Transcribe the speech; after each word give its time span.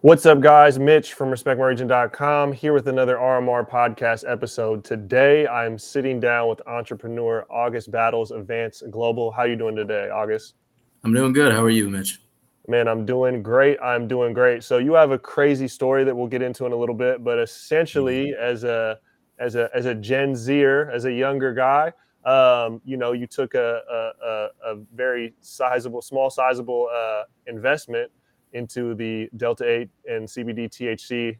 What's 0.00 0.26
up, 0.26 0.38
guys? 0.38 0.78
Mitch 0.78 1.14
from 1.14 1.30
RespectMyRegion.com 1.30 2.52
here 2.52 2.72
with 2.72 2.86
another 2.86 3.16
RMR 3.16 3.68
podcast 3.68 4.30
episode. 4.30 4.84
Today, 4.84 5.44
I'm 5.48 5.76
sitting 5.76 6.20
down 6.20 6.48
with 6.48 6.64
entrepreneur 6.68 7.44
August 7.50 7.90
Battles 7.90 8.30
of 8.30 8.46
Vance 8.46 8.80
Global. 8.92 9.32
How 9.32 9.42
you 9.42 9.56
doing 9.56 9.74
today, 9.74 10.08
August? 10.08 10.54
I'm 11.02 11.12
doing 11.12 11.32
good. 11.32 11.50
How 11.50 11.64
are 11.64 11.70
you, 11.70 11.90
Mitch? 11.90 12.20
Man, 12.68 12.86
I'm 12.86 13.06
doing 13.06 13.42
great. 13.42 13.76
I'm 13.82 14.06
doing 14.06 14.32
great. 14.32 14.62
So 14.62 14.78
you 14.78 14.94
have 14.94 15.10
a 15.10 15.18
crazy 15.18 15.66
story 15.66 16.04
that 16.04 16.14
we'll 16.14 16.28
get 16.28 16.42
into 16.42 16.64
in 16.64 16.70
a 16.70 16.76
little 16.76 16.94
bit, 16.94 17.24
but 17.24 17.40
essentially, 17.40 18.26
mm-hmm. 18.26 18.40
as 18.40 18.62
a 18.62 19.00
as 19.40 19.56
a 19.56 19.68
as 19.74 19.86
a 19.86 19.96
Gen 19.96 20.36
Zer, 20.36 20.92
as 20.92 21.06
a 21.06 21.12
younger 21.12 21.52
guy, 21.52 21.92
um, 22.24 22.80
you 22.84 22.96
know, 22.96 23.10
you 23.10 23.26
took 23.26 23.54
a, 23.54 23.80
a, 24.24 24.48
a 24.64 24.74
very 24.94 25.34
sizable, 25.40 26.02
small, 26.02 26.30
sizable 26.30 26.88
uh, 26.94 27.24
investment 27.48 28.12
into 28.52 28.94
the 28.94 29.28
Delta 29.36 29.68
8 29.68 29.88
and 30.08 30.28
CBD 30.28 30.68
THC 30.68 31.38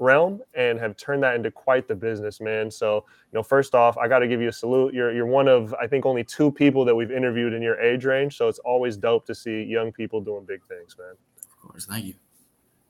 realm 0.00 0.40
and 0.54 0.80
have 0.80 0.96
turned 0.96 1.22
that 1.22 1.36
into 1.36 1.50
quite 1.50 1.86
the 1.86 1.94
business, 1.94 2.40
man. 2.40 2.70
So, 2.70 3.04
you 3.32 3.38
know, 3.38 3.42
first 3.42 3.74
off, 3.74 3.96
I 3.98 4.08
got 4.08 4.20
to 4.20 4.28
give 4.28 4.40
you 4.40 4.48
a 4.48 4.52
salute. 4.52 4.94
You're 4.94 5.12
you're 5.12 5.26
one 5.26 5.46
of 5.46 5.74
I 5.74 5.86
think 5.86 6.06
only 6.06 6.24
two 6.24 6.50
people 6.50 6.84
that 6.86 6.94
we've 6.94 7.12
interviewed 7.12 7.52
in 7.52 7.62
your 7.62 7.78
age 7.80 8.04
range, 8.04 8.36
so 8.36 8.48
it's 8.48 8.58
always 8.60 8.96
dope 8.96 9.26
to 9.26 9.34
see 9.34 9.62
young 9.62 9.92
people 9.92 10.20
doing 10.20 10.44
big 10.44 10.64
things, 10.66 10.96
man. 10.98 11.14
Of 11.42 11.68
course, 11.68 11.86
thank 11.86 12.06
you. 12.06 12.14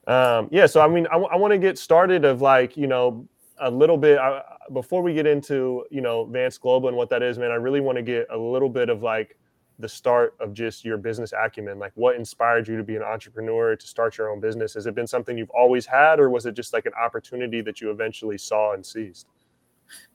Um, 0.06 0.48
yeah, 0.50 0.66
so 0.66 0.80
I 0.80 0.88
mean, 0.88 1.06
I, 1.08 1.14
w- 1.14 1.28
I 1.30 1.36
want 1.36 1.52
to 1.52 1.58
get 1.58 1.78
started 1.78 2.24
of 2.24 2.40
like 2.40 2.76
you 2.76 2.86
know 2.86 3.28
a 3.60 3.70
little 3.70 3.98
bit 3.98 4.18
I, 4.18 4.42
before 4.72 5.02
we 5.02 5.12
get 5.12 5.26
into 5.26 5.84
you 5.90 6.00
know 6.00 6.24
Vance 6.24 6.58
Global 6.58 6.88
and 6.88 6.96
what 6.96 7.10
that 7.10 7.22
is, 7.22 7.38
man. 7.38 7.50
I 7.50 7.56
really 7.56 7.80
want 7.80 7.96
to 7.96 8.02
get 8.02 8.26
a 8.30 8.38
little 8.38 8.68
bit 8.68 8.88
of 8.88 9.02
like 9.02 9.36
the 9.80 9.88
start 9.88 10.34
of 10.40 10.52
just 10.52 10.84
your 10.84 10.96
business 10.96 11.32
acumen? 11.32 11.78
Like, 11.78 11.92
what 11.94 12.16
inspired 12.16 12.68
you 12.68 12.76
to 12.76 12.82
be 12.82 12.96
an 12.96 13.02
entrepreneur 13.02 13.76
to 13.76 13.86
start 13.86 14.18
your 14.18 14.30
own 14.30 14.40
business? 14.40 14.74
Has 14.74 14.86
it 14.86 14.94
been 14.94 15.06
something 15.06 15.36
you've 15.36 15.50
always 15.50 15.86
had, 15.86 16.20
or 16.20 16.30
was 16.30 16.46
it 16.46 16.54
just 16.54 16.72
like 16.72 16.86
an 16.86 16.92
opportunity 17.02 17.60
that 17.62 17.80
you 17.80 17.90
eventually 17.90 18.38
saw 18.38 18.74
and 18.74 18.84
seized? 18.84 19.26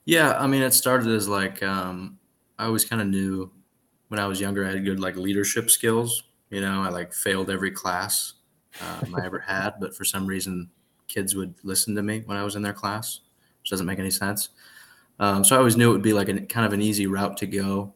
Yeah, 0.05 0.37
I 0.37 0.47
mean, 0.47 0.61
it 0.61 0.73
started 0.73 1.07
as 1.07 1.27
like 1.27 1.61
um, 1.63 2.17
I 2.57 2.65
always 2.65 2.85
kind 2.85 3.01
of 3.01 3.07
knew 3.07 3.51
when 4.07 4.19
I 4.19 4.27
was 4.27 4.39
younger 4.39 4.65
I 4.65 4.71
had 4.71 4.85
good 4.85 4.99
like 4.99 5.15
leadership 5.15 5.69
skills. 5.69 6.23
You 6.49 6.61
know, 6.61 6.81
I 6.81 6.89
like 6.89 7.13
failed 7.13 7.49
every 7.49 7.71
class 7.71 8.33
um, 8.81 9.15
I 9.15 9.25
ever 9.25 9.39
had, 9.39 9.73
but 9.79 9.95
for 9.95 10.05
some 10.05 10.27
reason, 10.27 10.69
kids 11.07 11.35
would 11.35 11.55
listen 11.63 11.95
to 11.95 12.03
me 12.03 12.23
when 12.25 12.37
I 12.37 12.43
was 12.43 12.55
in 12.55 12.61
their 12.61 12.73
class, 12.73 13.21
which 13.61 13.69
doesn't 13.71 13.85
make 13.85 13.99
any 13.99 14.11
sense. 14.11 14.49
Um, 15.19 15.43
so 15.43 15.55
I 15.55 15.59
always 15.59 15.77
knew 15.77 15.89
it 15.89 15.93
would 15.93 16.01
be 16.01 16.13
like 16.13 16.29
a 16.29 16.41
kind 16.41 16.65
of 16.65 16.73
an 16.73 16.81
easy 16.81 17.07
route 17.07 17.37
to 17.37 17.47
go. 17.47 17.93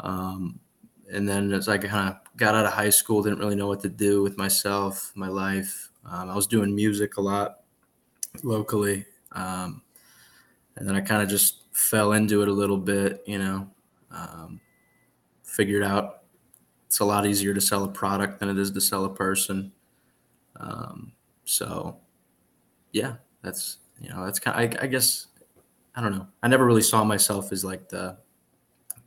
Um, 0.00 0.58
and 1.12 1.28
then 1.28 1.52
as 1.52 1.68
I 1.68 1.78
kind 1.78 2.08
of 2.08 2.36
got 2.36 2.54
out 2.54 2.64
of 2.64 2.72
high 2.72 2.90
school, 2.90 3.22
didn't 3.22 3.38
really 3.38 3.54
know 3.54 3.68
what 3.68 3.80
to 3.80 3.88
do 3.88 4.22
with 4.22 4.38
myself, 4.38 5.12
my 5.14 5.28
life. 5.28 5.90
Um, 6.04 6.30
I 6.30 6.34
was 6.34 6.46
doing 6.46 6.74
music 6.74 7.18
a 7.18 7.20
lot 7.20 7.60
locally, 8.42 9.04
um, 9.32 9.82
and 10.76 10.88
then 10.88 10.96
I 10.96 11.00
kind 11.00 11.22
of 11.22 11.28
just 11.28 11.64
fell 11.72 12.12
into 12.12 12.42
it 12.42 12.48
a 12.48 12.52
little 12.52 12.78
bit. 12.78 13.22
You 13.26 13.38
know, 13.38 13.70
um, 14.10 14.60
figured 15.44 15.82
out 15.82 16.22
it's 16.86 17.00
a 17.00 17.04
lot 17.04 17.26
easier 17.26 17.52
to 17.54 17.60
sell 17.60 17.84
a 17.84 17.88
product 17.88 18.40
than 18.40 18.48
it 18.48 18.58
is 18.58 18.70
to 18.70 18.80
sell 18.80 19.04
a 19.04 19.14
person. 19.14 19.72
Um, 20.56 21.12
so, 21.44 21.98
yeah, 22.92 23.16
that's 23.42 23.78
you 24.00 24.08
know 24.08 24.24
that's 24.24 24.38
kind. 24.38 24.74
Of, 24.74 24.80
I, 24.80 24.84
I 24.84 24.86
guess 24.86 25.26
I 25.94 26.00
don't 26.00 26.12
know. 26.12 26.26
I 26.42 26.48
never 26.48 26.64
really 26.64 26.82
saw 26.82 27.04
myself 27.04 27.52
as 27.52 27.64
like 27.64 27.90
the 27.90 28.16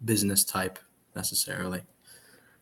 business 0.03 0.43
type 0.43 0.77
necessarily. 1.15 1.81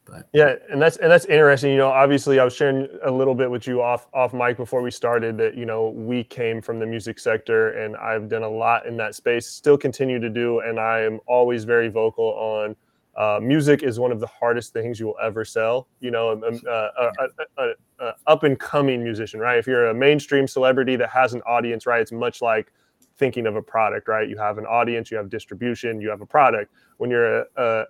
But 0.05 0.27
yeah, 0.33 0.55
and 0.69 0.81
that's 0.81 0.97
and 0.97 1.09
that's 1.11 1.25
interesting. 1.25 1.71
You 1.71 1.77
know, 1.77 1.89
obviously, 1.89 2.39
I 2.39 2.43
was 2.43 2.53
sharing 2.53 2.87
a 3.05 3.11
little 3.11 3.35
bit 3.35 3.49
with 3.49 3.67
you 3.67 3.81
off 3.81 4.07
off 4.13 4.33
mic 4.33 4.57
before 4.57 4.81
we 4.81 4.91
started 4.91 5.37
that 5.37 5.55
you 5.55 5.65
know 5.65 5.89
we 5.89 6.23
came 6.25 6.61
from 6.61 6.79
the 6.79 6.85
music 6.85 7.19
sector, 7.19 7.71
and 7.71 7.95
I've 7.95 8.27
done 8.27 8.43
a 8.43 8.49
lot 8.49 8.85
in 8.85 8.97
that 8.97 9.15
space. 9.15 9.47
Still 9.47 9.77
continue 9.77 10.19
to 10.19 10.29
do, 10.29 10.59
and 10.59 10.79
I 10.79 11.01
am 11.01 11.19
always 11.27 11.63
very 11.63 11.88
vocal 11.88 12.25
on. 12.25 12.75
Uh, 13.16 13.39
music 13.41 13.83
is 13.83 14.00
one 14.00 14.11
of 14.11 14.19
the 14.19 14.28
hardest 14.28 14.73
things 14.73 15.00
you 15.00 15.05
will 15.05 15.17
ever 15.22 15.45
sell. 15.45 15.88
You 16.01 16.11
know, 16.11 16.31
um, 16.31 16.44
um, 16.44 16.61
uh, 16.67 16.89
a, 16.99 17.63
a, 17.63 17.73
a 17.99 18.13
up 18.28 18.44
and 18.44 18.59
coming 18.59 19.03
musician, 19.03 19.39
right? 19.39 19.57
If 19.57 19.67
you're 19.67 19.88
a 19.88 19.94
mainstream 19.94 20.47
celebrity 20.47 20.95
that 20.97 21.09
has 21.11 21.33
an 21.33 21.41
audience, 21.44 21.85
right? 21.85 22.01
It's 22.01 22.11
much 22.11 22.41
like 22.41 22.73
thinking 23.17 23.47
of 23.47 23.55
a 23.55 23.61
product, 23.61 24.07
right? 24.07 24.28
You 24.28 24.38
have 24.38 24.57
an 24.57 24.66
audience, 24.66 25.11
you 25.11 25.17
have 25.17 25.29
distribution, 25.29 26.01
you 26.01 26.09
have 26.09 26.22
a 26.22 26.25
product. 26.25 26.73
When 26.97 27.09
you're 27.09 27.41
a, 27.41 27.45
a 27.55 27.85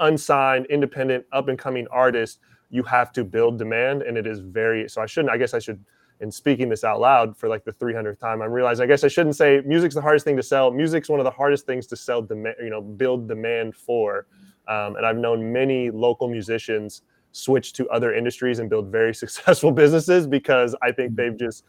unsigned, 0.00 0.66
independent, 0.66 1.24
up 1.32 1.48
and 1.48 1.58
coming 1.58 1.86
artist, 1.90 2.40
you 2.70 2.82
have 2.82 3.12
to 3.12 3.24
build 3.24 3.58
demand, 3.58 4.02
and 4.02 4.16
it 4.16 4.26
is 4.26 4.40
very. 4.40 4.88
So 4.88 5.02
I 5.02 5.06
shouldn't. 5.06 5.32
I 5.32 5.36
guess 5.36 5.54
I 5.54 5.58
should. 5.58 5.84
In 6.20 6.32
speaking 6.32 6.68
this 6.68 6.82
out 6.82 6.98
loud 6.98 7.36
for 7.36 7.48
like 7.48 7.64
the 7.64 7.70
300th 7.70 8.18
time, 8.18 8.42
I'm 8.42 8.50
realizing 8.50 8.82
I 8.82 8.86
guess 8.88 9.04
I 9.04 9.08
shouldn't 9.08 9.36
say 9.36 9.62
music's 9.64 9.94
the 9.94 10.00
hardest 10.00 10.24
thing 10.24 10.36
to 10.36 10.42
sell. 10.42 10.72
Music's 10.72 11.08
one 11.08 11.20
of 11.20 11.24
the 11.24 11.30
hardest 11.30 11.64
things 11.64 11.86
to 11.86 11.96
sell 11.96 12.20
demand. 12.22 12.56
You 12.60 12.70
know, 12.70 12.80
build 12.80 13.28
demand 13.28 13.76
for. 13.76 14.26
Um, 14.66 14.96
and 14.96 15.06
I've 15.06 15.16
known 15.16 15.52
many 15.52 15.90
local 15.90 16.28
musicians 16.28 17.02
switch 17.32 17.72
to 17.74 17.88
other 17.88 18.14
industries 18.14 18.58
and 18.58 18.68
build 18.68 18.90
very 18.90 19.14
successful 19.24 19.70
businesses 19.70 20.26
because 20.26 20.74
I 20.82 20.92
think 20.92 21.14
they've 21.14 21.32
mm-hmm. 21.32 21.46
just 21.46 21.64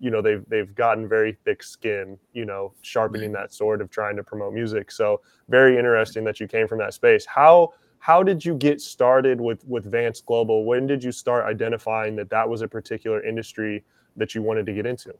you 0.00 0.10
know 0.10 0.22
they've 0.22 0.44
they've 0.48 0.74
gotten 0.74 1.08
very 1.08 1.36
thick 1.44 1.62
skin 1.62 2.18
you 2.32 2.44
know 2.44 2.72
sharpening 2.82 3.32
that 3.32 3.52
sword 3.52 3.80
of 3.80 3.90
trying 3.90 4.16
to 4.16 4.24
promote 4.24 4.52
music. 4.52 4.90
So 4.90 5.20
very 5.48 5.78
interesting 5.78 6.24
that 6.24 6.40
you 6.40 6.48
came 6.48 6.68
from 6.68 6.78
that 6.78 6.94
space. 6.94 7.26
How 7.26 7.72
how 8.00 8.22
did 8.22 8.44
you 8.44 8.54
get 8.54 8.80
started 8.80 9.40
with 9.40 9.64
with 9.66 9.84
vance 9.84 10.20
global? 10.20 10.64
When 10.64 10.86
did 10.86 11.02
you 11.02 11.12
start 11.12 11.44
identifying 11.44 12.16
that 12.16 12.30
that 12.30 12.48
was 12.48 12.62
a 12.62 12.68
particular 12.68 13.24
industry 13.24 13.84
that 14.16 14.34
you 14.34 14.42
wanted 14.42 14.66
to 14.66 14.72
get 14.72 14.86
into? 14.86 15.14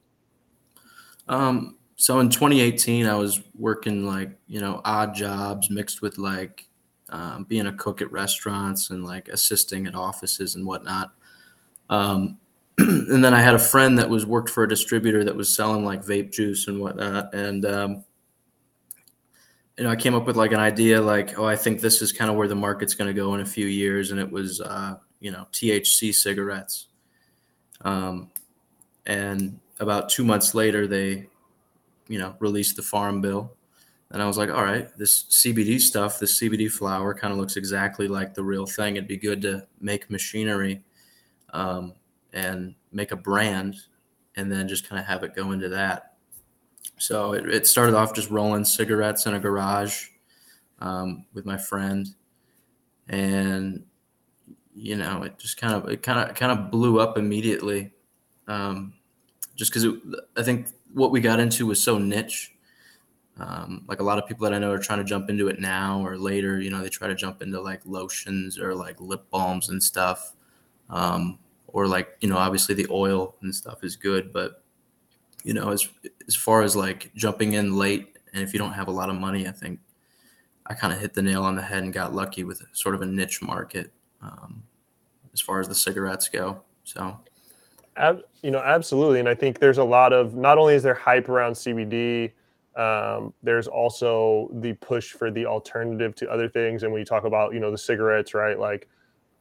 Um 1.29 1.77
so 2.01 2.21
in 2.21 2.29
2018 2.29 3.07
i 3.07 3.15
was 3.17 3.43
working 3.59 4.07
like 4.07 4.31
you 4.47 4.61
know 4.61 4.81
odd 4.85 5.17
jobs 5.17 5.69
mixed 5.69 6.01
with 6.01 6.17
like 6.17 6.69
um, 7.11 7.45
being 7.45 7.67
a 7.67 7.73
cook 7.73 8.03
at 8.03 8.11
restaurants 8.13 8.91
and 8.91 9.05
like 9.05 9.29
assisting 9.29 9.87
at 9.87 9.95
offices 9.95 10.55
and 10.55 10.67
whatnot. 10.67 11.13
Um, 11.91 12.39
and 13.09 13.25
then 13.25 13.35
I 13.35 13.41
had 13.41 13.57
a 13.57 13.59
friend 13.59 13.99
that 13.99 14.09
was 14.09 14.25
worked 14.25 14.49
for 14.49 14.63
a 14.63 14.69
distributor 14.69 15.25
that 15.25 15.35
was 15.35 15.55
selling 15.55 15.85
like 15.85 16.05
vape 16.05 16.31
juice 16.31 16.69
and 16.69 16.79
whatnot. 16.81 17.35
And, 17.35 17.67
um, 17.67 18.05
you 19.77 19.85
know, 19.85 19.91
I 19.91 19.97
came 19.97 20.15
up 20.15 20.27
with 20.27 20.37
like 20.37 20.53
an 20.53 20.61
idea 20.61 21.01
like, 21.01 21.37
oh, 21.39 21.45
I 21.45 21.57
think 21.57 21.81
this 21.81 22.03
is 22.03 22.13
kind 22.13 22.31
of 22.31 22.37
where 22.37 22.47
the 22.47 22.55
market's 22.55 22.95
going 22.95 23.09
to 23.09 23.15
go 23.15 23.35
in 23.35 23.41
a 23.41 23.47
few 23.47 23.67
years. 23.67 24.13
And 24.13 24.21
it 24.21 24.31
was, 24.31 24.61
uh, 24.61 24.95
you 25.19 25.33
know, 25.33 25.49
THC 25.53 26.15
cigarettes. 26.15 26.87
Um, 27.81 28.31
and 29.07 29.59
about 29.81 30.09
two 30.09 30.25
months 30.25 30.55
later, 30.55 30.87
they, 30.87 31.27
you 32.07 32.19
know, 32.21 32.37
released 32.39 32.77
the 32.77 32.83
farm 32.83 33.21
bill. 33.21 33.53
And 34.11 34.23
I 34.23 34.27
was 34.27 34.39
like, 34.39 34.51
all 34.51 34.63
right, 34.63 34.89
this 34.97 35.25
CBD 35.25 35.81
stuff, 35.81 36.21
this 36.21 36.41
CBD 36.41 36.71
flower 36.71 37.13
kind 37.13 37.33
of 37.33 37.39
looks 37.39 37.57
exactly 37.57 38.07
like 38.07 38.35
the 38.35 38.45
real 38.45 38.67
thing. 38.67 38.97
It'd 38.97 39.09
be 39.09 39.17
good 39.17 39.43
to 39.43 39.67
make 39.81 40.11
machinery 40.11 40.85
um, 41.53 41.95
and 42.33 42.75
make 42.93 43.13
a 43.13 43.17
brand 43.17 43.77
and 44.37 44.51
then 44.51 44.69
just 44.69 44.89
kind 44.89 45.01
of 45.01 45.07
have 45.07 45.23
it 45.25 45.35
go 45.35 45.53
into 45.53 45.69
that. 45.69 46.15
So 46.99 47.33
it, 47.33 47.49
it 47.49 47.67
started 47.67 47.95
off 47.95 48.15
just 48.15 48.31
rolling 48.31 48.65
cigarettes 48.65 49.27
in 49.27 49.35
a 49.35 49.41
garage 49.41 50.09
um, 50.81 51.27
with 51.33 51.47
my 51.47 51.57
friend, 51.57 52.09
and 53.09 53.85
you 54.75 54.97
know 54.97 55.23
it 55.23 55.39
just 55.39 55.57
kind 55.57 55.75
of 55.75 55.89
it 55.89 56.03
kind 56.03 56.29
of 56.29 56.37
kind 56.37 56.53
of 56.53 56.71
blew 56.71 57.01
up 57.01 57.19
immediately, 57.19 57.93
um, 58.47 58.95
just 59.57 59.73
because 59.73 59.89
I 60.37 60.43
think 60.43 60.69
what 60.93 61.11
we 61.11 61.21
got 61.21 61.41
into 61.41 61.67
was 61.67 61.83
so 61.83 61.99
niche. 61.99 62.55
Um, 63.41 63.85
like 63.87 64.01
a 64.01 64.03
lot 64.03 64.19
of 64.19 64.27
people 64.27 64.43
that 64.45 64.53
I 64.53 64.59
know 64.59 64.73
are 64.73 64.79
trying 64.79 64.99
to 64.99 65.05
jump 65.05 65.31
into 65.31 65.47
it 65.47 65.61
now 65.61 66.05
or 66.05 66.19
later. 66.19 66.61
You 66.61 66.71
know, 66.71 66.83
they 66.83 66.89
try 66.89 67.07
to 67.07 67.15
jump 67.15 67.41
into 67.41 67.61
like 67.61 67.83
lotions 67.87 68.59
or 68.59 68.75
like 68.75 69.01
lip 69.01 69.31
balms 69.31 69.69
and 69.69 69.81
stuff. 69.81 70.33
Um, 70.91 71.39
or 71.69 71.87
like 71.87 72.17
you 72.21 72.29
know 72.29 72.37
obviously 72.37 72.75
the 72.75 72.87
oil 72.91 73.37
and 73.43 73.55
stuff 73.55 73.85
is 73.85 73.95
good 73.95 74.33
but 74.33 74.63
you 75.45 75.55
know 75.55 75.71
as 75.71 75.89
as 76.27 76.35
far 76.35 76.63
as 76.63 76.75
like 76.75 77.13
jumping 77.15 77.53
in 77.53 77.77
late 77.77 78.17
and 78.33 78.43
if 78.43 78.53
you 78.53 78.59
don't 78.59 78.73
have 78.73 78.89
a 78.89 78.93
lot 78.93 79.09
of 79.09 79.17
money 79.17 79.47
i 79.47 79.53
think 79.53 79.79
i 80.67 80.75
kind 80.75 80.93
of 80.93 80.99
hit 80.99 81.15
the 81.15 81.23
nail 81.23 81.45
on 81.45 81.55
the 81.55 81.63
head 81.63 81.83
and 81.83 81.93
got 81.93 82.15
lucky 82.15 82.43
with 82.45 82.63
sort 82.73 82.95
of 82.95 83.03
a 83.03 83.07
niche 83.07 83.41
market 83.43 83.93
um, 84.21 84.63
as 85.33 85.41
far 85.41 85.61
as 85.61 85.69
the 85.69 85.75
cigarettes 85.75 86.29
go 86.29 86.61
so. 86.85 87.19
Ab- 87.97 88.23
you 88.43 88.51
know 88.51 88.61
absolutely 88.61 89.21
and 89.21 89.29
i 89.29 89.35
think 89.35 89.59
there's 89.59 89.79
a 89.79 89.85
lot 89.85 90.13
of 90.13 90.35
not 90.35 90.59
only 90.59 90.75
is 90.75 90.83
there 90.83 90.95
hype 90.95 91.29
around 91.29 91.53
cbd 91.53 92.33
um, 92.77 93.35
there's 93.43 93.67
also 93.67 94.49
the 94.61 94.73
push 94.75 95.11
for 95.11 95.33
the 95.33 95.45
alternative 95.45 96.15
to 96.15 96.31
other 96.31 96.49
things 96.49 96.85
and 96.85 96.93
when 96.93 97.01
you 97.01 97.05
talk 97.05 97.25
about 97.25 97.53
you 97.53 97.61
know 97.61 97.71
the 97.71 97.79
cigarettes 97.79 98.35
right 98.35 98.59
like 98.59 98.89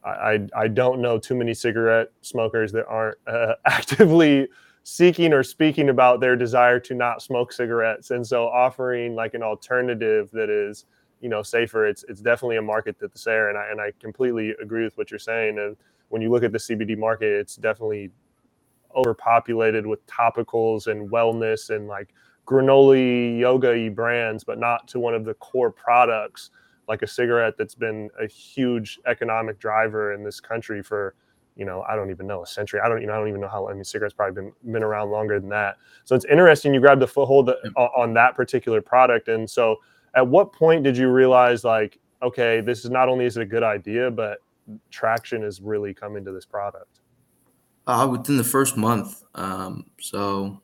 I, 0.04 0.48
I 0.56 0.68
don't 0.68 1.00
know 1.00 1.18
too 1.18 1.34
many 1.34 1.54
cigarette 1.54 2.08
smokers 2.22 2.72
that 2.72 2.86
aren't 2.86 3.18
uh, 3.26 3.54
actively 3.66 4.48
seeking 4.84 5.32
or 5.32 5.42
speaking 5.42 5.90
about 5.90 6.20
their 6.20 6.36
desire 6.36 6.80
to 6.80 6.94
not 6.94 7.22
smoke 7.22 7.52
cigarettes. 7.52 8.10
And 8.10 8.26
so 8.26 8.46
offering 8.46 9.14
like 9.14 9.34
an 9.34 9.42
alternative 9.42 10.30
that 10.32 10.48
is, 10.48 10.86
you 11.20 11.28
know, 11.28 11.42
safer, 11.42 11.86
it's 11.86 12.04
it's 12.08 12.20
definitely 12.20 12.56
a 12.56 12.62
market 12.62 12.96
that's 13.00 13.24
there. 13.24 13.48
And 13.50 13.58
I 13.58 13.66
and 13.70 13.80
I 13.80 13.92
completely 14.00 14.50
agree 14.62 14.84
with 14.84 14.96
what 14.96 15.10
you're 15.10 15.18
saying. 15.18 15.58
And 15.58 15.76
when 16.08 16.22
you 16.22 16.30
look 16.30 16.42
at 16.42 16.52
the 16.52 16.58
CBD 16.58 16.96
market, 16.96 17.28
it's 17.28 17.56
definitely 17.56 18.10
overpopulated 18.96 19.86
with 19.86 20.04
topicals 20.06 20.86
and 20.86 21.10
wellness 21.10 21.70
and 21.70 21.86
like 21.86 22.14
granola 22.46 23.38
yoga 23.38 23.90
brands, 23.90 24.42
but 24.44 24.58
not 24.58 24.88
to 24.88 24.98
one 24.98 25.14
of 25.14 25.24
the 25.24 25.34
core 25.34 25.70
products 25.70 26.50
like 26.88 27.02
a 27.02 27.06
cigarette 27.06 27.54
that's 27.58 27.74
been 27.74 28.10
a 28.20 28.26
huge 28.26 28.98
economic 29.06 29.58
driver 29.58 30.12
in 30.12 30.24
this 30.24 30.40
country 30.40 30.82
for 30.82 31.14
you 31.54 31.64
know 31.64 31.84
I 31.88 31.96
don't 31.96 32.10
even 32.10 32.26
know 32.26 32.42
a 32.42 32.46
century. 32.46 32.80
I 32.82 32.88
don't 32.88 33.00
you 33.00 33.06
know 33.06 33.14
I 33.14 33.18
don't 33.18 33.28
even 33.28 33.40
know 33.40 33.48
how 33.48 33.68
I 33.68 33.74
mean 33.74 33.84
cigarettes 33.84 34.14
probably 34.14 34.42
been 34.42 34.72
been 34.72 34.82
around 34.82 35.10
longer 35.10 35.38
than 35.38 35.50
that. 35.50 35.76
So 36.04 36.16
it's 36.16 36.24
interesting 36.24 36.72
you 36.72 36.80
grabbed 36.80 37.02
the 37.02 37.06
foothold 37.06 37.50
on 37.76 38.14
that 38.14 38.34
particular 38.34 38.80
product. 38.80 39.28
And 39.28 39.48
so 39.48 39.76
at 40.14 40.26
what 40.26 40.52
point 40.52 40.84
did 40.84 40.96
you 40.96 41.10
realize 41.10 41.64
like 41.64 41.98
okay 42.22 42.60
this 42.60 42.84
is 42.84 42.90
not 42.90 43.08
only 43.08 43.26
is 43.26 43.36
it 43.36 43.42
a 43.42 43.46
good 43.46 43.62
idea 43.62 44.10
but 44.10 44.38
traction 44.90 45.42
is 45.42 45.60
really 45.60 45.92
coming 45.92 46.24
to 46.24 46.32
this 46.32 46.46
product? 46.46 47.00
Uh, 47.86 48.06
within 48.10 48.36
the 48.36 48.44
first 48.44 48.76
month. 48.76 49.22
Um, 49.34 49.86
so 49.98 50.60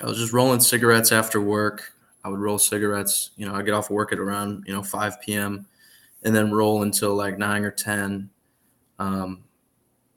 I 0.00 0.06
was 0.06 0.16
just 0.16 0.32
rolling 0.32 0.60
cigarettes 0.60 1.12
after 1.12 1.40
work. 1.40 1.92
I 2.24 2.28
would 2.28 2.38
roll 2.38 2.58
cigarettes. 2.58 3.30
You 3.36 3.46
know, 3.46 3.54
I 3.54 3.62
get 3.62 3.74
off 3.74 3.90
work 3.90 4.12
at 4.12 4.18
around 4.18 4.64
you 4.66 4.74
know 4.74 4.82
5 4.82 5.20
p.m. 5.20 5.66
and 6.22 6.34
then 6.34 6.52
roll 6.52 6.82
until 6.82 7.14
like 7.14 7.38
nine 7.38 7.64
or 7.64 7.70
10. 7.70 8.28
Um, 8.98 9.44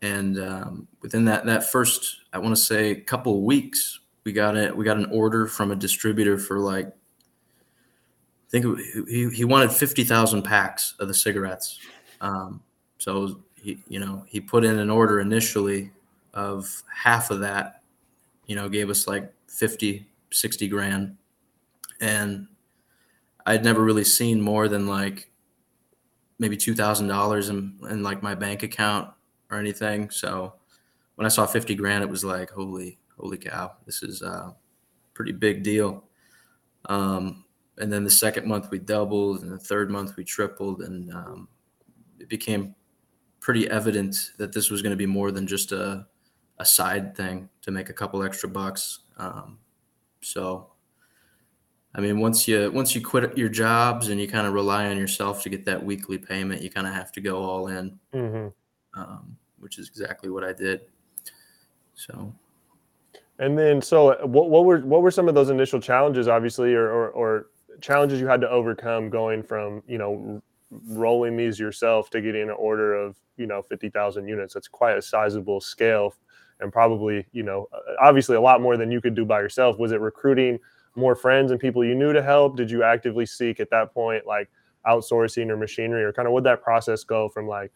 and 0.01 0.37
um, 0.37 0.87
within 1.01 1.25
that 1.25 1.45
that 1.45 1.71
first, 1.71 2.17
I 2.33 2.37
want 2.39 2.55
to 2.55 2.61
say, 2.61 2.95
couple 2.95 3.37
of 3.37 3.43
weeks, 3.43 4.01
we 4.25 4.33
got 4.33 4.57
it. 4.57 4.75
We 4.75 4.83
got 4.83 4.97
an 4.97 5.09
order 5.11 5.47
from 5.47 5.71
a 5.71 5.75
distributor 5.75 6.37
for 6.37 6.59
like, 6.59 6.87
I 6.87 8.49
think 8.49 8.79
he 9.07 9.29
he 9.29 9.45
wanted 9.45 9.71
50,000 9.71 10.43
packs 10.43 10.95
of 10.99 11.07
the 11.07 11.13
cigarettes. 11.13 11.79
Um, 12.19 12.61
so 12.97 13.39
he, 13.55 13.81
you 13.87 13.99
know, 13.99 14.25
he 14.27 14.41
put 14.41 14.65
in 14.65 14.77
an 14.77 14.89
order 14.89 15.21
initially 15.21 15.91
of 16.33 16.83
half 16.93 17.31
of 17.31 17.39
that. 17.39 17.81
You 18.45 18.57
know, 18.57 18.67
gave 18.67 18.89
us 18.89 19.07
like 19.07 19.31
50, 19.47 20.05
60 20.31 20.67
grand 20.67 21.15
and 22.01 22.47
I'd 23.45 23.63
never 23.63 23.83
really 23.83 24.03
seen 24.03 24.41
more 24.41 24.67
than 24.67 24.87
like 24.87 25.31
maybe 26.39 26.57
two 26.57 26.75
thousand 26.75 27.07
dollars 27.07 27.49
in 27.49 27.77
in 27.89 28.03
like 28.03 28.23
my 28.23 28.35
bank 28.35 28.63
account 28.63 29.09
or 29.51 29.57
anything. 29.57 30.09
So 30.09 30.53
when 31.15 31.25
I 31.25 31.29
saw 31.29 31.45
fifty 31.45 31.75
grand, 31.75 32.03
it 32.03 32.09
was 32.09 32.23
like 32.23 32.49
holy 32.49 32.99
holy 33.17 33.37
cow, 33.37 33.73
this 33.85 34.03
is 34.03 34.21
a 34.21 34.55
pretty 35.13 35.31
big 35.31 35.63
deal. 35.63 36.03
Um, 36.89 37.45
and 37.77 37.91
then 37.91 38.03
the 38.03 38.09
second 38.09 38.47
month 38.47 38.69
we 38.71 38.79
doubled, 38.79 39.41
and 39.41 39.51
the 39.51 39.57
third 39.57 39.89
month 39.89 40.15
we 40.17 40.23
tripled, 40.23 40.81
and 40.81 41.11
um, 41.13 41.47
it 42.19 42.29
became 42.29 42.75
pretty 43.39 43.69
evident 43.69 44.31
that 44.37 44.53
this 44.53 44.69
was 44.69 44.81
going 44.81 44.91
to 44.91 44.97
be 44.97 45.05
more 45.05 45.31
than 45.31 45.47
just 45.47 45.71
a 45.71 46.05
a 46.59 46.65
side 46.65 47.15
thing 47.15 47.49
to 47.61 47.71
make 47.71 47.89
a 47.89 47.93
couple 47.93 48.23
extra 48.23 48.49
bucks. 48.49 48.99
Um, 49.17 49.59
so 50.21 50.72
I 51.95 52.01
mean, 52.01 52.19
once 52.19 52.47
you 52.47 52.71
once 52.71 52.95
you 52.95 53.01
quit 53.01 53.37
your 53.37 53.49
jobs 53.49 54.09
and 54.09 54.19
you 54.19 54.27
kind 54.27 54.47
of 54.47 54.53
rely 54.53 54.87
on 54.87 54.97
yourself 54.97 55.43
to 55.43 55.49
get 55.49 55.63
that 55.65 55.83
weekly 55.83 56.17
payment, 56.17 56.61
you 56.61 56.71
kind 56.71 56.87
of 56.87 56.93
have 56.93 57.11
to 57.13 57.21
go 57.21 57.43
all 57.43 57.67
in, 57.67 57.99
mm-hmm. 58.13 58.99
um, 58.99 59.37
which 59.59 59.77
is 59.77 59.87
exactly 59.89 60.29
what 60.29 60.43
I 60.43 60.53
did. 60.53 60.81
So, 61.93 62.33
and 63.37 63.57
then 63.57 63.79
so 63.79 64.25
what, 64.25 64.49
what 64.49 64.65
were 64.65 64.79
what 64.79 65.03
were 65.03 65.11
some 65.11 65.27
of 65.27 65.35
those 65.35 65.51
initial 65.51 65.79
challenges, 65.79 66.27
obviously, 66.27 66.73
or, 66.73 66.89
or, 66.89 67.09
or 67.09 67.47
challenges 67.79 68.19
you 68.19 68.27
had 68.27 68.41
to 68.41 68.49
overcome 68.49 69.09
going 69.11 69.43
from 69.43 69.83
you 69.87 69.99
know 69.99 70.41
rolling 70.87 71.37
these 71.37 71.59
yourself 71.59 72.09
to 72.09 72.21
getting 72.21 72.43
an 72.43 72.55
order 72.57 72.95
of 72.95 73.17
you 73.37 73.45
know 73.45 73.61
fifty 73.61 73.89
thousand 73.89 74.27
units? 74.27 74.55
That's 74.55 74.67
quite 74.67 74.97
a 74.97 75.01
sizable 75.01 75.61
scale, 75.61 76.15
and 76.59 76.73
probably 76.73 77.27
you 77.33 77.43
know 77.43 77.69
obviously 78.01 78.35
a 78.35 78.41
lot 78.41 78.61
more 78.61 78.77
than 78.77 78.89
you 78.89 78.99
could 78.99 79.13
do 79.13 79.25
by 79.25 79.41
yourself. 79.41 79.77
Was 79.77 79.91
it 79.91 80.01
recruiting? 80.01 80.57
More 80.95 81.15
friends 81.15 81.51
and 81.51 81.59
people 81.59 81.83
you 81.83 81.95
knew 81.95 82.13
to 82.13 82.21
help? 82.21 82.55
Did 82.55 82.69
you 82.69 82.83
actively 82.83 83.25
seek 83.25 83.59
at 83.59 83.69
that 83.71 83.93
point 83.93 84.25
like 84.25 84.49
outsourcing 84.85 85.49
or 85.49 85.57
machinery, 85.57 86.03
or 86.03 86.13
kind 86.13 86.27
of 86.27 86.33
would 86.33 86.43
that 86.43 86.61
process 86.61 87.03
go 87.03 87.29
from 87.29 87.47
like, 87.47 87.71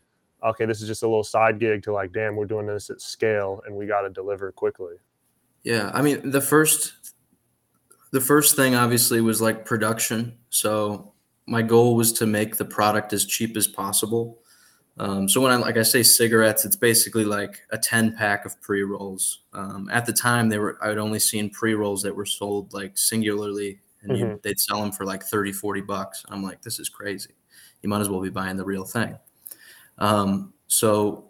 okay, 0.46 0.66
this 0.66 0.82
is 0.82 0.88
just 0.88 1.04
a 1.04 1.08
little 1.08 1.24
side 1.24 1.60
gig 1.60 1.84
to 1.84 1.94
like, 1.94 2.12
damn, 2.12 2.36
we're 2.36 2.46
doing 2.46 2.68
this 2.68 2.90
at 2.90 3.02
scale 3.02 3.62
and 3.66 3.76
we 3.76 3.86
got 3.86 4.02
to 4.02 4.10
deliver 4.10 4.52
quickly? 4.52 4.96
Yeah, 5.64 5.92
I 5.94 6.02
mean 6.02 6.30
the 6.30 6.42
first 6.42 7.14
the 8.12 8.22
first 8.22 8.56
thing 8.56 8.76
obviously 8.76 9.22
was 9.22 9.42
like 9.42 9.66
production. 9.66 10.38
So 10.50 11.14
my 11.46 11.62
goal 11.62 11.96
was 11.96 12.14
to 12.14 12.26
make 12.26 12.58
the 12.58 12.66
product 12.66 13.14
as 13.14 13.26
cheap 13.26 13.58
as 13.58 13.68
possible. 13.68 14.40
Um, 15.00 15.30
so 15.30 15.42
when 15.42 15.52
I 15.52 15.58
like 15.58 15.78
I 15.78 15.84
say 15.84 16.02
cigarettes, 16.02 16.66
it's 16.66 16.76
basically 16.76 17.24
like 17.24 17.62
a 17.72 17.78
10 17.78 18.16
pack 18.16 18.46
of 18.46 18.60
pre 18.62 18.82
rolls. 18.84 19.42
Um, 19.54 19.90
at 19.92 20.06
the 20.06 20.14
time, 20.14 20.50
they 20.50 20.58
were 20.58 20.78
I 20.82 20.90
had 20.90 20.98
only 20.98 21.20
seen 21.20 21.50
pre 21.50 21.74
rolls 21.76 22.02
that 22.04 22.16
were 22.16 22.26
sold 22.26 22.74
like 22.74 22.98
singularly, 22.98 23.80
and 24.02 24.12
mm-hmm. 24.12 24.32
you, 24.32 24.40
they'd 24.44 24.60
sell 24.60 24.82
them 24.82 24.92
for 24.92 25.06
like 25.06 25.24
30, 25.24 25.52
40 25.52 25.82
bucks. 25.82 26.26
I'm 26.30 26.44
like, 26.44 26.62
this 26.62 26.80
is 26.80 26.90
crazy. 26.90 27.36
You 27.82 27.90
might 27.90 28.02
as 28.02 28.10
well 28.10 28.22
be 28.22 28.30
buying 28.30 28.58
the 28.58 28.66
real 28.66 28.86
thing. 28.86 29.18
Um, 30.00 30.54
so 30.66 31.30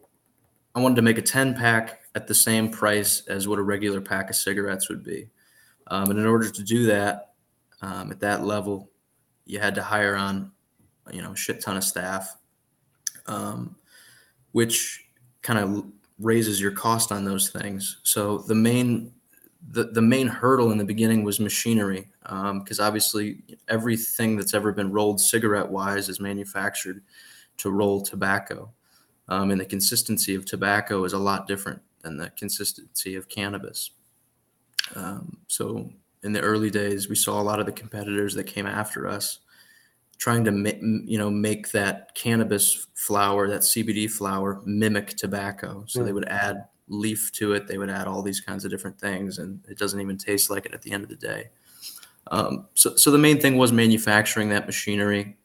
I 0.73 0.79
wanted 0.79 0.95
to 0.95 1.01
make 1.01 1.17
a 1.17 1.21
10 1.21 1.55
pack 1.55 2.01
at 2.15 2.27
the 2.27 2.35
same 2.35 2.69
price 2.69 3.23
as 3.27 3.47
what 3.47 3.59
a 3.59 3.63
regular 3.63 3.99
pack 3.99 4.29
of 4.29 4.35
cigarettes 4.35 4.89
would 4.89 5.03
be. 5.03 5.29
Um, 5.87 6.09
and 6.09 6.19
in 6.19 6.25
order 6.25 6.49
to 6.49 6.63
do 6.63 6.85
that 6.85 7.33
um, 7.81 8.11
at 8.11 8.19
that 8.21 8.43
level, 8.43 8.89
you 9.45 9.59
had 9.59 9.75
to 9.75 9.83
hire 9.83 10.15
on, 10.15 10.51
you 11.11 11.21
know, 11.21 11.33
a 11.33 11.35
shit 11.35 11.61
ton 11.61 11.77
of 11.77 11.83
staff 11.83 12.36
um, 13.27 13.75
which 14.51 15.05
kind 15.41 15.59
of 15.59 15.85
raises 16.19 16.59
your 16.59 16.71
cost 16.71 17.11
on 17.11 17.23
those 17.23 17.49
things. 17.49 17.97
So 18.03 18.39
the 18.39 18.55
main 18.55 19.13
the, 19.69 19.85
the 19.85 20.01
main 20.01 20.27
hurdle 20.27 20.71
in 20.71 20.77
the 20.77 20.85
beginning 20.85 21.23
was 21.23 21.39
machinery 21.39 22.09
because 22.21 22.79
um, 22.79 22.85
obviously 22.85 23.43
everything 23.67 24.37
that's 24.37 24.53
ever 24.53 24.71
been 24.71 24.91
rolled 24.91 25.19
cigarette 25.19 25.69
wise 25.69 26.09
is 26.09 26.19
manufactured 26.19 27.01
to 27.57 27.71
roll 27.71 28.01
tobacco 28.01 28.71
um, 29.27 29.51
and 29.51 29.59
the 29.59 29.65
consistency 29.65 30.35
of 30.35 30.45
tobacco 30.45 31.03
is 31.03 31.13
a 31.13 31.17
lot 31.17 31.47
different 31.47 31.81
than 32.01 32.17
the 32.17 32.29
consistency 32.31 33.15
of 33.15 33.27
cannabis 33.27 33.91
um, 34.95 35.37
so 35.47 35.89
in 36.23 36.31
the 36.31 36.41
early 36.41 36.69
days 36.69 37.09
we 37.09 37.15
saw 37.15 37.41
a 37.41 37.43
lot 37.43 37.59
of 37.59 37.65
the 37.65 37.71
competitors 37.71 38.33
that 38.33 38.45
came 38.45 38.65
after 38.65 39.07
us 39.07 39.39
trying 40.17 40.43
to 40.43 40.51
ma- 40.51 40.69
you 40.81 41.17
know 41.17 41.29
make 41.29 41.71
that 41.71 42.13
cannabis 42.15 42.87
flower 42.95 43.47
that 43.47 43.61
cbd 43.61 44.09
flower 44.09 44.61
mimic 44.65 45.09
tobacco. 45.09 45.83
So 45.87 46.03
they 46.03 46.09
hmm. 46.09 46.15
would 46.15 46.27
add 46.27 46.65
leaf 46.87 47.31
to 47.33 47.53
it. 47.53 47.67
They 47.67 47.77
would 47.77 47.89
add 47.89 48.07
all 48.07 48.21
these 48.21 48.39
kinds 48.39 48.63
of 48.65 48.71
different 48.71 48.99
things 48.99 49.39
and 49.39 49.59
it 49.67 49.77
doesn't 49.77 49.99
even 49.99 50.17
taste 50.17 50.49
like 50.49 50.65
it 50.65 50.73
at 50.73 50.81
the 50.81 50.91
end 50.91 51.03
of 51.03 51.09
the 51.09 51.15
day. 51.15 51.49
Um, 52.31 52.67
so, 52.73 52.95
so 52.95 53.11
the 53.11 53.17
main 53.17 53.39
thing 53.39 53.57
was 53.57 53.71
manufacturing 53.71 54.49
that 54.49 54.65
machinery 54.65 55.37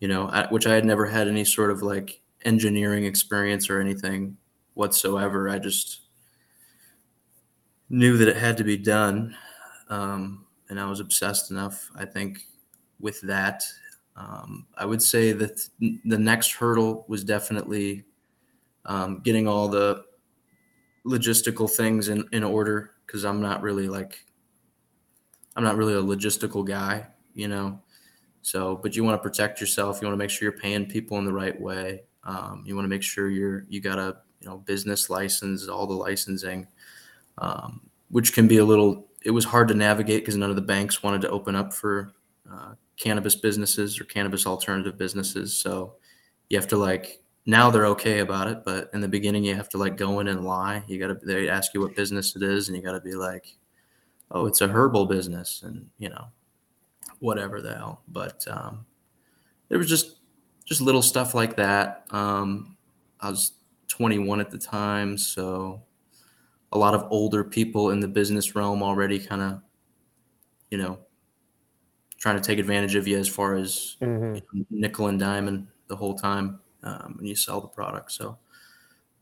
you 0.00 0.08
know 0.08 0.26
which 0.50 0.66
i 0.66 0.74
had 0.74 0.84
never 0.84 1.06
had 1.06 1.28
any 1.28 1.44
sort 1.44 1.70
of 1.70 1.82
like 1.82 2.20
engineering 2.44 3.04
experience 3.04 3.68
or 3.68 3.80
anything 3.80 4.36
whatsoever. 4.74 5.50
I 5.50 5.58
just 5.58 6.00
knew 7.90 8.16
that 8.16 8.28
it 8.28 8.36
had 8.36 8.56
to 8.56 8.64
be 8.64 8.76
done 8.76 9.36
um, 9.88 10.46
and 10.68 10.78
i 10.80 10.88
was 10.88 11.00
obsessed 11.00 11.50
enough 11.50 11.90
i 11.96 12.04
think 12.04 12.46
with 13.00 13.20
that 13.22 13.64
um, 14.16 14.66
I 14.76 14.84
would 14.84 15.02
say 15.02 15.32
that 15.32 15.68
the 15.78 16.18
next 16.18 16.52
hurdle 16.52 17.04
was 17.08 17.24
definitely 17.24 18.04
um, 18.84 19.20
getting 19.20 19.46
all 19.48 19.68
the 19.68 20.04
logistical 21.06 21.70
things 21.70 22.08
in, 22.08 22.28
in 22.32 22.44
order 22.44 22.92
because 23.06 23.24
I'm 23.24 23.40
not 23.40 23.62
really 23.62 23.88
like 23.88 24.24
I'm 25.56 25.64
not 25.64 25.76
really 25.76 25.94
a 25.94 26.02
logistical 26.02 26.66
guy, 26.66 27.06
you 27.34 27.48
know. 27.48 27.80
So, 28.42 28.76
but 28.76 28.96
you 28.96 29.04
want 29.04 29.20
to 29.20 29.22
protect 29.22 29.60
yourself. 29.60 30.00
You 30.00 30.08
want 30.08 30.14
to 30.14 30.22
make 30.22 30.30
sure 30.30 30.50
you're 30.50 30.60
paying 30.60 30.86
people 30.86 31.18
in 31.18 31.24
the 31.24 31.32
right 31.32 31.58
way. 31.60 32.04
Um, 32.24 32.62
you 32.66 32.74
want 32.74 32.84
to 32.84 32.88
make 32.88 33.02
sure 33.02 33.28
you're 33.28 33.66
you 33.68 33.80
got 33.80 33.98
a 33.98 34.16
you 34.40 34.48
know 34.48 34.58
business 34.58 35.10
license, 35.10 35.68
all 35.68 35.86
the 35.86 35.94
licensing, 35.94 36.66
um, 37.38 37.80
which 38.08 38.32
can 38.32 38.46
be 38.48 38.58
a 38.58 38.64
little. 38.64 39.06
It 39.24 39.30
was 39.32 39.44
hard 39.44 39.68
to 39.68 39.74
navigate 39.74 40.22
because 40.22 40.36
none 40.36 40.50
of 40.50 40.56
the 40.56 40.62
banks 40.62 41.02
wanted 41.02 41.20
to 41.22 41.30
open 41.30 41.54
up 41.54 41.72
for 41.74 42.12
uh, 42.50 42.74
cannabis 43.00 43.34
businesses 43.34 43.98
or 43.98 44.04
cannabis 44.04 44.46
alternative 44.46 44.98
businesses. 44.98 45.56
So 45.56 45.94
you 46.50 46.58
have 46.58 46.68
to 46.68 46.76
like 46.76 47.22
now 47.46 47.70
they're 47.70 47.86
okay 47.86 48.18
about 48.18 48.48
it, 48.48 48.58
but 48.64 48.90
in 48.92 49.00
the 49.00 49.08
beginning 49.08 49.42
you 49.42 49.54
have 49.54 49.70
to 49.70 49.78
like 49.78 49.96
go 49.96 50.20
in 50.20 50.28
and 50.28 50.44
lie. 50.44 50.84
You 50.86 51.00
got 51.00 51.08
to 51.08 51.26
they 51.26 51.48
ask 51.48 51.72
you 51.74 51.80
what 51.80 51.96
business 51.96 52.36
it 52.36 52.42
is, 52.42 52.68
and 52.68 52.76
you 52.76 52.82
got 52.82 52.92
to 52.92 53.00
be 53.00 53.14
like, 53.14 53.56
oh, 54.30 54.46
it's 54.46 54.60
a 54.60 54.68
herbal 54.68 55.06
business, 55.06 55.62
and 55.64 55.88
you 55.98 56.10
know, 56.10 56.26
whatever 57.18 57.62
the 57.62 57.74
hell. 57.74 58.02
But 58.06 58.44
um, 58.48 58.84
there 59.68 59.78
was 59.78 59.88
just 59.88 60.18
just 60.66 60.82
little 60.82 61.02
stuff 61.02 61.34
like 61.34 61.56
that. 61.56 62.04
Um, 62.10 62.76
I 63.20 63.30
was 63.30 63.54
21 63.88 64.40
at 64.40 64.50
the 64.50 64.58
time, 64.58 65.16
so 65.16 65.82
a 66.72 66.78
lot 66.78 66.94
of 66.94 67.06
older 67.10 67.42
people 67.42 67.90
in 67.90 68.00
the 68.00 68.08
business 68.08 68.54
realm 68.54 68.82
already 68.82 69.18
kind 69.18 69.42
of, 69.42 69.62
you 70.70 70.78
know, 70.78 71.00
trying 72.20 72.36
to 72.36 72.42
take 72.42 72.60
advantage 72.60 72.94
of 72.94 73.08
you 73.08 73.18
as 73.18 73.26
far 73.26 73.56
as 73.56 73.96
mm-hmm. 74.00 74.36
you 74.36 74.42
know, 74.52 74.64
nickel 74.70 75.08
and 75.08 75.18
diamond 75.18 75.66
the 75.88 75.96
whole 75.96 76.14
time 76.14 76.60
um, 76.84 77.14
when 77.16 77.26
you 77.26 77.34
sell 77.34 77.60
the 77.60 77.66
product. 77.66 78.12
So, 78.12 78.38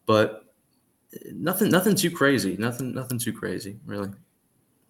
but 0.04 0.48
Nothing, 1.32 1.70
nothing 1.70 1.94
too 1.94 2.10
crazy. 2.10 2.56
Nothing, 2.58 2.94
nothing 2.94 3.18
too 3.18 3.32
crazy, 3.32 3.78
really. 3.86 4.10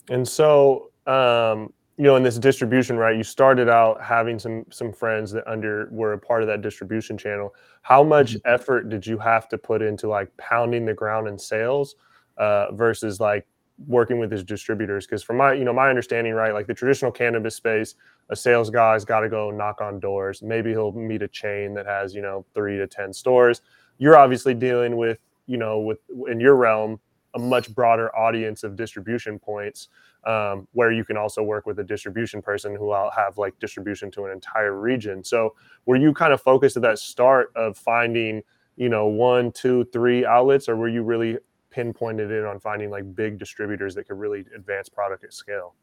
And 0.08 0.26
so, 0.26 0.90
um, 1.06 1.72
you 1.96 2.04
know, 2.04 2.16
in 2.16 2.22
this 2.22 2.38
distribution, 2.38 2.96
right? 2.96 3.16
You 3.16 3.22
started 3.22 3.68
out 3.68 4.02
having 4.02 4.38
some 4.38 4.64
some 4.70 4.92
friends 4.92 5.30
that 5.32 5.46
under 5.48 5.88
were 5.90 6.12
a 6.12 6.18
part 6.18 6.42
of 6.42 6.48
that 6.48 6.62
distribution 6.62 7.18
channel. 7.18 7.54
How 7.82 8.02
much 8.02 8.34
mm-hmm. 8.34 8.52
effort 8.52 8.88
did 8.88 9.06
you 9.06 9.18
have 9.18 9.48
to 9.48 9.58
put 9.58 9.82
into 9.82 10.08
like 10.08 10.34
pounding 10.36 10.84
the 10.86 10.94
ground 10.94 11.28
in 11.28 11.38
sales 11.38 11.96
uh, 12.36 12.72
versus 12.72 13.20
like 13.20 13.46
working 13.86 14.18
with 14.18 14.30
his 14.30 14.42
distributors? 14.42 15.06
Because 15.06 15.22
from 15.22 15.36
my, 15.36 15.52
you 15.52 15.64
know, 15.64 15.72
my 15.72 15.88
understanding, 15.88 16.32
right, 16.34 16.52
like 16.52 16.66
the 16.66 16.74
traditional 16.74 17.12
cannabis 17.12 17.54
space, 17.54 17.94
a 18.30 18.36
sales 18.36 18.70
guy's 18.70 19.04
got 19.04 19.20
to 19.20 19.28
go 19.28 19.50
knock 19.50 19.80
on 19.80 20.00
doors. 20.00 20.42
Maybe 20.42 20.70
he'll 20.70 20.92
meet 20.92 21.22
a 21.22 21.28
chain 21.28 21.74
that 21.74 21.86
has, 21.86 22.14
you 22.14 22.22
know, 22.22 22.44
three 22.54 22.76
to 22.76 22.86
ten 22.86 23.12
stores. 23.12 23.62
You're 23.98 24.16
obviously 24.16 24.54
dealing 24.54 24.96
with, 24.96 25.18
you 25.46 25.56
know, 25.56 25.80
with 25.80 25.98
in 26.28 26.40
your 26.40 26.56
realm 26.56 27.00
a 27.34 27.38
much 27.38 27.74
broader 27.74 28.14
audience 28.16 28.64
of 28.64 28.74
distribution 28.74 29.38
points 29.38 29.88
um, 30.24 30.66
where 30.72 30.90
you 30.90 31.04
can 31.04 31.16
also 31.16 31.42
work 31.42 31.66
with 31.66 31.78
a 31.78 31.84
distribution 31.84 32.42
person 32.42 32.74
who 32.74 32.86
will 32.86 33.10
have 33.14 33.38
like 33.38 33.58
distribution 33.58 34.10
to 34.10 34.24
an 34.24 34.32
entire 34.32 34.78
region. 34.78 35.22
So 35.22 35.54
were 35.86 35.96
you 35.96 36.12
kind 36.12 36.32
of 36.32 36.40
focused 36.40 36.76
at 36.76 36.82
that 36.82 36.98
start 36.98 37.52
of 37.54 37.76
finding, 37.76 38.42
you 38.76 38.88
know, 38.88 39.06
one, 39.06 39.52
two, 39.52 39.84
three 39.92 40.24
outlets, 40.24 40.68
or 40.68 40.76
were 40.76 40.88
you 40.88 41.02
really 41.02 41.38
pinpointed 41.78 42.32
in 42.32 42.44
on 42.44 42.58
finding 42.58 42.90
like 42.90 43.14
big 43.14 43.38
distributors 43.38 43.94
that 43.94 44.08
could 44.08 44.18
really 44.18 44.44
advance 44.56 44.88
product 44.88 45.22
at 45.22 45.32
scale? 45.32 45.76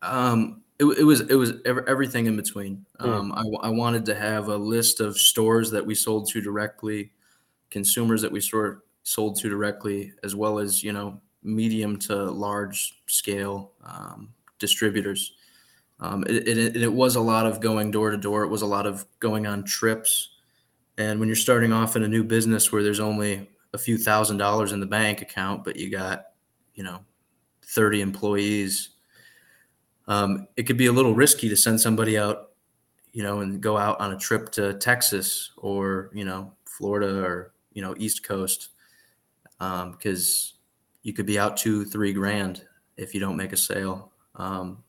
Um, 0.00 0.62
it, 0.78 0.86
it 0.86 1.04
was 1.04 1.20
it 1.20 1.34
was 1.34 1.52
everything 1.66 2.26
in 2.26 2.34
between. 2.34 2.86
Hmm. 2.98 3.10
Um, 3.10 3.32
I, 3.32 3.66
I 3.66 3.68
wanted 3.68 4.06
to 4.06 4.14
have 4.14 4.48
a 4.48 4.56
list 4.56 5.00
of 5.00 5.18
stores 5.18 5.70
that 5.72 5.84
we 5.84 5.94
sold 5.94 6.30
to 6.30 6.40
directly, 6.40 7.12
consumers 7.70 8.22
that 8.22 8.32
we 8.32 8.40
sort 8.40 8.86
sold 9.02 9.38
to 9.40 9.50
directly, 9.50 10.14
as 10.24 10.34
well 10.34 10.58
as 10.58 10.82
you 10.82 10.94
know 10.94 11.20
medium 11.42 11.98
to 11.98 12.14
large 12.14 12.94
scale 13.06 13.72
um, 13.84 14.30
distributors. 14.58 15.34
Um, 16.00 16.24
it, 16.26 16.48
it, 16.48 16.76
it, 16.76 16.92
was 16.92 17.16
a 17.16 17.20
lot 17.20 17.44
of 17.44 17.60
going 17.60 17.90
door 17.90 18.10
to 18.10 18.16
door. 18.16 18.44
It 18.44 18.48
was 18.48 18.62
a 18.62 18.66
lot 18.66 18.86
of 18.86 19.04
going 19.18 19.46
on 19.46 19.64
trips. 19.64 20.30
And 20.96 21.18
when 21.18 21.28
you're 21.28 21.36
starting 21.36 21.72
off 21.72 21.96
in 21.96 22.04
a 22.04 22.08
new 22.08 22.22
business 22.22 22.70
where 22.70 22.84
there's 22.84 23.00
only 23.00 23.48
a 23.74 23.78
few 23.78 23.98
thousand 23.98 24.38
dollars 24.38 24.72
in 24.72 24.80
the 24.80 24.86
bank 24.86 25.22
account, 25.22 25.64
but 25.64 25.76
you 25.76 25.90
got, 25.90 26.26
you 26.74 26.82
know, 26.82 27.00
30 27.66 28.00
employees, 28.00 28.90
um, 30.06 30.48
it 30.56 30.62
could 30.62 30.78
be 30.78 30.86
a 30.86 30.92
little 30.92 31.14
risky 31.14 31.48
to 31.48 31.56
send 31.56 31.80
somebody 31.80 32.16
out, 32.16 32.52
you 33.12 33.22
know, 33.22 33.40
and 33.40 33.60
go 33.60 33.76
out 33.76 34.00
on 34.00 34.12
a 34.12 34.18
trip 34.18 34.50
to 34.52 34.74
Texas 34.74 35.52
or, 35.58 36.10
you 36.14 36.24
know, 36.24 36.52
Florida 36.64 37.22
or, 37.22 37.52
you 37.72 37.82
know, 37.82 37.94
East 37.98 38.24
Coast. 38.24 38.70
Because 39.58 40.54
um, 40.54 40.58
you 41.02 41.12
could 41.12 41.26
be 41.26 41.38
out 41.38 41.56
two, 41.56 41.84
three 41.84 42.12
grand 42.12 42.64
if 42.96 43.12
you 43.12 43.20
don't 43.20 43.36
make 43.36 43.52
a 43.52 43.56
sale. 43.56 44.12
Um, 44.36 44.82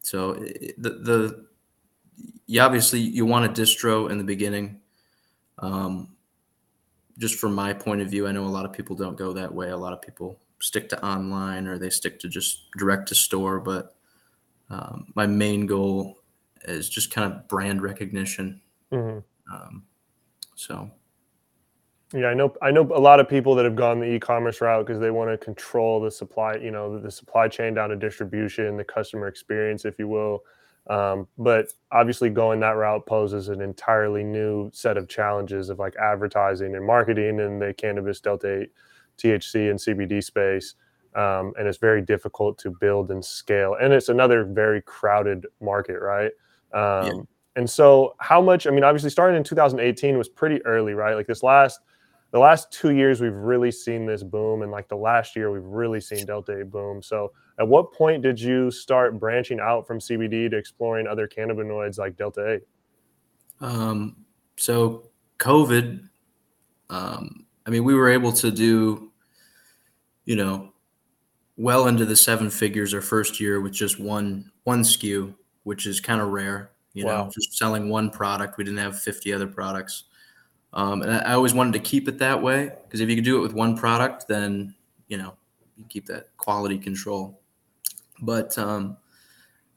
so 0.00 0.34
the 0.34 0.90
the 0.90 1.46
you 2.46 2.60
obviously 2.60 3.00
you 3.00 3.26
want 3.26 3.44
a 3.44 3.60
distro 3.60 4.10
in 4.10 4.18
the 4.18 4.24
beginning. 4.24 4.80
Um, 5.58 6.16
just 7.18 7.36
from 7.36 7.54
my 7.54 7.72
point 7.72 8.00
of 8.00 8.08
view, 8.08 8.26
I 8.26 8.32
know 8.32 8.44
a 8.44 8.46
lot 8.46 8.64
of 8.64 8.72
people 8.72 8.96
don't 8.96 9.16
go 9.16 9.32
that 9.32 9.52
way. 9.52 9.70
A 9.70 9.76
lot 9.76 9.92
of 9.92 10.00
people 10.00 10.38
stick 10.60 10.88
to 10.90 11.04
online 11.04 11.66
or 11.66 11.78
they 11.78 11.90
stick 11.90 12.18
to 12.20 12.28
just 12.28 12.70
direct 12.78 13.08
to 13.08 13.14
store. 13.14 13.60
But 13.60 13.94
um, 14.70 15.12
my 15.14 15.26
main 15.26 15.66
goal 15.66 16.18
is 16.64 16.88
just 16.88 17.12
kind 17.12 17.32
of 17.32 17.48
brand 17.48 17.82
recognition. 17.82 18.60
Mm-hmm. 18.92 19.54
Um, 19.54 19.84
so 20.54 20.90
yeah, 22.14 22.28
I 22.28 22.34
know. 22.34 22.54
I 22.62 22.70
know 22.70 22.90
a 22.94 23.00
lot 23.00 23.20
of 23.20 23.28
people 23.28 23.54
that 23.56 23.66
have 23.66 23.76
gone 23.76 24.00
the 24.00 24.06
e-commerce 24.06 24.62
route 24.62 24.86
because 24.86 24.98
they 24.98 25.10
want 25.10 25.30
to 25.30 25.36
control 25.36 26.00
the 26.00 26.10
supply, 26.10 26.54
you 26.54 26.70
know, 26.70 26.98
the 26.98 27.10
supply 27.10 27.48
chain 27.48 27.74
down 27.74 27.90
to 27.90 27.96
distribution, 27.96 28.78
the 28.78 28.84
customer 28.84 29.28
experience, 29.28 29.84
if 29.84 29.98
you 29.98 30.08
will. 30.08 30.42
Um, 30.88 31.28
but 31.36 31.68
obviously, 31.92 32.30
going 32.30 32.60
that 32.60 32.76
route 32.76 33.04
poses 33.06 33.48
an 33.48 33.60
entirely 33.60 34.24
new 34.24 34.70
set 34.72 34.96
of 34.96 35.08
challenges 35.08 35.68
of 35.68 35.78
like 35.78 35.94
advertising 35.96 36.74
and 36.76 36.86
marketing 36.86 37.40
in 37.40 37.58
the 37.58 37.74
cannabis 37.74 38.20
delta 38.20 38.62
8 38.62 38.70
THC 39.18 39.70
and 39.70 39.78
CBD 39.78 40.22
space. 40.24 40.74
Um, 41.14 41.52
and 41.58 41.66
it's 41.66 41.78
very 41.78 42.00
difficult 42.00 42.58
to 42.58 42.70
build 42.70 43.10
and 43.10 43.24
scale. 43.24 43.76
And 43.80 43.92
it's 43.92 44.08
another 44.08 44.44
very 44.44 44.80
crowded 44.82 45.46
market, 45.60 46.00
right? 46.00 46.30
Um, 46.72 47.06
yeah. 47.06 47.12
And 47.56 47.68
so, 47.68 48.14
how 48.18 48.40
much? 48.40 48.66
I 48.66 48.70
mean, 48.70 48.84
obviously, 48.84 49.10
starting 49.10 49.36
in 49.36 49.44
2018 49.44 50.16
was 50.16 50.28
pretty 50.28 50.64
early, 50.64 50.94
right? 50.94 51.14
Like 51.14 51.26
this 51.26 51.42
last 51.42 51.80
the 52.30 52.38
last 52.38 52.70
two 52.70 52.90
years 52.90 53.20
we've 53.20 53.34
really 53.34 53.70
seen 53.70 54.06
this 54.06 54.22
boom 54.22 54.62
and 54.62 54.70
like 54.70 54.88
the 54.88 54.96
last 54.96 55.34
year 55.34 55.50
we've 55.50 55.64
really 55.64 56.00
seen 56.00 56.26
delta 56.26 56.60
8 56.60 56.70
boom 56.70 57.02
so 57.02 57.32
at 57.58 57.66
what 57.66 57.92
point 57.92 58.22
did 58.22 58.40
you 58.40 58.70
start 58.70 59.18
branching 59.18 59.60
out 59.60 59.86
from 59.86 59.98
cbd 59.98 60.50
to 60.50 60.56
exploring 60.56 61.06
other 61.06 61.28
cannabinoids 61.28 61.98
like 61.98 62.16
delta 62.16 62.54
8 62.54 62.62
um, 63.60 64.16
so 64.56 65.08
covid 65.38 66.08
um, 66.90 67.44
i 67.66 67.70
mean 67.70 67.84
we 67.84 67.94
were 67.94 68.08
able 68.08 68.32
to 68.32 68.50
do 68.50 69.12
you 70.24 70.36
know 70.36 70.72
well 71.56 71.88
into 71.88 72.04
the 72.04 72.16
seven 72.16 72.50
figures 72.50 72.94
our 72.94 73.00
first 73.00 73.40
year 73.40 73.60
with 73.60 73.72
just 73.72 73.98
one 73.98 74.50
one 74.64 74.82
SKU 74.82 75.34
which 75.64 75.86
is 75.86 76.00
kind 76.00 76.20
of 76.20 76.28
rare 76.28 76.70
you 76.94 77.04
wow. 77.04 77.24
know 77.24 77.30
just 77.30 77.56
selling 77.56 77.88
one 77.88 78.10
product 78.10 78.58
we 78.58 78.64
didn't 78.64 78.78
have 78.78 78.98
50 79.00 79.32
other 79.32 79.46
products 79.46 80.04
um, 80.72 81.02
and 81.02 81.10
I, 81.12 81.32
always 81.32 81.54
wanted 81.54 81.72
to 81.74 81.78
keep 81.78 82.08
it 82.08 82.18
that 82.18 82.42
way 82.42 82.70
because 82.84 83.00
if 83.00 83.08
you 83.08 83.14
could 83.14 83.24
do 83.24 83.38
it 83.38 83.40
with 83.40 83.54
one 83.54 83.76
product, 83.76 84.28
then 84.28 84.74
you 85.08 85.16
know 85.16 85.34
you 85.76 85.84
keep 85.88 86.06
that 86.06 86.36
quality 86.36 86.78
control. 86.78 87.37
But 88.20 88.56
um, 88.58 88.96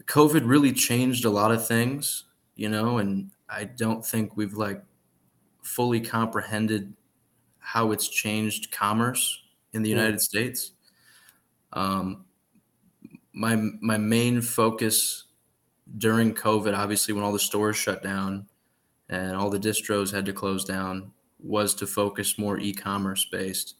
COVID 0.05 0.41
really 0.45 0.73
changed 0.73 1.25
a 1.25 1.29
lot 1.29 1.51
of 1.51 1.65
things, 1.67 2.25
you 2.55 2.69
know, 2.69 2.97
and 2.97 3.31
I 3.49 3.65
don't 3.65 4.05
think 4.05 4.35
we've 4.37 4.53
like 4.53 4.83
fully 5.63 6.01
comprehended 6.01 6.93
how 7.59 7.91
it's 7.91 8.07
changed 8.09 8.71
commerce 8.71 9.43
in 9.73 9.83
the. 9.83 9.89
United 9.89 10.21
States. 10.21 10.71
Um, 11.73 12.25
my 13.33 13.55
my 13.81 13.97
main 13.97 14.41
focus 14.41 15.25
during 15.97 16.33
COVID, 16.33 16.77
obviously, 16.77 17.13
when 17.13 17.23
all 17.23 17.33
the 17.33 17.39
stores 17.39 17.77
shut 17.77 18.03
down, 18.03 18.47
and 19.09 19.35
all 19.35 19.49
the 19.49 19.59
distros 19.59 20.11
had 20.13 20.25
to 20.25 20.33
close 20.33 20.65
down 20.65 21.11
was 21.39 21.75
to 21.75 21.87
focus 21.87 22.37
more 22.39 22.59
e-commerce 22.59 23.25
based 23.25 23.75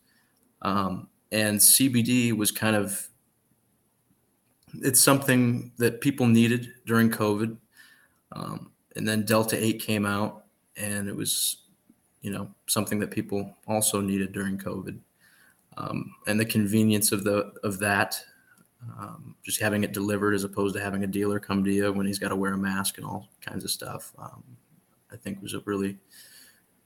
um, 0.63 1.09
and 1.31 1.59
cbd 1.59 2.33
was 2.35 2.51
kind 2.51 2.75
of 2.75 3.10
it's 4.81 4.99
something 4.99 5.71
that 5.77 6.01
people 6.01 6.27
needed 6.27 6.69
during 6.85 7.09
covid 7.09 7.57
um, 8.33 8.71
and 8.95 9.07
then 9.07 9.25
delta 9.25 9.61
8 9.61 9.81
came 9.81 10.05
out 10.05 10.45
and 10.77 11.07
it 11.07 11.15
was 11.15 11.57
you 12.21 12.31
know 12.31 12.49
something 12.67 12.99
that 12.99 13.11
people 13.11 13.53
also 13.67 14.01
needed 14.01 14.31
during 14.31 14.57
covid 14.57 14.97
um, 15.77 16.13
and 16.27 16.39
the 16.39 16.45
convenience 16.45 17.11
of 17.11 17.23
the 17.23 17.51
of 17.63 17.79
that 17.79 18.21
um, 18.99 19.35
just 19.43 19.61
having 19.61 19.83
it 19.83 19.93
delivered 19.93 20.33
as 20.33 20.43
opposed 20.43 20.75
to 20.75 20.81
having 20.81 21.03
a 21.03 21.07
dealer 21.07 21.39
come 21.39 21.63
to 21.63 21.71
you 21.71 21.91
when 21.93 22.05
he's 22.05 22.17
got 22.17 22.29
to 22.29 22.35
wear 22.35 22.53
a 22.53 22.57
mask 22.57 22.97
and 22.97 23.05
all 23.05 23.29
kinds 23.41 23.63
of 23.63 23.69
stuff 23.69 24.11
um, 24.17 24.43
I 25.11 25.17
think 25.17 25.41
was 25.41 25.53
a 25.53 25.59
really 25.65 25.97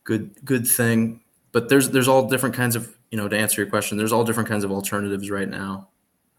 good 0.04 0.34
good 0.46 0.68
thing. 0.68 1.22
But 1.52 1.70
there's 1.70 1.90
there's 1.90 2.08
all 2.08 2.28
different 2.28 2.56
kinds 2.56 2.76
of 2.76 2.96
you 3.12 3.18
know 3.18 3.28
to 3.28 3.38
answer 3.38 3.62
your 3.62 3.70
question. 3.70 3.98
There's 3.98 4.14
all 4.14 4.24
different 4.24 4.50
kinds 4.50 4.64
of 4.64 4.72
alternatives 4.72 5.30
right 5.30 5.50
now 5.50 5.90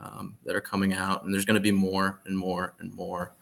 um, 0.00 0.36
that 0.44 0.56
are 0.56 0.60
coming 0.60 0.92
out, 0.92 1.24
and 1.24 1.32
there's 1.32 1.44
going 1.44 1.54
to 1.54 1.60
be 1.60 1.72
more 1.72 2.20
and 2.26 2.36
more 2.36 2.74
and 2.78 2.94
more. 2.94 3.34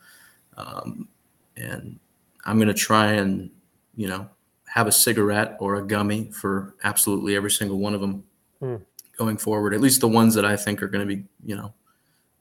Um, 0.57 1.09
and 1.57 1.99
I'm 2.45 2.57
going 2.57 2.69
to 2.69 2.75
try 2.75 3.13
and 3.13 3.51
you 3.97 4.09
know 4.09 4.29
have 4.67 4.87
a 4.87 4.93
cigarette 4.93 5.57
or 5.61 5.77
a 5.77 5.87
gummy 5.87 6.31
for 6.33 6.75
absolutely 6.85 7.37
every 7.37 7.51
single 7.51 7.79
one 7.79 7.95
of 7.95 8.01
them 8.01 8.25
hmm. 8.61 8.77
going 9.17 9.37
forward. 9.37 9.75
At 9.75 9.81
least 9.81 10.01
the 10.01 10.09
ones 10.09 10.35
that 10.35 10.45
I 10.45 10.57
think 10.57 10.83
are 10.83 10.89
going 10.89 11.07
to 11.09 11.17
be 11.17 11.25
you 11.45 11.57
know 11.57 11.73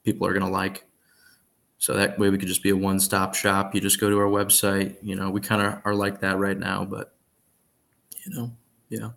people 0.04 0.26
are 0.26 0.32
going 0.32 0.44
to 0.44 0.52
like. 0.52 0.84
So 1.78 1.92
that 1.94 2.18
way 2.18 2.30
we 2.30 2.38
could 2.38 2.48
just 2.48 2.62
be 2.62 2.70
a 2.70 2.76
one 2.76 3.00
stop 3.00 3.34
shop. 3.34 3.74
You 3.74 3.80
just 3.80 4.00
go 4.00 4.08
to 4.08 4.18
our 4.18 4.28
website. 4.28 4.96
You 5.02 5.16
know, 5.16 5.30
we 5.30 5.40
kind 5.40 5.60
of 5.60 5.80
are 5.84 5.94
like 5.94 6.20
that 6.20 6.38
right 6.38 6.58
now, 6.58 6.84
but 6.84 7.14
you 8.24 8.34
know, 8.34 8.52
yeah. 8.88 9.10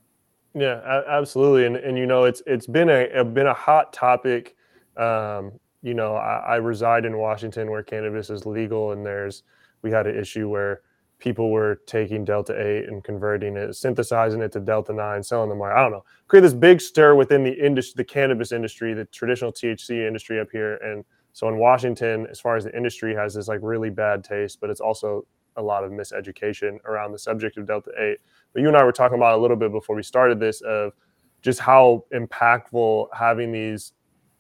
Yeah, 0.54 1.04
absolutely. 1.08 1.66
And, 1.66 1.78
and, 1.78 1.98
you 1.98 2.08
know, 2.08 2.24
it's, 2.24 2.42
it's 2.48 2.66
been 2.66 2.90
a, 2.90 3.24
been 3.24 3.48
a 3.48 3.54
hot 3.54 3.94
topic. 3.94 4.56
Um, 4.98 5.60
you 5.82 5.94
know, 5.94 6.16
I, 6.16 6.40
I 6.40 6.56
reside 6.56 7.06
in 7.06 7.18
Washington 7.18 7.70
where 7.70 7.84
cannabis 7.84 8.30
is 8.30 8.46
legal 8.46 8.92
and 8.92 9.06
there's, 9.06 9.44
we 9.82 9.92
had 9.92 10.08
an 10.08 10.18
issue 10.18 10.50
where 10.50 10.82
people 11.20 11.52
were 11.52 11.82
taking 11.88 12.24
Delta 12.24 12.54
8 12.60 12.90
and 12.90 13.04
converting 13.04 13.58
it, 13.58 13.76
synthesizing 13.76 14.42
it 14.42 14.52
to 14.52 14.60
Delta 14.60 14.94
9, 14.94 15.24
selling 15.24 15.50
them. 15.50 15.62
I 15.62 15.76
don't 15.76 15.92
know. 15.92 16.04
Create 16.28 16.42
this 16.42 16.54
big 16.54 16.80
stir 16.82 17.16
within 17.16 17.44
the 17.44 17.54
industry, 17.54 17.94
the 17.98 18.04
cannabis 18.04 18.52
industry, 18.52 18.94
the 18.94 19.06
traditional 19.06 19.52
THC 19.52 20.08
industry 20.08 20.40
up 20.40 20.50
here. 20.52 20.76
And 20.78 21.04
so 21.34 21.48
in 21.48 21.58
Washington, 21.58 22.28
as 22.30 22.40
far 22.40 22.56
as 22.56 22.66
the 22.66 22.76
industry 22.76 23.16
has 23.16 23.34
this 23.34 23.48
like 23.48 23.60
really 23.64 23.90
bad 23.90 24.24
taste, 24.24 24.60
but 24.60 24.70
it's 24.70 24.82
also 24.82 25.26
a 25.56 25.62
lot 25.62 25.84
of 25.84 25.92
miseducation 25.92 26.78
around 26.86 27.12
the 27.12 27.20
subject 27.20 27.58
of 27.58 27.66
Delta 27.66 27.92
8. 27.98 28.18
But 28.54 28.62
you 28.62 28.68
and 28.68 28.78
I 28.78 28.84
were 28.84 28.92
talking 28.92 29.18
about 29.18 29.38
a 29.38 29.42
little 29.42 29.58
bit 29.58 29.72
before 29.72 29.96
we 29.96 30.04
started 30.04 30.40
this 30.40 30.62
of 30.62 30.94
just 31.42 31.60
how 31.60 32.06
impactful 32.14 33.08
having 33.14 33.52
these 33.52 33.94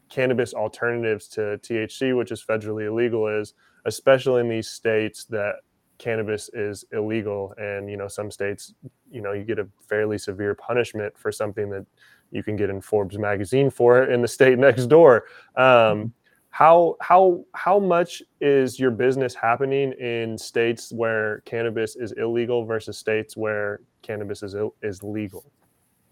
cannabis 0.09 0.53
alternatives 0.53 1.27
to 1.29 1.59
THC, 1.63 2.15
which 2.17 2.31
is 2.31 2.43
federally 2.43 2.87
illegal, 2.87 3.27
is, 3.27 3.53
especially 3.85 4.41
in 4.41 4.49
these 4.49 4.67
states 4.67 5.25
that 5.25 5.55
cannabis 5.97 6.49
is 6.53 6.85
illegal. 6.91 7.53
And, 7.57 7.89
you 7.89 7.97
know, 7.97 8.07
some 8.07 8.31
states, 8.31 8.73
you 9.11 9.21
know, 9.21 9.33
you 9.33 9.43
get 9.43 9.59
a 9.59 9.67
fairly 9.87 10.17
severe 10.17 10.55
punishment 10.55 11.17
for 11.17 11.31
something 11.31 11.69
that 11.71 11.85
you 12.31 12.43
can 12.43 12.55
get 12.55 12.69
in 12.69 12.81
Forbes 12.81 13.17
magazine 13.17 13.69
for 13.69 14.03
in 14.11 14.21
the 14.21 14.27
state 14.27 14.57
next 14.57 14.87
door. 14.87 15.25
Um, 15.55 15.63
mm-hmm. 15.65 16.05
how 16.49 16.95
how 17.01 17.45
how 17.53 17.79
much 17.79 18.21
is 18.41 18.79
your 18.79 18.91
business 18.91 19.33
happening 19.33 19.93
in 19.93 20.37
states 20.37 20.91
where 20.91 21.41
cannabis 21.45 21.95
is 21.95 22.11
illegal 22.13 22.65
versus 22.65 22.97
states 22.97 23.37
where 23.37 23.81
cannabis 24.01 24.43
is 24.43 24.55
is 24.81 25.03
legal? 25.03 25.51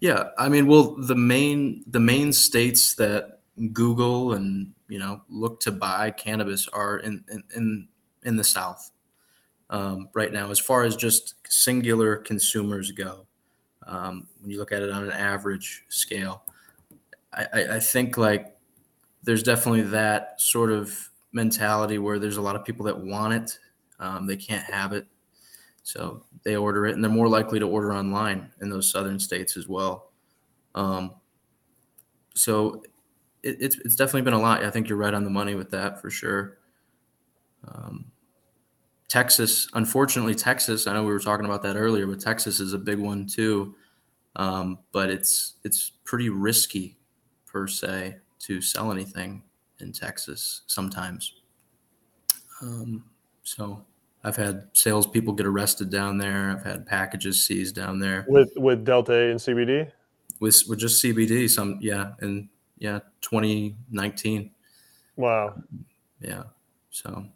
Yeah, 0.00 0.24
I 0.36 0.48
mean, 0.48 0.66
well, 0.66 0.94
the 0.96 1.14
main 1.14 1.84
the 1.86 2.00
main 2.00 2.32
states 2.32 2.94
that 2.96 3.35
Google 3.72 4.34
and 4.34 4.72
you 4.88 4.98
know 4.98 5.22
look 5.28 5.60
to 5.60 5.72
buy 5.72 6.10
cannabis 6.10 6.68
are 6.68 6.98
in 6.98 7.24
in 7.54 7.88
in, 8.24 8.36
the 8.36 8.44
South 8.44 8.90
um, 9.70 10.08
right 10.14 10.32
now, 10.32 10.50
as 10.50 10.58
far 10.58 10.82
as 10.82 10.96
just 10.96 11.34
singular 11.48 12.16
consumers 12.16 12.90
go. 12.90 13.26
Um, 13.86 14.26
when 14.40 14.50
you 14.50 14.58
look 14.58 14.72
at 14.72 14.82
it 14.82 14.90
on 14.90 15.04
an 15.04 15.12
average 15.12 15.84
scale, 15.88 16.42
I, 17.32 17.46
I, 17.52 17.76
I 17.76 17.80
think 17.80 18.18
like 18.18 18.56
there's 19.22 19.42
definitely 19.42 19.82
that 19.82 20.40
sort 20.40 20.72
of 20.72 21.10
mentality 21.32 21.98
where 21.98 22.18
there's 22.18 22.36
a 22.36 22.42
lot 22.42 22.56
of 22.56 22.64
people 22.64 22.84
that 22.86 22.98
want 22.98 23.34
it, 23.34 23.58
um, 24.00 24.26
they 24.26 24.36
can't 24.36 24.64
have 24.64 24.92
it, 24.92 25.06
so 25.82 26.24
they 26.42 26.56
order 26.56 26.86
it, 26.86 26.94
and 26.94 27.02
they're 27.02 27.10
more 27.10 27.28
likely 27.28 27.58
to 27.60 27.66
order 27.66 27.92
online 27.92 28.50
in 28.60 28.68
those 28.68 28.90
southern 28.90 29.18
states 29.20 29.56
as 29.56 29.68
well. 29.68 30.10
Um, 30.74 31.14
so 32.34 32.82
it, 33.46 33.56
it's 33.60 33.76
it's 33.78 33.96
definitely 33.96 34.22
been 34.22 34.34
a 34.34 34.40
lot. 34.40 34.64
I 34.64 34.70
think 34.70 34.88
you're 34.88 34.98
right 34.98 35.14
on 35.14 35.24
the 35.24 35.30
money 35.30 35.54
with 35.54 35.70
that 35.70 36.00
for 36.00 36.10
sure. 36.10 36.58
Um, 37.66 38.06
Texas, 39.08 39.68
unfortunately, 39.74 40.34
Texas. 40.34 40.86
I 40.86 40.92
know 40.92 41.04
we 41.04 41.12
were 41.12 41.20
talking 41.20 41.46
about 41.46 41.62
that 41.62 41.76
earlier, 41.76 42.06
but 42.06 42.20
Texas 42.20 42.60
is 42.60 42.72
a 42.72 42.78
big 42.78 42.98
one 42.98 43.26
too. 43.26 43.74
Um, 44.34 44.80
but 44.92 45.08
it's 45.10 45.54
it's 45.64 45.90
pretty 46.04 46.28
risky 46.28 46.98
per 47.46 47.66
se 47.66 48.16
to 48.40 48.60
sell 48.60 48.92
anything 48.92 49.42
in 49.80 49.92
Texas 49.92 50.62
sometimes. 50.66 51.34
Um, 52.60 53.04
so 53.42 53.84
I've 54.24 54.36
had 54.36 54.68
salespeople 54.72 55.34
get 55.34 55.46
arrested 55.46 55.90
down 55.90 56.18
there. 56.18 56.50
I've 56.50 56.64
had 56.64 56.84
packages 56.84 57.44
seized 57.44 57.76
down 57.76 58.00
there 58.00 58.26
with 58.28 58.50
with 58.56 58.84
Delta 58.84 59.30
and 59.30 59.38
CBD. 59.38 59.90
With 60.40 60.64
with 60.68 60.80
just 60.80 61.02
CBD, 61.02 61.48
some 61.48 61.78
yeah, 61.80 62.12
and 62.20 62.48
yeah, 62.78 63.00
2019. 63.22 64.50
Wow. 65.16 65.62
Yeah. 66.20 66.44
So 66.90 67.26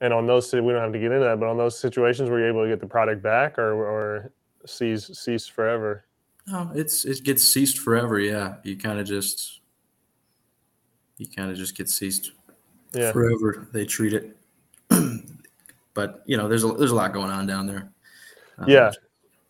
and 0.00 0.12
on 0.12 0.26
those, 0.26 0.52
we 0.52 0.60
don't 0.60 0.82
have 0.82 0.92
to 0.92 0.98
get 0.98 1.10
into 1.10 1.24
that, 1.24 1.40
but 1.40 1.48
on 1.48 1.56
those 1.56 1.78
situations, 1.78 2.28
were 2.28 2.40
you 2.40 2.46
able 2.46 2.62
to 2.62 2.68
get 2.68 2.80
the 2.80 2.86
product 2.86 3.22
back 3.22 3.58
or, 3.58 3.72
or 3.72 4.32
cease 4.66 5.06
cease 5.06 5.46
forever? 5.46 6.04
No, 6.46 6.70
it's 6.74 7.04
it 7.04 7.24
gets 7.24 7.42
ceased 7.42 7.78
forever. 7.78 8.20
Yeah, 8.20 8.56
you 8.62 8.76
kind 8.76 9.00
of 9.00 9.06
just 9.06 9.60
you 11.16 11.26
kind 11.26 11.50
of 11.50 11.56
just 11.56 11.76
get 11.76 11.88
ceased 11.88 12.32
yeah. 12.92 13.10
forever. 13.10 13.68
They 13.72 13.86
treat 13.86 14.12
it, 14.12 14.36
but 15.94 16.22
you 16.26 16.36
know, 16.36 16.46
there's 16.46 16.64
a 16.64 16.68
there's 16.68 16.92
a 16.92 16.94
lot 16.94 17.14
going 17.14 17.30
on 17.30 17.46
down 17.46 17.66
there. 17.66 17.90
Um, 18.58 18.68
yeah, 18.68 18.92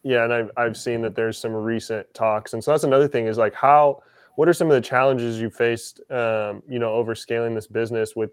yeah, 0.05 0.25
and 0.25 0.33
I've 0.33 0.51
I've 0.57 0.77
seen 0.77 1.03
that 1.03 1.17
there's 1.17 1.39
some 1.39 1.53
recent 1.53 2.13
talks, 2.15 2.53
and 2.53 2.63
so 2.63 2.71
that's 2.71 2.85
another 2.85 3.09
thing 3.09 3.27
is 3.27 3.37
like 3.37 3.53
how 3.53 4.03
what 4.37 4.49
are 4.49 4.55
some 4.55 4.71
of 4.71 4.75
the 4.75 4.81
challenges 4.81 5.41
you 5.41 5.51
faced, 5.51 6.01
um, 6.11 6.63
you 6.69 6.79
know, 6.79 6.93
over 6.93 7.15
scaling 7.15 7.55
this 7.55 7.67
business 7.67 8.15
with 8.15 8.31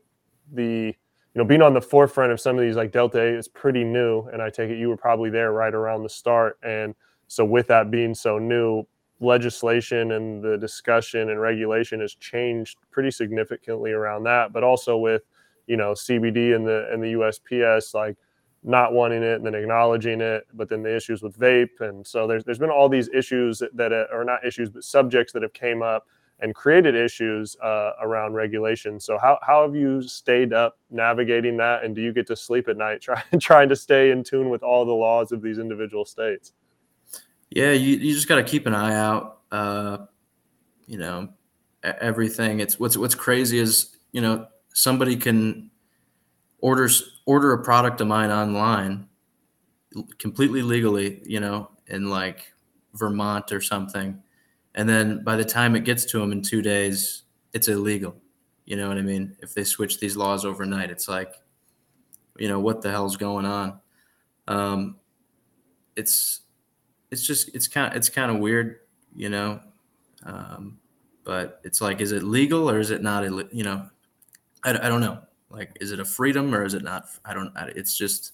the 0.54 0.96
you 1.34 1.42
know, 1.42 1.46
being 1.46 1.64
on 1.64 1.74
the 1.74 1.82
forefront 1.82 2.32
of 2.32 2.40
some 2.40 2.58
of 2.58 2.62
these 2.62 2.76
like 2.76 2.92
Delta 2.92 3.20
8 3.20 3.36
is 3.36 3.48
pretty 3.48 3.84
new. 3.84 4.28
And 4.32 4.42
I 4.42 4.50
take 4.50 4.70
it 4.70 4.78
you 4.78 4.90
were 4.90 4.98
probably 4.98 5.30
there 5.32 5.52
right 5.52 5.74
around 5.74 6.04
the 6.04 6.10
start. 6.10 6.60
And 6.64 6.94
so, 7.28 7.44
with 7.44 7.68
that 7.68 7.90
being 7.90 8.14
so 8.14 8.38
new, 8.38 8.86
legislation 9.20 10.12
and 10.12 10.44
the 10.44 10.58
discussion 10.58 11.30
and 11.30 11.40
regulation 11.40 12.02
has 12.02 12.14
changed 12.16 12.78
pretty 12.92 13.10
significantly 13.10 13.92
around 13.92 14.24
that. 14.24 14.54
But 14.54 14.64
also 14.64 14.98
with, 14.98 15.24
you 15.66 15.78
know, 15.78 15.94
CBD 15.94 16.56
and 16.56 16.68
the 16.68 16.88
and 16.92 17.02
the 17.02 17.14
USPS 17.14 17.94
like 17.94 18.18
not 18.64 18.94
wanting 18.94 19.24
it 19.24 19.36
and 19.36 19.46
then 19.46 19.56
acknowledging 19.56 20.22
it, 20.22 20.48
but 20.54 20.70
then 20.70 20.84
the 20.84 20.96
issues 20.96 21.22
with 21.22 21.38
vape. 21.38 21.82
And 21.82 22.06
so 22.06 22.28
there's 22.28 22.44
there's 22.44 22.60
been 22.60 22.70
all 22.70 22.90
these 22.90 23.10
issues 23.10 23.62
that, 23.74 23.92
are 24.12 24.24
not 24.24 24.46
issues, 24.46 24.70
but 24.70 24.84
subjects 24.84 25.34
that 25.34 25.42
have 25.42 25.54
came 25.54 25.82
up 25.82 26.08
and 26.40 26.54
created 26.56 26.96
issues 26.96 27.56
uh, 27.62 27.92
around 28.02 28.34
regulation. 28.34 29.00
So 29.00 29.18
how, 29.18 29.40
how 29.42 29.64
have 29.64 29.76
you 29.76 30.02
stayed 30.02 30.52
up 30.52 30.78
navigating 30.92 31.58
that, 31.58 31.84
and 31.84 31.96
do 31.96 32.02
you 32.02 32.12
get 32.12 32.28
to 32.28 32.36
sleep 32.36 32.68
at 32.68 32.78
night 32.78 33.02
trying 33.02 33.40
trying 33.40 33.70
to 33.70 33.76
stay 33.76 34.12
in 34.12 34.24
tune 34.24 34.50
with 34.50 34.64
all 34.64 34.86
the 34.86 34.94
laws 34.94 35.32
of 35.32 35.42
these 35.42 35.60
individual 35.60 36.06
states? 36.06 36.54
Yeah, 37.50 37.72
you, 37.72 37.98
you 37.98 38.14
just 38.14 38.28
got 38.28 38.38
to 38.38 38.44
keep 38.44 38.66
an 38.66 38.74
eye 38.74 38.96
out. 38.96 39.40
Uh, 39.52 39.98
you 40.88 40.98
know, 40.98 41.30
everything. 41.84 42.60
It's 42.60 42.80
what's 42.80 42.98
what's 42.98 43.16
crazy 43.16 43.60
is 43.60 43.96
you 44.12 44.22
know 44.22 44.48
somebody 44.74 45.16
can 45.16 45.70
order 46.64 46.90
order 47.26 47.54
a 47.54 47.64
product 47.64 48.02
of 48.02 48.08
mine 48.08 48.32
online 48.32 49.08
completely 50.18 50.62
legally. 50.62 51.22
You 51.26 51.40
know, 51.40 51.70
in 51.88 52.10
like 52.10 52.54
Vermont 52.94 53.52
or 53.52 53.62
something 53.62 54.22
and 54.76 54.90
then 54.90 55.24
by 55.24 55.36
the 55.36 55.46
time 55.46 55.76
it 55.76 55.86
gets 55.86 56.06
to 56.06 56.20
them 56.20 56.32
in 56.32 56.42
two 56.42 56.62
days, 56.62 57.24
it's 57.54 57.68
illegal. 57.68 58.16
You 58.66 58.78
know 58.78 58.88
what 58.88 58.98
I 58.98 59.02
mean? 59.02 59.36
If 59.42 59.54
they 59.54 59.64
switch 59.64 60.00
these 60.00 60.18
laws 60.18 60.46
overnight, 60.46 60.90
it's 60.90 61.08
like, 61.08 61.36
you 62.38 62.48
know, 62.48 62.60
what 62.60 62.82
the 62.82 62.90
hell's 62.90 63.18
going 63.18 63.46
on? 63.46 63.80
Um, 64.48 64.98
it's 65.96 66.42
it's 67.12 67.26
just 67.26 67.54
it's 67.54 67.68
kind 67.68 67.92
of, 67.92 67.98
it's 67.98 68.10
kind 68.10 68.32
of 68.32 68.40
weird, 68.40 68.80
you 69.16 69.30
know. 69.30 69.60
Um, 70.24 70.80
but 71.24 71.62
it's 71.64 71.80
like, 71.80 72.02
is 72.02 72.12
it 72.12 72.24
legal 72.24 72.70
or 72.70 72.80
is 72.80 72.90
it 72.90 73.04
not? 73.04 73.24
You 73.54 73.64
know, 73.64 73.88
I, 74.64 74.72
I 74.72 74.90
don't 74.90 75.02
know. 75.02 75.20
Like, 75.54 75.78
is 75.80 75.92
it 75.92 76.00
a 76.00 76.06
freedom 76.06 76.54
or 76.54 76.66
is 76.66 76.74
it 76.74 76.84
not? 76.84 77.06
I 77.24 77.34
don't. 77.34 77.54
It's 77.76 77.96
just 77.96 78.34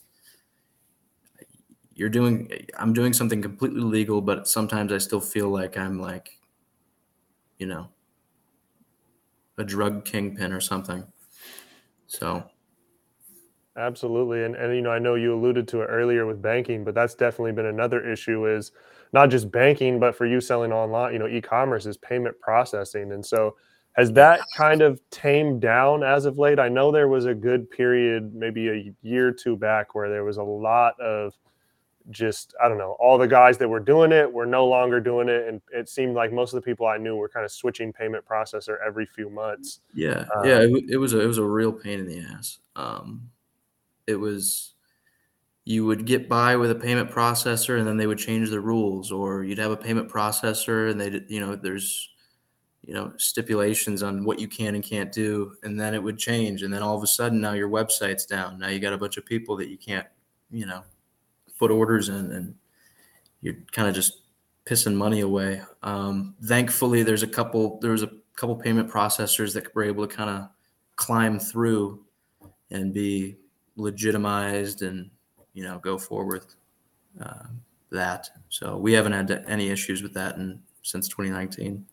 you're 2.00 2.10
doing 2.10 2.50
i'm 2.78 2.94
doing 2.94 3.12
something 3.12 3.42
completely 3.42 3.82
legal 3.82 4.22
but 4.22 4.48
sometimes 4.48 4.94
i 4.94 4.98
still 4.98 5.20
feel 5.20 5.50
like 5.50 5.78
i'm 5.78 6.00
like 6.00 6.40
you 7.58 7.68
know 7.68 7.90
a 9.58 9.64
drug 9.66 10.06
kingpin 10.06 10.54
or 10.54 10.62
something 10.62 11.06
so 12.08 12.42
absolutely 13.76 14.46
and, 14.46 14.56
and 14.56 14.74
you 14.74 14.82
know 14.82 14.92
i 14.92 14.98
know 14.98 15.16
you 15.16 15.36
alluded 15.36 15.68
to 15.68 15.82
it 15.82 15.88
earlier 15.88 16.26
with 16.26 16.42
banking 16.42 16.86
but 16.86 16.96
that's 16.96 17.16
definitely 17.16 17.52
been 17.52 17.66
another 17.66 18.10
issue 18.10 18.48
is 18.48 18.72
not 19.12 19.30
just 19.30 19.52
banking 19.52 20.00
but 20.00 20.16
for 20.16 20.26
you 20.26 20.40
selling 20.40 20.72
online 20.72 21.12
you 21.12 21.20
know 21.20 21.28
e-commerce 21.28 21.86
is 21.86 21.98
payment 21.98 22.40
processing 22.40 23.12
and 23.12 23.26
so 23.26 23.56
has 23.94 24.12
that 24.14 24.40
kind 24.56 24.82
of 24.82 25.02
tamed 25.10 25.62
down 25.62 26.04
as 26.04 26.26
of 26.26 26.38
late 26.38 26.60
i 26.60 26.70
know 26.70 26.92
there 26.92 27.08
was 27.08 27.26
a 27.26 27.34
good 27.34 27.70
period 27.70 28.34
maybe 28.34 28.70
a 28.70 28.94
year 29.02 29.30
or 29.30 29.32
two 29.32 29.56
back 29.56 29.96
where 29.96 30.10
there 30.10 30.24
was 30.24 30.38
a 30.38 30.44
lot 30.44 31.00
of 31.00 31.34
just 32.10 32.56
I 32.62 32.68
don't 32.68 32.78
know 32.78 32.96
all 33.00 33.18
the 33.18 33.28
guys 33.28 33.58
that 33.58 33.68
were 33.68 33.80
doing 33.80 34.12
it 34.12 34.32
were 34.32 34.46
no 34.46 34.68
longer 34.68 35.00
doing 35.00 35.30
it, 35.30 35.48
and 35.48 35.62
it 35.72 35.90
seemed 35.90 36.16
like 36.16 36.32
most 36.32 36.54
of 36.54 36.62
the 36.62 36.66
people 36.66 36.88
I 36.88 36.98
knew 36.98 37.16
were 37.16 37.30
kind 37.30 37.46
of 37.46 37.52
switching 37.52 37.94
payment 37.94 38.26
processor 38.26 38.78
every 38.86 39.06
few 39.06 39.30
months. 39.30 39.82
Yeah, 39.94 40.26
um, 40.36 40.46
yeah, 40.46 40.60
it, 40.60 40.90
it, 40.90 40.98
was 40.98 41.14
a 41.14 41.20
it 41.20 41.28
was 41.28 41.38
a 41.38 41.44
real 41.44 41.72
pain 41.72 42.00
in 42.00 42.08
the 42.08 42.20
ass. 42.20 42.60
Um, 42.76 43.30
it 44.08 44.16
was 44.16 44.74
you 45.66 45.86
would 45.86 46.06
get 46.06 46.28
by 46.28 46.56
with 46.56 46.72
a 46.72 46.76
payment 46.76 47.12
processor, 47.12 47.78
and 47.78 47.88
then 47.88 47.98
they 47.98 48.08
would 48.08 48.18
change 48.18 48.50
the 48.50 48.62
rules, 48.62 49.12
or 49.12 49.44
you'd 49.44 49.60
have 49.60 49.72
a 49.72 49.78
payment 49.78 50.10
processor, 50.10 50.90
and 50.90 51.00
they 51.00 51.22
you 51.28 51.40
know 51.40 51.56
there's 51.56 52.10
you 52.86 52.94
know 52.94 53.14
stipulations 53.18 54.04
on 54.04 54.24
what 54.24 54.40
you 54.40 54.48
can 54.48 54.76
and 54.76 54.84
can't 54.84 55.12
do, 55.12 55.56
and 55.64 55.80
then 55.80 55.94
it 55.94 56.02
would 56.02 56.18
change, 56.18 56.64
and 56.64 56.74
then 56.74 56.82
all 56.82 56.98
of 56.98 57.04
a 57.04 57.08
sudden 57.08 57.42
now 57.42 57.54
your 57.54 57.70
website's 57.70 58.26
down. 58.26 58.60
Now 58.60 58.70
you 58.70 58.80
got 58.80 58.94
a 58.94 58.98
bunch 58.98 59.18
of 59.18 59.26
people 59.26 59.56
that 59.58 59.70
you 59.70 59.78
can't 59.78 60.08
you 60.52 60.66
know 60.66 60.84
put 61.58 61.72
orders 61.72 62.10
in 62.10 62.32
and 62.32 62.56
you're 63.42 63.56
kind 63.72 63.88
of 63.88 63.94
just 63.94 64.22
pissing 64.66 64.96
money 64.96 65.22
away. 65.22 65.62
Um, 65.84 66.36
thankfully, 66.44 67.04
there's 67.04 67.24
a 67.24 67.28
couple. 67.28 67.80
There 67.80 67.92
was 67.92 68.04
a 68.04 68.12
couple 68.36 68.56
payment 68.56 68.90
processors 68.90 69.54
that 69.54 69.74
were 69.76 69.84
able 69.84 70.08
to 70.08 70.16
kind 70.16 70.30
of 70.30 70.50
climb 70.96 71.40
through 71.40 72.04
and 72.72 72.94
be 72.94 73.38
legitimized 73.76 74.82
and 74.82 75.10
you 75.54 75.64
know 75.64 75.80
go 75.80 75.98
forward 75.98 76.46
uh, 77.22 77.46
that. 77.92 78.30
So 78.50 78.78
we 78.78 78.94
haven't 78.94 79.14
had 79.14 79.44
any 79.48 79.70
issues 79.70 80.04
with 80.04 80.14
that 80.14 80.36
in 80.36 80.62
since 80.84 81.08
2019. 81.08 81.86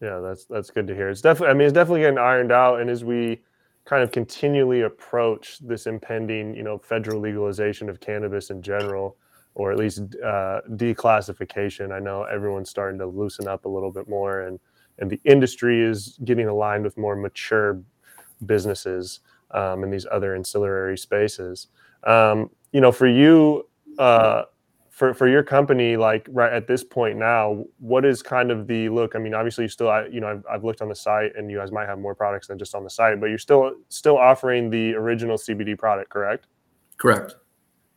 Yeah, 0.00 0.20
that's 0.20 0.44
that's 0.44 0.70
good 0.70 0.86
to 0.88 0.94
hear. 0.94 1.08
It's 1.08 1.20
definitely. 1.20 1.50
I 1.50 1.54
mean, 1.54 1.66
it's 1.66 1.74
definitely 1.74 2.02
getting 2.02 2.18
ironed 2.18 2.52
out, 2.52 2.80
and 2.80 2.88
as 2.88 3.04
we 3.04 3.40
kind 3.84 4.02
of 4.02 4.12
continually 4.12 4.82
approach 4.82 5.58
this 5.60 5.86
impending, 5.86 6.54
you 6.54 6.62
know, 6.62 6.78
federal 6.78 7.20
legalization 7.20 7.88
of 7.88 8.00
cannabis 8.00 8.50
in 8.50 8.60
general, 8.62 9.16
or 9.54 9.72
at 9.72 9.78
least 9.78 10.00
uh, 10.24 10.60
declassification. 10.72 11.90
I 11.90 11.98
know 11.98 12.24
everyone's 12.24 12.70
starting 12.70 12.98
to 13.00 13.06
loosen 13.06 13.48
up 13.48 13.64
a 13.64 13.68
little 13.68 13.90
bit 13.90 14.08
more, 14.08 14.42
and 14.42 14.60
and 14.98 15.10
the 15.10 15.20
industry 15.24 15.82
is 15.82 16.18
getting 16.24 16.46
aligned 16.48 16.84
with 16.84 16.96
more 16.96 17.16
mature 17.16 17.80
businesses 18.46 19.20
um, 19.52 19.82
in 19.82 19.90
these 19.90 20.06
other 20.10 20.34
ancillary 20.34 20.98
spaces. 20.98 21.68
Um, 22.04 22.50
you 22.72 22.80
know, 22.80 22.92
for 22.92 23.08
you, 23.08 23.68
uh, 23.98 24.44
for 24.98 25.14
for 25.14 25.28
your 25.28 25.44
company, 25.44 25.96
like 25.96 26.26
right 26.28 26.52
at 26.52 26.66
this 26.66 26.82
point 26.82 27.18
now, 27.18 27.64
what 27.78 28.04
is 28.04 28.20
kind 28.20 28.50
of 28.50 28.66
the 28.66 28.88
look? 28.88 29.14
I 29.14 29.20
mean, 29.20 29.32
obviously, 29.32 29.62
you 29.62 29.68
still, 29.68 29.86
you 30.10 30.18
know, 30.18 30.26
I've, 30.26 30.44
I've 30.50 30.64
looked 30.64 30.82
on 30.82 30.88
the 30.88 30.96
site, 30.96 31.36
and 31.36 31.48
you 31.48 31.58
guys 31.58 31.70
might 31.70 31.86
have 31.86 32.00
more 32.00 32.16
products 32.16 32.48
than 32.48 32.58
just 32.58 32.74
on 32.74 32.82
the 32.82 32.90
site, 32.90 33.20
but 33.20 33.26
you're 33.26 33.38
still 33.38 33.76
still 33.90 34.18
offering 34.18 34.70
the 34.70 34.94
original 34.96 35.36
CBD 35.36 35.78
product, 35.78 36.10
correct? 36.10 36.48
Correct. 36.96 37.36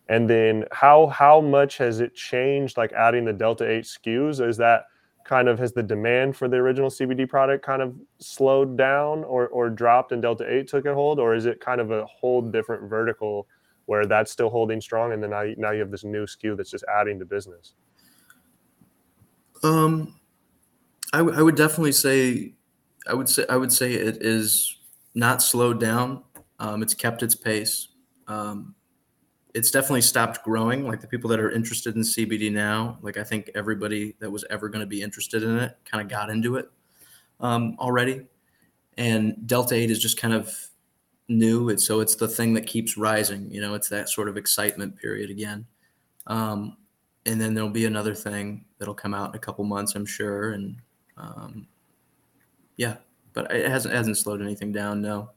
And 0.10 0.30
then 0.30 0.66
how 0.72 1.08
how 1.08 1.42
much 1.42 1.78
has 1.78 2.02
it 2.02 2.14
changed? 2.14 2.78
Like 2.78 2.92
adding 2.92 3.26
the 3.26 3.34
Delta 3.34 3.68
Eight 3.68 3.86
SKUs, 3.86 4.48
is 4.48 4.58
that 4.58 4.84
kind 5.24 5.50
of 5.50 5.58
has 5.58 5.72
the 5.72 5.82
demand 5.82 6.38
for 6.38 6.48
the 6.48 6.58
original 6.58 6.92
CBD 6.92 7.28
product 7.28 7.66
kind 7.66 7.82
of 7.82 7.96
slowed 8.20 8.78
down 8.78 9.24
or 9.24 9.48
or 9.48 9.72
dropped 9.72 10.12
and 10.12 10.22
Delta 10.22 10.46
8 10.48 10.68
took 10.68 10.86
a 10.86 10.94
hold 10.94 11.20
or 11.20 11.36
is 11.36 11.46
it 11.46 11.60
kind 11.60 11.80
of 11.80 11.92
a 11.92 12.06
whole 12.06 12.42
different 12.42 12.90
vertical 12.90 13.48
where 13.86 14.06
that's 14.06 14.32
still 14.32 14.50
holding 14.50 14.80
strong 14.80 15.14
and 15.14 15.22
then 15.22 15.32
now, 15.32 15.44
now 15.58 15.72
you 15.72 15.80
have 15.80 15.92
this 15.92 16.04
new 16.04 16.26
SKU 16.26 16.56
that's 16.56 16.72
just 16.72 16.86
adding 16.94 17.20
to 17.20 17.26
business? 17.26 17.74
Um 19.64 20.16
I, 21.14 21.18
w- 21.18 21.38
I 21.38 21.42
would 21.42 21.56
definitely 21.56 21.92
say 21.92 22.54
I 23.08 23.14
would 23.14 23.28
say 23.28 23.46
I 23.50 23.58
would 23.58 23.72
say 23.72 23.94
it 23.94 24.18
is 24.22 24.78
not 25.14 25.42
slowed 25.42 25.80
down. 25.80 26.24
Um, 26.60 26.84
it's 26.84 26.94
kept 26.94 27.24
its 27.24 27.36
pace. 27.36 27.90
Um, 28.28 28.76
it's 29.54 29.72
definitely 29.72 30.02
stopped 30.02 30.44
growing. 30.44 30.88
Like 30.88 31.02
the 31.02 31.08
people 31.08 31.30
that 31.32 31.40
are 31.40 31.52
interested 31.52 31.96
in 31.96 32.02
CBD 32.04 32.52
now, 32.52 32.98
like 33.02 33.18
I 33.18 33.24
think 33.24 33.50
everybody 33.56 34.16
that 34.20 34.32
was 34.32 34.46
ever 34.50 34.70
going 34.70 34.82
to 34.82 34.88
be 34.88 35.02
interested 35.02 35.44
in 35.44 35.58
it 35.58 35.76
kind 35.84 36.02
of 36.02 36.10
got 36.10 36.30
into 36.30 36.56
it 36.56 36.72
um, 37.40 37.76
already. 37.80 38.28
And 38.98 39.48
Delta 39.48 39.76
8 39.76 39.90
is 39.92 40.00
just 40.00 40.18
kind 40.18 40.34
of 40.34 40.56
new. 41.32 41.70
It's 41.70 41.86
so 41.86 42.00
it's 42.00 42.16
the 42.16 42.28
thing 42.28 42.54
that 42.54 42.68
keeps 42.68 42.98
rising. 42.98 43.50
You 43.52 43.62
know, 43.62 43.74
it's 43.74 43.90
that 43.90 44.10
sort 44.10 44.30
of 44.30 44.38
excitement 44.38 44.96
period 44.98 45.30
again. 45.30 45.66
Um, 46.28 46.78
and 47.26 47.40
then 47.40 47.54
there'll 47.54 47.70
be 47.70 47.86
another 47.86 48.14
thing 48.16 48.66
that'll 48.78 48.94
come 48.94 49.14
out 49.14 49.30
in 49.30 49.36
a 49.36 49.40
couple 49.40 49.64
months, 49.64 49.96
I'm 49.96 50.06
sure. 50.06 50.52
And 50.54 50.78
um, 51.18 51.68
yeah, 52.78 52.98
but 53.34 53.52
it 53.52 53.70
hasn't 53.70 53.94
hasn't 53.94 54.18
slowed 54.18 54.42
anything 54.42 54.72
down. 54.72 55.02
No. 55.02 55.32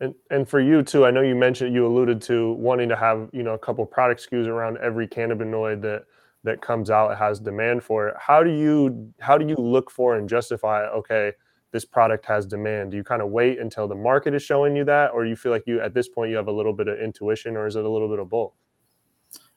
And 0.00 0.14
and 0.30 0.48
for 0.48 0.60
you 0.60 0.82
too, 0.82 1.06
I 1.06 1.10
know 1.10 1.20
you 1.20 1.36
mentioned 1.36 1.74
you 1.74 1.86
alluded 1.86 2.20
to 2.22 2.52
wanting 2.54 2.88
to 2.88 2.96
have 2.96 3.28
you 3.32 3.42
know 3.42 3.54
a 3.54 3.58
couple 3.58 3.86
product 3.86 4.28
SKUs 4.28 4.46
around 4.46 4.78
every 4.78 5.06
cannabinoid 5.06 5.80
that 5.82 6.04
that 6.44 6.60
comes 6.60 6.90
out 6.90 7.16
has 7.16 7.38
demand 7.38 7.84
for 7.84 8.08
it. 8.08 8.16
How 8.18 8.42
do 8.42 8.50
you 8.50 9.12
how 9.20 9.38
do 9.38 9.46
you 9.46 9.56
look 9.56 9.90
for 9.90 10.16
and 10.16 10.28
justify 10.28 10.86
okay 10.86 11.32
this 11.72 11.84
product 11.84 12.24
has 12.26 12.46
demand? 12.46 12.92
Do 12.92 12.96
you 12.96 13.04
kind 13.04 13.22
of 13.22 13.30
wait 13.30 13.58
until 13.58 13.88
the 13.88 13.94
market 13.94 14.34
is 14.34 14.42
showing 14.42 14.76
you 14.76 14.84
that, 14.84 15.10
or 15.12 15.24
you 15.24 15.36
feel 15.36 15.52
like 15.52 15.64
you 15.66 15.80
at 15.80 15.94
this 15.94 16.08
point 16.08 16.30
you 16.30 16.36
have 16.36 16.48
a 16.48 16.52
little 16.52 16.72
bit 16.72 16.88
of 16.88 16.98
intuition, 16.98 17.56
or 17.56 17.66
is 17.66 17.76
it 17.76 17.84
a 17.84 17.88
little 17.88 18.08
bit 18.08 18.18
of 18.18 18.28
both? 18.28 18.52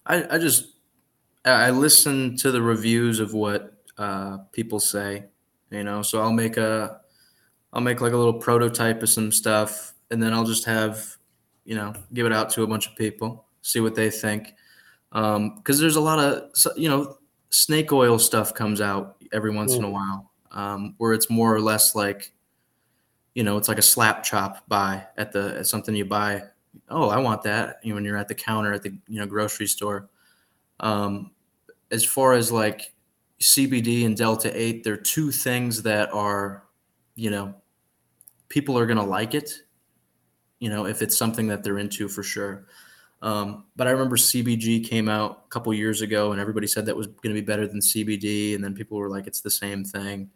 I, 0.06 0.36
I 0.36 0.38
just 0.38 0.68
I 1.44 1.70
listen 1.72 2.38
to 2.38 2.52
the 2.52 2.62
reviews 2.62 3.20
of 3.20 3.34
what 3.34 3.74
uh, 3.98 4.38
people 4.52 4.80
say, 4.80 5.26
you 5.70 5.84
know. 5.84 6.02
So 6.02 6.22
I'll 6.22 6.34
make 6.34 6.58
a 6.58 7.02
I'll 7.74 7.82
make 7.82 8.02
like 8.02 8.14
a 8.14 8.18
little 8.18 8.40
prototype 8.40 9.04
of 9.04 9.10
some 9.10 9.32
stuff 9.32 9.94
and 10.12 10.22
then 10.22 10.34
I'll 10.34 10.46
just 10.46 10.66
have, 10.66 11.18
you 11.64 11.76
know, 11.76 11.94
give 12.14 12.26
it 12.26 12.34
out 12.34 12.50
to 12.52 12.64
a 12.64 12.68
bunch 12.68 12.88
of 12.88 12.96
people, 12.96 13.48
see 13.62 13.80
what 13.80 13.96
they 13.96 14.10
think. 14.10 14.54
Because 15.12 15.36
um, 15.36 15.62
there's 15.66 15.96
a 15.96 16.02
lot 16.02 16.20
of, 16.20 16.50
you 16.76 16.90
know, 16.90 17.18
snake 17.50 17.92
oil 17.92 18.20
stuff 18.20 18.54
comes 18.54 18.82
out 18.82 19.18
every 19.32 19.52
once 19.52 19.76
in 19.76 19.84
a 19.84 19.88
mm. 19.88 19.94
while, 19.94 20.32
um, 20.56 20.96
where 20.98 21.14
it's 21.14 21.30
more 21.30 21.54
or 21.54 21.62
less 21.62 21.94
like, 21.94 22.34
you 23.36 23.44
know, 23.44 23.58
it's 23.58 23.68
like 23.68 23.78
a 23.78 23.84
slap 23.84 24.24
chop 24.24 24.68
buy 24.68 25.06
at 25.18 25.32
the 25.32 25.58
at 25.60 25.68
something 25.68 25.96
you 25.96 26.06
buy. 26.06 26.42
Oh, 26.90 27.10
I 27.10 27.18
want 27.20 27.44
that. 27.44 27.80
You 27.84 27.90
know, 27.90 27.96
when 27.96 28.06
you're 28.06 28.18
at 28.18 28.28
the 28.28 28.36
counter 28.36 28.74
at 28.74 28.82
the 28.82 28.98
you 29.08 29.20
know 29.20 29.28
grocery 29.28 29.68
store. 29.68 30.10
Um, 30.80 31.32
as 31.92 32.04
far 32.04 32.34
as 32.34 32.52
like 32.52 32.94
CBD 33.40 34.06
and 34.06 34.18
Delta 34.18 34.52
Eight, 34.60 34.84
they're 34.84 34.98
two 34.98 35.32
things 35.32 35.84
that 35.84 36.12
are, 36.14 36.64
you 37.16 37.30
know, 37.30 37.54
people 38.50 38.78
are 38.78 38.86
gonna 38.86 39.06
like 39.06 39.36
it 39.36 39.54
you 40.60 40.70
know, 40.70 40.86
if 40.86 41.02
it's 41.02 41.18
something 41.18 41.48
that 41.48 41.64
they're 41.64 41.78
into 41.78 42.08
for 42.08 42.24
sure. 42.24 42.66
Um, 43.22 43.66
but 43.76 43.88
I 43.88 43.92
remember 43.92 44.18
CBG 44.18 44.88
came 44.88 45.10
out 45.10 45.44
a 45.46 45.50
couple 45.50 45.74
years 45.74 46.02
ago, 46.02 46.32
and 46.32 46.40
everybody 46.40 46.68
said 46.68 46.86
that 46.86 46.96
was 46.96 47.08
going 47.08 47.36
to 47.36 47.42
be 47.42 47.46
better 47.46 47.68
than 47.68 47.80
CBD, 47.80 48.56
and 48.56 48.64
then 48.64 48.74
people 48.74 48.98
were 48.98 49.10
like, 49.10 49.28
"It's 49.28 49.42
the 49.42 49.52
same 49.52 49.84
thing." 49.84 50.30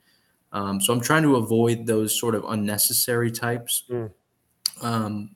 Um, 0.52 0.82
so 0.82 0.94
I'm 0.94 1.02
trying 1.02 1.24
to 1.24 1.36
avoid 1.36 1.86
those 1.86 2.20
sort 2.20 2.36
of 2.36 2.44
unnecessary 2.46 3.32
types, 3.32 3.84
mm. 3.90 4.12
um, 4.82 5.36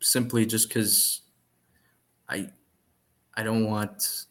simply 0.00 0.46
just 0.46 0.68
because 0.68 1.20
I 2.28 2.48
I 3.34 3.42
don't 3.42 3.70
want 3.70 4.26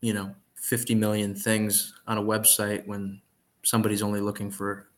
you 0.00 0.12
know 0.12 0.34
50 0.56 0.94
million 0.94 1.34
things 1.34 1.94
on 2.06 2.18
a 2.18 2.22
website 2.22 2.86
when 2.86 3.20
somebody's 3.62 4.02
only 4.02 4.20
looking 4.20 4.50
for 4.50 4.88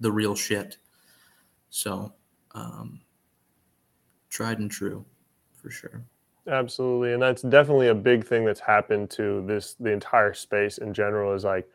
the 0.00 0.12
real 0.12 0.34
shit. 0.34 0.76
So 1.70 2.12
um, 2.54 3.00
tried 4.28 4.58
and 4.58 4.70
true 4.70 5.04
for 5.60 5.70
sure. 5.70 6.02
Absolutely. 6.48 7.12
And 7.12 7.22
that's 7.22 7.42
definitely 7.42 7.88
a 7.88 7.94
big 7.94 8.26
thing 8.26 8.44
that's 8.44 8.60
happened 8.60 9.10
to 9.10 9.44
this 9.46 9.74
the 9.74 9.92
entire 9.92 10.34
space 10.34 10.78
in 10.78 10.92
general 10.92 11.32
is 11.34 11.44
like 11.44 11.68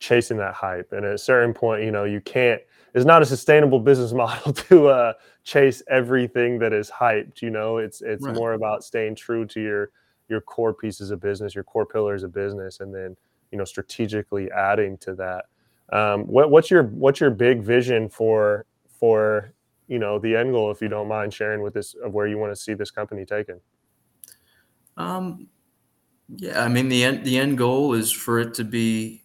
chasing 0.00 0.36
that 0.38 0.54
hype. 0.54 0.92
And 0.92 1.04
at 1.04 1.14
a 1.14 1.18
certain 1.18 1.54
point, 1.54 1.84
you 1.84 1.92
know, 1.92 2.04
you 2.04 2.20
can't 2.20 2.60
it's 2.92 3.04
not 3.04 3.22
a 3.22 3.26
sustainable 3.26 3.78
business 3.90 4.12
model 4.12 4.52
to 4.52 4.88
uh, 4.88 5.12
chase 5.44 5.82
everything 5.88 6.58
that 6.58 6.72
is 6.72 6.90
hyped. 6.90 7.42
You 7.42 7.50
know, 7.50 7.78
it's 7.78 8.02
it's 8.02 8.24
right. 8.24 8.34
more 8.34 8.54
about 8.54 8.82
staying 8.82 9.14
true 9.14 9.46
to 9.46 9.60
your 9.60 9.90
your 10.28 10.40
core 10.40 10.74
pieces 10.74 11.10
of 11.10 11.20
business, 11.20 11.54
your 11.54 11.64
core 11.64 11.86
pillars 11.86 12.22
of 12.22 12.32
business, 12.32 12.80
and 12.80 12.92
then 12.92 13.16
you 13.52 13.58
know 13.58 13.64
strategically 13.64 14.50
adding 14.50 14.98
to 14.98 15.14
that. 15.14 15.44
Um, 15.92 16.24
what, 16.26 16.50
what's 16.50 16.70
your 16.70 16.84
what's 16.84 17.20
your 17.20 17.30
big 17.30 17.62
vision 17.62 18.08
for 18.08 18.66
for 18.88 19.52
you 19.88 19.98
know 19.98 20.18
the 20.18 20.36
end 20.36 20.52
goal 20.52 20.70
if 20.70 20.80
you 20.80 20.88
don't 20.88 21.08
mind 21.08 21.34
sharing 21.34 21.62
with 21.62 21.74
this 21.74 21.94
of 21.94 22.14
where 22.14 22.26
you 22.26 22.38
want 22.38 22.52
to 22.52 22.56
see 22.56 22.74
this 22.74 22.92
company 22.92 23.24
taken 23.24 23.60
um 24.96 25.48
yeah 26.36 26.64
i 26.64 26.68
mean 26.68 26.88
the 26.88 27.02
end 27.02 27.24
the 27.24 27.36
end 27.36 27.58
goal 27.58 27.92
is 27.92 28.12
for 28.12 28.38
it 28.38 28.54
to 28.54 28.62
be 28.62 29.24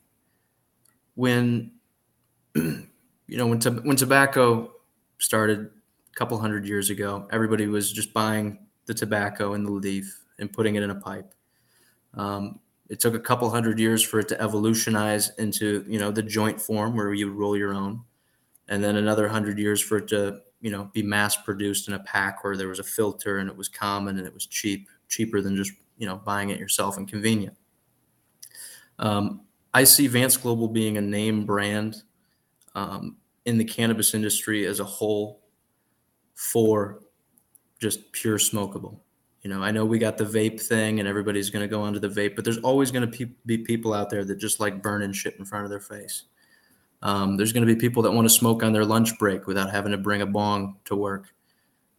when 1.15 1.71
you 2.55 2.87
know 3.29 3.47
when 3.47 3.59
to, 3.59 3.71
when 3.71 3.97
tobacco 3.97 4.71
started 5.17 5.59
a 5.59 6.15
couple 6.15 6.37
hundred 6.37 6.67
years 6.67 6.89
ago 6.89 7.27
everybody 7.31 7.67
was 7.67 7.91
just 7.91 8.13
buying 8.13 8.65
the 8.85 8.93
tobacco 8.93 9.53
and 9.53 9.65
the 9.65 9.71
leaf 9.71 10.21
and 10.39 10.51
putting 10.51 10.75
it 10.75 10.83
in 10.83 10.89
a 10.89 10.95
pipe. 10.95 11.33
Um, 12.13 12.59
it 12.89 12.99
took 12.99 13.15
a 13.15 13.19
couple 13.19 13.49
hundred 13.49 13.79
years 13.79 14.03
for 14.03 14.19
it 14.19 14.27
to 14.29 14.41
evolutionize 14.41 15.31
into 15.37 15.83
you 15.87 15.99
know 15.99 16.11
the 16.11 16.21
joint 16.21 16.61
form 16.61 16.95
where 16.95 17.13
you 17.13 17.31
roll 17.31 17.57
your 17.57 17.73
own 17.73 18.01
and 18.67 18.83
then 18.83 18.95
another 18.95 19.27
hundred 19.27 19.57
years 19.57 19.81
for 19.81 19.97
it 19.97 20.07
to 20.09 20.39
you 20.61 20.71
know 20.71 20.89
be 20.93 21.01
mass 21.01 21.35
produced 21.35 21.87
in 21.87 21.95
a 21.95 21.99
pack 21.99 22.43
where 22.43 22.55
there 22.55 22.67
was 22.67 22.79
a 22.79 22.83
filter 22.83 23.39
and 23.39 23.49
it 23.49 23.57
was 23.57 23.67
common 23.67 24.17
and 24.17 24.27
it 24.27 24.33
was 24.33 24.45
cheap 24.45 24.87
cheaper 25.09 25.41
than 25.41 25.55
just 25.55 25.71
you 25.97 26.05
know 26.05 26.17
buying 26.17 26.49
it 26.49 26.59
yourself 26.59 26.97
and 26.97 27.07
convenient. 27.07 27.55
Um, 28.99 29.41
i 29.75 29.83
see 29.83 30.07
vance 30.07 30.35
global 30.35 30.67
being 30.67 30.97
a 30.97 31.01
name 31.01 31.45
brand 31.45 32.01
um, 32.73 33.15
in 33.45 33.57
the 33.57 33.63
cannabis 33.63 34.13
industry 34.15 34.65
as 34.65 34.79
a 34.79 34.83
whole 34.83 35.41
for 36.33 37.03
just 37.79 38.11
pure 38.11 38.39
smokable 38.39 38.99
you 39.41 39.49
know 39.49 39.61
i 39.61 39.69
know 39.69 39.85
we 39.85 39.99
got 39.99 40.17
the 40.17 40.25
vape 40.25 40.59
thing 40.59 40.99
and 40.99 41.07
everybody's 41.07 41.51
going 41.51 41.61
to 41.61 41.67
go 41.67 41.81
onto 41.81 41.99
the 41.99 42.09
vape 42.09 42.35
but 42.35 42.43
there's 42.43 42.57
always 42.59 42.89
going 42.89 43.09
to 43.09 43.17
pe- 43.17 43.33
be 43.45 43.57
people 43.59 43.93
out 43.93 44.09
there 44.09 44.25
that 44.25 44.37
just 44.37 44.59
like 44.59 44.81
burning 44.81 45.13
shit 45.13 45.35
in 45.37 45.45
front 45.45 45.63
of 45.63 45.69
their 45.69 45.79
face 45.79 46.23
um, 47.05 47.37
there's 47.37 47.53
going 47.53 47.65
to 47.65 47.71
be 47.71 47.79
people 47.79 48.01
that 48.01 48.11
want 48.11 48.27
to 48.27 48.33
smoke 48.33 48.63
on 48.63 48.73
their 48.73 48.83
lunch 48.83 49.17
break 49.19 49.45
without 49.45 49.69
having 49.69 49.91
to 49.91 49.97
bring 49.97 50.23
a 50.23 50.25
bong 50.25 50.77
to 50.85 50.95
work. 50.95 51.33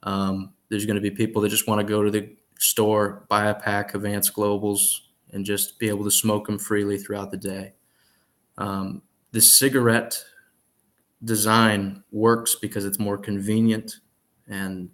Um, 0.03 0.53
there's 0.69 0.85
going 0.85 0.97
to 0.97 1.01
be 1.01 1.13
people 1.13 1.41
that 1.43 1.49
just 1.49 1.69
want 1.69 1.81
to 1.81 1.87
go 1.87 2.03
to 2.03 2.11
the 2.11 2.35
store, 2.59 3.25
buy 3.29 3.47
a 3.47 3.55
pack 3.55 3.95
of 3.95 4.03
Vance 4.03 4.31
Globals, 4.31 5.03
and 5.33 5.45
just 5.45 5.79
be 5.79 5.89
able 5.89 6.05
to 6.05 6.11
smoke 6.11 6.47
them 6.47 6.59
freely 6.59 6.99
throughout 6.99 7.31
the 7.31 7.37
day. 7.37 7.75
Um, 8.59 9.03
the 9.33 9.41
cigarette 9.41 10.23
design 11.25 12.03
works 12.11 12.55
because 12.55 12.85
it's 12.85 12.99
more 12.99 13.19
convenient, 13.19 13.97
and 14.49 14.91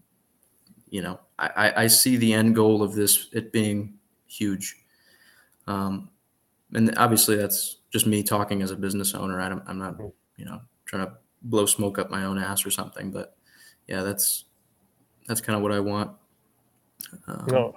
you 0.89 1.03
know, 1.03 1.21
I, 1.39 1.73
I 1.77 1.87
see 1.87 2.17
the 2.17 2.33
end 2.33 2.55
goal 2.55 2.83
of 2.83 2.95
this 2.95 3.29
it 3.33 3.53
being 3.53 3.95
huge. 4.27 4.77
Um, 5.67 6.11
and 6.75 6.97
obviously, 6.99 7.37
that's 7.37 7.79
just 7.91 8.07
me 8.07 8.23
talking 8.23 8.63
as 8.63 8.71
a 8.71 8.77
business 8.77 9.15
owner. 9.15 9.41
I 9.41 9.47
am 9.47 9.79
not, 9.79 9.95
mm-hmm. 9.95 10.09
you 10.37 10.45
know, 10.45 10.61
trying 10.87 11.07
to 11.07 11.13
blow 11.43 11.67
smoke 11.67 11.99
up 11.99 12.11
my 12.11 12.25
own 12.25 12.39
ass 12.39 12.65
or 12.65 12.71
something. 12.71 13.11
But 13.11 13.37
yeah, 13.87 14.03
that's 14.03 14.45
that's 15.27 15.41
kind 15.41 15.57
of 15.57 15.63
what 15.63 15.73
I 15.73 15.81
want. 15.81 16.11
Um, 17.27 17.45
no, 17.49 17.77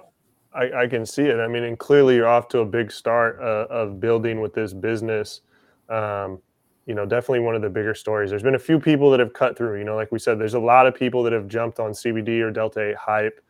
I, 0.56 0.82
I, 0.82 0.86
can 0.86 1.04
see 1.04 1.24
it. 1.24 1.38
I 1.38 1.46
mean, 1.46 1.64
and 1.64 1.78
clearly 1.78 2.16
you're 2.16 2.28
off 2.28 2.48
to 2.48 2.60
a 2.60 2.64
big 2.64 2.90
start 2.90 3.38
uh, 3.40 3.66
of 3.68 4.00
building 4.00 4.40
with 4.40 4.54
this 4.54 4.72
business. 4.72 5.42
Um, 5.88 6.40
you 6.86 6.94
know, 6.94 7.04
definitely 7.04 7.40
one 7.40 7.54
of 7.54 7.62
the 7.62 7.68
bigger 7.68 7.94
stories. 7.94 8.30
There's 8.30 8.42
been 8.42 8.54
a 8.54 8.58
few 8.58 8.78
people 8.78 9.10
that 9.10 9.20
have 9.20 9.32
cut 9.32 9.58
through. 9.58 9.78
You 9.78 9.84
know, 9.84 9.96
like 9.96 10.12
we 10.12 10.18
said, 10.18 10.38
there's 10.38 10.54
a 10.54 10.60
lot 10.60 10.86
of 10.86 10.94
people 10.94 11.22
that 11.24 11.32
have 11.32 11.48
jumped 11.48 11.80
on 11.80 11.90
CBD 11.90 12.40
or 12.40 12.50
Delta 12.50 12.90
8 12.90 12.96
hype. 12.96 13.40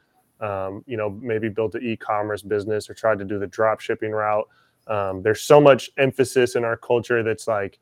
Um, 0.40 0.84
you 0.86 0.96
know, 0.96 1.10
maybe 1.10 1.48
built 1.48 1.74
an 1.76 1.82
e-commerce 1.82 2.42
business 2.42 2.90
or 2.90 2.94
tried 2.94 3.18
to 3.20 3.24
do 3.24 3.38
the 3.38 3.46
drop 3.46 3.80
shipping 3.80 4.12
route. 4.12 4.46
Um, 4.86 5.22
there's 5.22 5.42
so 5.42 5.60
much 5.60 5.90
emphasis 5.96 6.56
in 6.56 6.64
our 6.64 6.76
culture 6.76 7.22
that's 7.22 7.48
like 7.48 7.78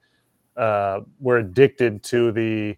uh, 0.57 1.01
we're 1.19 1.39
addicted 1.39 2.03
to 2.05 2.31
the 2.33 2.77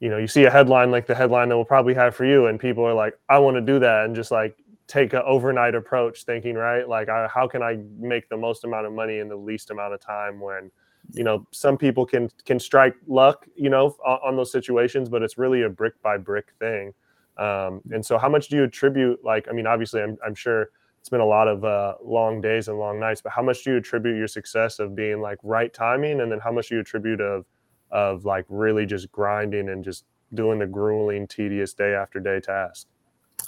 you 0.00 0.08
know 0.10 0.18
you 0.18 0.26
see 0.26 0.44
a 0.44 0.50
headline 0.50 0.90
like 0.90 1.06
the 1.06 1.14
headline 1.14 1.48
that 1.48 1.56
we'll 1.56 1.64
probably 1.64 1.94
have 1.94 2.14
for 2.14 2.24
you 2.24 2.46
and 2.46 2.58
people 2.58 2.84
are 2.84 2.92
like 2.92 3.16
i 3.28 3.38
want 3.38 3.56
to 3.56 3.60
do 3.60 3.78
that 3.78 4.04
and 4.04 4.16
just 4.16 4.32
like 4.32 4.56
take 4.92 5.12
an 5.12 5.22
overnight 5.24 5.74
approach 5.74 6.24
thinking 6.24 6.54
right 6.54 6.88
like 6.88 7.08
I, 7.08 7.26
how 7.32 7.48
can 7.48 7.62
i 7.62 7.78
make 7.98 8.28
the 8.28 8.36
most 8.36 8.64
amount 8.64 8.86
of 8.86 8.92
money 8.92 9.18
in 9.18 9.28
the 9.28 9.36
least 9.36 9.70
amount 9.70 9.94
of 9.94 10.00
time 10.00 10.40
when 10.40 10.70
you 11.12 11.24
know 11.24 11.46
some 11.50 11.78
people 11.78 12.04
can 12.04 12.30
can 12.44 12.60
strike 12.60 12.94
luck 13.06 13.46
you 13.56 13.70
know 13.70 13.96
on, 14.04 14.18
on 14.24 14.36
those 14.36 14.52
situations 14.52 15.08
but 15.08 15.22
it's 15.22 15.38
really 15.38 15.62
a 15.62 15.68
brick 15.68 16.00
by 16.02 16.16
brick 16.16 16.52
thing 16.58 16.92
um, 17.38 17.80
and 17.92 18.04
so 18.04 18.18
how 18.18 18.28
much 18.28 18.48
do 18.48 18.56
you 18.56 18.64
attribute 18.64 19.18
like 19.24 19.48
i 19.48 19.52
mean 19.52 19.66
obviously 19.66 20.02
i'm, 20.02 20.18
I'm 20.24 20.34
sure 20.34 20.70
it's 21.00 21.08
been 21.08 21.20
a 21.20 21.26
lot 21.26 21.48
of 21.48 21.64
uh, 21.64 21.94
long 22.04 22.40
days 22.40 22.68
and 22.68 22.78
long 22.78 23.00
nights 23.00 23.20
but 23.20 23.32
how 23.32 23.42
much 23.42 23.64
do 23.64 23.72
you 23.72 23.76
attribute 23.78 24.16
your 24.16 24.28
success 24.28 24.78
of 24.78 24.94
being 24.94 25.20
like 25.20 25.38
right 25.42 25.72
timing 25.72 26.20
and 26.20 26.30
then 26.30 26.38
how 26.38 26.52
much 26.52 26.68
do 26.68 26.76
you 26.76 26.80
attribute 26.80 27.20
of 27.20 27.44
of 27.92 28.24
like 28.24 28.44
really 28.48 28.86
just 28.86 29.10
grinding 29.12 29.68
and 29.68 29.84
just 29.84 30.04
doing 30.34 30.58
the 30.58 30.66
grueling, 30.66 31.26
tedious 31.26 31.72
day 31.74 31.94
after 31.94 32.18
day 32.18 32.40
task? 32.40 32.88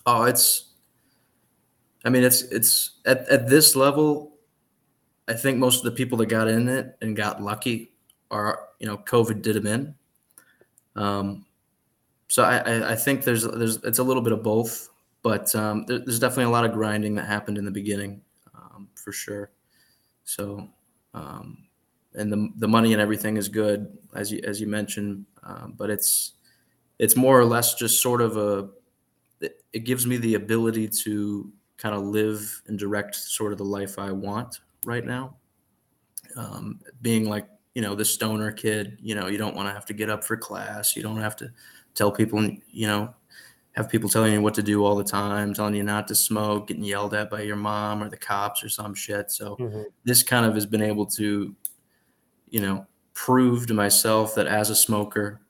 Oh, 0.07 0.25
it's. 0.25 0.74
I 2.05 2.11
mean, 2.11 2.23
it's 2.23 2.43
it's 2.43 2.99
at 3.07 3.29
at 3.29 3.49
this 3.49 3.75
level. 3.75 4.33
I 5.27 5.33
think 5.33 5.59
most 5.59 5.79
of 5.79 5.85
the 5.85 5.97
people 5.97 6.19
that 6.19 6.27
got 6.27 6.49
in 6.49 6.69
it 6.69 6.97
and 7.01 7.17
got 7.17 7.43
lucky 7.43 7.93
are 8.31 8.69
you 8.79 8.87
know 8.87 8.99
COVID 8.99 9.43
did 9.43 9.57
them 9.57 9.67
in. 9.67 9.95
Um, 11.03 11.47
so 12.29 12.43
I, 12.45 12.93
I 12.93 12.95
think 12.95 13.25
there's 13.25 13.45
there's 13.45 13.77
it's 13.85 13.99
a 13.99 14.03
little 14.03 14.23
bit 14.23 14.33
of 14.33 14.43
both, 14.43 14.91
but 15.23 15.55
um, 15.55 15.87
there, 15.87 15.99
there's 15.99 16.19
definitely 16.19 16.45
a 16.45 16.51
lot 16.51 16.65
of 16.65 16.73
grinding 16.73 17.15
that 17.15 17.27
happened 17.27 17.59
in 17.59 17.65
the 17.65 17.71
beginning, 17.71 18.21
um, 18.55 18.89
for 18.95 19.13
sure. 19.13 19.51
So 20.25 20.69
um, 21.15 21.67
and 22.15 22.33
the 22.33 22.51
the 22.57 22.69
money 22.69 22.93
and 22.93 23.01
everything 23.01 23.37
is 23.37 23.49
good 23.49 23.97
as 24.15 24.31
you 24.31 24.41
as 24.45 24.61
you 24.61 24.67
mentioned, 24.67 25.25
um, 25.43 25.75
but 25.77 25.91
it's 25.91 26.33
it's 26.99 27.17
more 27.17 27.39
or 27.39 27.45
less 27.45 27.75
just 27.75 28.03
sort 28.03 28.21
of 28.21 28.37
a 28.37 28.69
it 29.73 29.85
gives 29.85 30.07
me 30.07 30.17
the 30.17 30.35
ability 30.35 30.89
to 30.89 31.53
kind 31.77 31.95
of 31.95 32.03
live 32.03 32.63
and 32.67 32.79
direct 32.79 33.15
sort 33.15 33.53
of 33.53 33.59
the 33.59 33.65
life 33.65 33.99
I 33.99 34.13
want 34.13 34.61
right 34.85 35.05
now. 35.05 35.37
Um, 36.37 36.81
being 37.03 37.29
like 37.29 37.47
you 37.75 37.83
know 37.83 37.95
the 37.95 38.05
stoner 38.05 38.53
kid, 38.53 38.99
you 39.01 39.15
know 39.15 39.29
you 39.29 39.39
don't 39.39 39.55
want 39.55 39.69
to 39.69 39.73
have 39.73 39.87
to 39.87 39.93
get 39.93 40.11
up 40.11 40.25
for 40.25 40.37
class, 40.37 40.97
you 40.97 41.03
don't 41.03 41.21
have 41.21 41.37
to 41.37 41.51
tell 41.95 42.11
people 42.11 42.43
you 42.71 42.87
know 42.87 43.15
have 43.73 43.89
people 43.89 44.09
telling 44.09 44.33
you 44.33 44.41
what 44.41 44.55
to 44.55 44.63
do 44.63 44.85
all 44.85 44.95
the 44.95 45.05
time, 45.05 45.53
telling 45.53 45.75
you 45.75 45.83
not 45.83 46.07
to 46.07 46.15
smoke, 46.15 46.69
getting 46.69 46.85
yelled 46.85 47.13
at 47.13 47.29
by 47.29 47.43
your 47.43 47.57
mom 47.57 48.03
or 48.03 48.09
the 48.09 48.17
cops 48.17 48.63
or 48.63 48.69
some 48.69 48.95
shit. 48.95 49.33
So 49.33 49.57
mm-hmm. 49.57 49.83
this 50.05 50.23
kind 50.23 50.47
of 50.47 50.55
has 50.55 50.65
been 50.65 50.83
able 50.83 51.07
to 51.07 51.55
you 52.55 52.61
know, 52.61 52.87
prove 53.15 53.67
to 53.67 53.75
myself 53.75 54.37
that 54.37 54.47
as 54.47 54.71
a 54.71 54.77
smoker, 54.77 55.41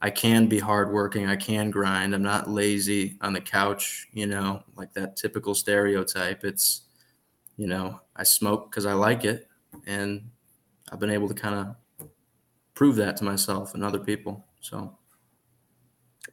I 0.00 0.10
can 0.10 0.46
be 0.46 0.58
hardworking. 0.58 1.26
I 1.26 1.36
can 1.36 1.70
grind. 1.70 2.14
I'm 2.14 2.22
not 2.22 2.48
lazy 2.48 3.16
on 3.20 3.32
the 3.32 3.40
couch, 3.40 4.06
you 4.12 4.26
know, 4.26 4.62
like 4.76 4.92
that 4.94 5.16
typical 5.16 5.54
stereotype. 5.54 6.44
It's, 6.44 6.82
you 7.56 7.66
know, 7.66 8.00
I 8.14 8.22
smoke 8.22 8.70
because 8.70 8.86
I 8.86 8.92
like 8.92 9.24
it. 9.24 9.48
And 9.86 10.30
I've 10.92 11.00
been 11.00 11.10
able 11.10 11.28
to 11.28 11.34
kind 11.34 11.54
of 12.00 12.08
prove 12.74 12.96
that 12.96 13.16
to 13.16 13.24
myself 13.24 13.74
and 13.74 13.82
other 13.82 13.98
people. 13.98 14.44
So. 14.60 14.96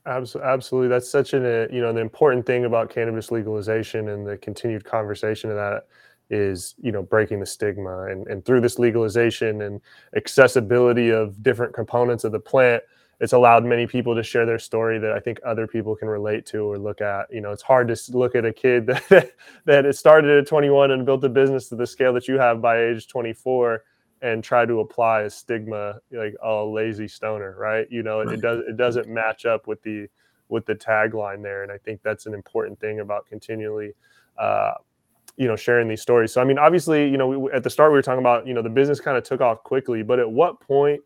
Absolutely, 0.06 0.88
that's 0.88 1.10
such 1.10 1.34
an 1.34 1.44
uh, 1.46 1.66
you 1.72 1.82
know 1.82 1.92
the 1.92 2.00
important 2.00 2.46
thing 2.46 2.66
about 2.66 2.92
cannabis 2.92 3.32
legalization 3.32 4.10
and 4.10 4.28
the 4.28 4.38
continued 4.38 4.86
conversation 4.86 5.50
of 5.50 5.56
that 5.56 5.88
is 6.30 6.76
you 6.80 6.92
know 6.92 7.02
breaking 7.02 7.40
the 7.40 7.46
stigma 7.46 8.04
and, 8.04 8.28
and 8.28 8.46
through 8.46 8.62
this 8.62 8.78
legalization 8.78 9.64
and 9.64 9.82
accessibility 10.16 11.10
of 11.10 11.42
different 11.42 11.74
components 11.74 12.24
of 12.24 12.32
the 12.32 12.40
plant 12.40 12.84
it's 13.20 13.34
allowed 13.34 13.64
many 13.64 13.88
people 13.88 14.14
to 14.16 14.24
share 14.24 14.46
their 14.46 14.60
story 14.60 15.00
that 15.00 15.12
i 15.12 15.20
think 15.20 15.40
other 15.46 15.68
people 15.68 15.96
can 15.96 16.08
relate 16.08 16.46
to 16.46 16.60
or 16.60 16.78
look 16.78 17.02
at. 17.02 17.32
You 17.32 17.42
know 17.42 17.52
it's 17.52 17.62
hard 17.62 17.88
to 17.88 18.18
look 18.18 18.36
at 18.36 18.46
a 18.46 18.54
kid 18.54 18.86
that 19.10 19.32
that 19.66 19.86
it 19.86 19.96
started 19.96 20.38
at 20.38 20.48
21 20.48 20.92
and 20.92 21.06
built 21.06 21.24
a 21.24 21.30
business 21.30 21.70
to 21.70 21.76
the 21.76 21.88
scale 21.88 22.14
that 22.14 22.28
you 22.28 22.38
have 22.38 22.62
by 22.62 22.82
age 22.82 23.08
24 23.08 23.84
and 24.22 24.44
try 24.44 24.66
to 24.66 24.80
apply 24.80 25.22
a 25.22 25.30
stigma 25.30 26.00
like 26.12 26.36
oh 26.44 26.72
lazy 26.72 27.08
stoner 27.08 27.56
right? 27.58 27.88
You 27.90 28.04
know 28.04 28.24
right. 28.24 28.34
it 28.34 28.42
does 28.42 28.60
it 28.68 28.78
doesn't 28.78 29.08
match 29.08 29.46
up 29.46 29.68
with 29.68 29.82
the 29.84 30.08
with 30.50 30.66
the 30.66 30.76
tagline 30.76 31.42
there 31.42 31.64
and 31.64 31.72
i 31.72 31.78
think 31.80 32.02
that's 32.04 32.28
an 32.28 32.34
important 32.34 32.80
thing 32.80 33.00
about 33.00 33.26
continually 33.26 33.94
uh, 34.38 34.74
you 35.38 35.48
know 35.48 35.56
sharing 35.56 35.88
these 35.88 36.02
stories. 36.02 36.32
So 36.32 36.42
i 36.42 36.44
mean 36.44 36.58
obviously 36.58 37.10
you 37.10 37.18
know 37.18 37.28
we, 37.28 37.52
at 37.52 37.64
the 37.64 37.70
start 37.70 37.92
we 37.92 37.98
were 37.98 38.02
talking 38.02 38.20
about 38.20 38.46
you 38.48 38.54
know 38.54 38.62
the 38.62 38.70
business 38.70 39.00
kind 39.00 39.18
of 39.18 39.24
took 39.24 39.42
off 39.42 39.64
quickly 39.64 40.04
but 40.04 40.20
at 40.20 40.30
what 40.30 40.60
point 40.60 41.02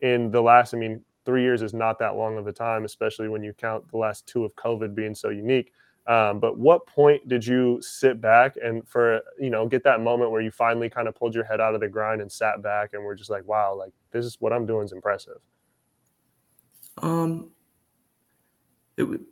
in 0.00 0.30
the 0.30 0.40
last 0.40 0.74
i 0.74 0.78
mean 0.78 1.02
three 1.24 1.42
years 1.42 1.62
is 1.62 1.74
not 1.74 1.98
that 1.98 2.16
long 2.16 2.36
of 2.38 2.46
a 2.46 2.52
time 2.52 2.84
especially 2.84 3.28
when 3.28 3.42
you 3.42 3.52
count 3.52 3.88
the 3.90 3.96
last 3.96 4.26
two 4.26 4.44
of 4.44 4.54
covid 4.56 4.94
being 4.94 5.14
so 5.14 5.28
unique 5.28 5.72
um, 6.06 6.40
but 6.40 6.58
what 6.58 6.86
point 6.86 7.28
did 7.28 7.46
you 7.46 7.78
sit 7.82 8.20
back 8.20 8.56
and 8.62 8.86
for 8.88 9.20
you 9.38 9.50
know 9.50 9.66
get 9.66 9.84
that 9.84 10.00
moment 10.00 10.30
where 10.30 10.40
you 10.40 10.50
finally 10.50 10.88
kind 10.88 11.08
of 11.08 11.14
pulled 11.14 11.34
your 11.34 11.44
head 11.44 11.60
out 11.60 11.74
of 11.74 11.80
the 11.80 11.88
grind 11.88 12.20
and 12.20 12.30
sat 12.30 12.62
back 12.62 12.90
and 12.94 13.02
were 13.04 13.14
just 13.14 13.30
like 13.30 13.46
wow 13.46 13.74
like 13.74 13.92
this 14.10 14.24
is 14.24 14.36
what 14.40 14.52
i'm 14.52 14.66
doing 14.66 14.84
is 14.84 14.92
impressive 14.92 15.38
um 16.98 17.50
it 18.96 19.02
would 19.02 19.24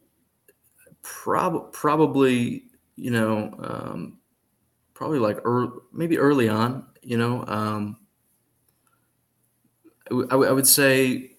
prob- 1.02 1.72
probably 1.72 2.64
you 2.96 3.10
know 3.10 3.54
um, 3.62 4.18
probably 4.98 5.20
like 5.20 5.38
early, 5.44 5.70
maybe 5.92 6.18
early 6.18 6.48
on, 6.48 6.84
you 7.02 7.16
know. 7.16 7.44
Um, 7.46 7.98
I, 10.10 10.34
I 10.34 10.50
would 10.50 10.66
say 10.66 11.37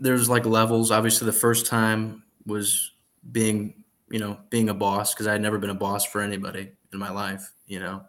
there's 0.00 0.28
like 0.28 0.46
levels. 0.46 0.90
Obviously, 0.90 1.26
the 1.26 1.32
first 1.32 1.66
time 1.66 2.22
was 2.46 2.92
being, 3.32 3.84
you 4.10 4.18
know, 4.18 4.38
being 4.50 4.68
a 4.68 4.74
boss 4.74 5.14
because 5.14 5.26
I 5.26 5.32
had 5.32 5.42
never 5.42 5.58
been 5.58 5.70
a 5.70 5.74
boss 5.74 6.04
for 6.04 6.20
anybody 6.20 6.72
in 6.92 6.98
my 6.98 7.10
life, 7.10 7.52
you 7.66 7.80
know. 7.80 8.02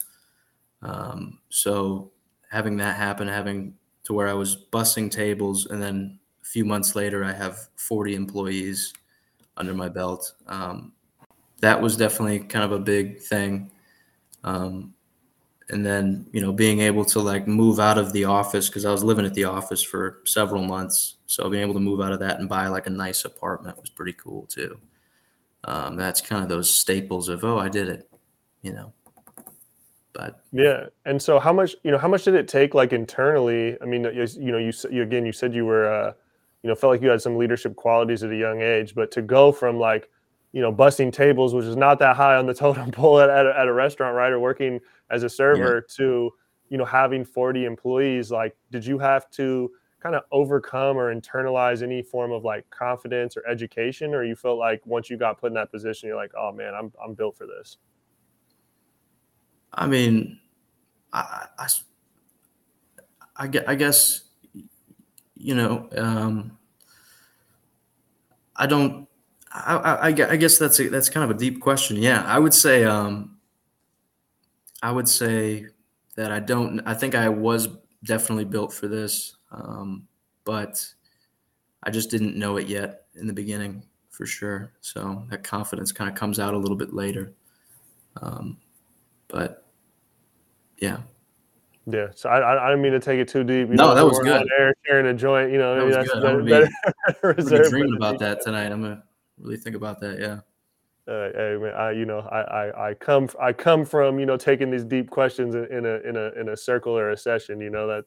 Um, 0.82 1.40
so 1.50 2.12
having 2.50 2.78
that 2.78 2.98
happen, 2.98 3.28
having 3.28 3.76
to 4.06 4.14
where 4.14 4.28
I 4.28 4.34
was 4.34 4.66
bussing 4.72 5.12
tables, 5.12 5.66
and 5.68 5.82
then 5.82 6.20
a 6.42 6.46
few 6.46 6.66
months 6.66 6.96
later, 6.96 7.24
I 7.24 7.34
have 7.34 7.58
40 7.76 8.16
employees 8.16 8.94
under 9.58 9.74
my 9.74 9.90
belt. 9.90 10.34
Um, 10.48 10.94
that 11.62 11.82
was 11.82 11.98
definitely 11.98 12.40
kind 12.40 12.64
of 12.64 12.72
a 12.72 12.80
big 12.80 13.20
thing. 13.20 13.72
Um, 14.44 14.94
and 15.70 15.86
then 15.86 16.26
you 16.32 16.42
know 16.42 16.52
being 16.52 16.80
able 16.80 17.04
to 17.06 17.20
like 17.20 17.48
move 17.48 17.80
out 17.80 17.98
of 17.98 18.14
the 18.14 18.26
office 18.26 18.70
because 18.70 18.86
I 18.86 18.92
was 18.92 19.04
living 19.04 19.26
at 19.26 19.34
the 19.34 19.44
office 19.44 19.84
for 19.84 20.22
several 20.26 20.64
months, 20.64 21.16
so 21.26 21.50
being 21.50 21.64
able 21.64 21.74
to 21.74 21.80
move 21.80 22.02
out 22.02 22.14
of 22.14 22.20
that 22.20 22.40
and 22.40 22.48
buy 22.48 22.68
like 22.68 22.88
a 22.88 22.92
nice 22.92 23.26
apartment 23.26 23.80
was 23.80 23.90
pretty 23.90 24.14
cool 24.14 24.46
too. 24.48 24.80
Um, 25.64 25.96
that's 25.96 26.22
kind 26.22 26.44
of 26.44 26.50
those 26.50 26.70
staples 26.70 27.28
of 27.30 27.44
oh 27.44 27.58
I 27.58 27.70
did 27.70 27.90
it, 27.90 28.10
you 28.62 28.74
know. 28.74 28.94
But 30.14 30.42
yeah, 30.52 30.86
and 31.06 31.22
so 31.22 31.40
how 31.40 31.54
much 31.54 31.76
you 31.84 31.92
know 31.92 31.98
how 31.98 32.08
much 32.08 32.24
did 32.24 32.36
it 32.36 32.48
take 32.48 32.74
like 32.74 32.94
internally? 32.94 33.78
I 33.82 33.86
mean, 33.86 34.04
you, 34.04 34.52
know, 34.52 34.58
you, 34.58 34.72
you 34.90 35.04
again 35.04 35.26
you 35.26 35.32
said 35.32 35.54
you 35.54 35.66
were 35.66 35.94
uh, 35.94 36.14
you 36.64 36.70
know 36.70 36.76
felt 36.76 36.92
like 36.92 37.02
you 37.02 37.10
had 37.10 37.22
some 37.22 37.38
leadership 37.38 37.76
qualities 37.76 38.24
at 38.24 38.32
a 38.32 38.36
young 38.36 38.62
age, 38.62 38.96
but 38.96 39.12
to 39.12 39.22
go 39.22 39.52
from 39.52 39.78
like 39.78 40.10
you 40.52 40.62
know, 40.62 40.72
busting 40.72 41.12
tables, 41.12 41.54
which 41.54 41.66
is 41.66 41.76
not 41.76 42.00
that 42.00 42.16
high 42.16 42.36
on 42.36 42.46
the 42.46 42.54
totem 42.56 42.92
pole 42.92 43.20
at, 43.20 43.30
at, 43.30 43.46
a, 43.46 43.60
at 43.60 43.68
a 43.68 43.74
restaurant, 43.74 44.16
right? 44.16 44.32
Or 44.32 44.40
working 44.40 44.80
as 45.10 45.24
a 45.24 45.30
server 45.30 45.76
yeah. 45.76 45.96
to, 45.96 46.32
you 46.70 46.78
know, 46.78 46.86
having 46.86 47.26
40 47.26 47.66
employees. 47.66 48.32
Like, 48.32 48.56
did 48.72 48.86
you 48.86 48.98
have 49.00 49.30
to 49.32 49.72
kind 50.02 50.16
of 50.16 50.24
overcome 50.32 50.98
or 50.98 51.14
internalize 51.14 51.82
any 51.82 52.02
form 52.02 52.32
of 52.32 52.44
like 52.44 52.70
confidence 52.70 53.36
or 53.36 53.48
education? 53.48 54.14
Or 54.14 54.24
you 54.24 54.36
felt 54.36 54.58
like 54.58 54.82
once 54.86 55.10
you 55.10 55.18
got 55.18 55.40
put 55.40 55.48
in 55.48 55.54
that 55.56 55.72
position, 55.72 56.08
you're 56.08 56.18
like, 56.18 56.32
oh 56.38 56.52
man, 56.52 56.74
I'm, 56.74 56.92
I'm 57.04 57.14
built 57.14 57.38
for 57.38 57.46
this? 57.46 57.78
I 59.74 59.86
mean, 59.86 60.40
I, 61.14 61.48
I, 61.60 61.68
I, 63.38 63.50
I 63.68 63.76
guess, 63.76 64.22
you 65.36 65.56
know, 65.56 65.90
um, 65.96 66.58
I 68.56 68.66
don't 68.66 69.07
I, 69.66 69.76
I, 69.76 70.08
I 70.08 70.36
guess 70.36 70.58
that's 70.58 70.80
a, 70.80 70.90
that's 70.90 71.10
kind 71.10 71.24
of 71.30 71.36
a 71.36 71.40
deep 71.40 71.62
question. 71.62 71.98
Yeah, 71.98 72.24
I 72.26 72.40
would 72.40 72.54
say 72.54 72.84
um, 72.84 73.38
I 74.82 74.92
would 74.92 75.08
say 75.08 75.68
that 76.16 76.32
I 76.32 76.40
don't. 76.40 76.82
I 76.82 76.94
think 76.94 77.16
I 77.16 77.30
was 77.30 77.70
definitely 78.04 78.46
built 78.46 78.74
for 78.74 78.88
this, 78.88 79.36
um, 79.52 80.08
but 80.44 80.86
I 81.84 81.92
just 81.92 82.10
didn't 82.10 82.36
know 82.36 82.58
it 82.58 82.68
yet 82.68 83.06
in 83.16 83.28
the 83.28 83.34
beginning 83.34 83.84
for 84.10 84.26
sure. 84.26 84.74
So 84.82 85.26
that 85.30 85.44
confidence 85.44 85.92
kind 85.92 86.10
of 86.10 86.16
comes 86.16 86.40
out 86.40 86.54
a 86.54 86.58
little 86.58 86.78
bit 86.78 86.94
later. 86.94 87.34
Um, 88.22 88.58
but 89.28 89.66
yeah. 90.80 90.98
Yeah, 91.90 92.08
so 92.16 92.30
I, 92.30 92.66
I, 92.66 92.70
didn't 92.70 92.82
mean 92.82 92.92
to 92.92 93.00
take 93.00 93.18
it 93.18 93.30
too 93.30 93.46
deep. 93.46 93.70
You 93.70 93.76
no, 93.76 93.88
know, 93.88 93.96
that 93.96 94.06
was 94.06 94.20
good. 94.20 94.46
air, 94.60 94.76
sharing 94.86 95.06
a 95.06 95.14
joint, 95.14 95.54
you 95.54 95.58
know, 95.58 95.90
that 95.90 95.96
that's 95.96 96.12
good. 96.12 96.46
better, 96.46 96.70
better, 97.22 97.34
better 97.44 97.64
be 97.64 97.70
dreaming 97.70 97.96
about 97.96 98.20
that 98.20 98.42
tonight. 98.42 98.74
I'm 98.74 98.82
gonna 98.82 99.04
really 99.40 99.58
think 99.58 99.76
about 99.76 100.00
that. 100.02 100.20
Yeah. 100.20 100.40
Uh, 101.08 101.32
hey 101.34 101.58
man, 101.58 101.74
I 101.74 101.92
you 101.92 102.06
know 102.06 102.20
I, 102.20 102.42
I 102.42 102.90
I 102.90 102.94
come 102.94 103.30
I 103.40 103.54
come 103.54 103.86
from 103.86 104.20
you 104.20 104.26
know 104.26 104.36
taking 104.36 104.70
these 104.70 104.84
deep 104.84 105.10
questions 105.10 105.56
in, 105.56 105.66
in 105.66 105.86
a 105.86 106.00
in 106.08 106.18
a 106.18 106.40
in 106.40 106.50
a 106.50 106.58
circle 106.58 106.98
or 106.98 107.12
a 107.12 107.18
session. 107.18 107.62
You 107.62 107.70
know 107.70 107.88
that 107.88 108.06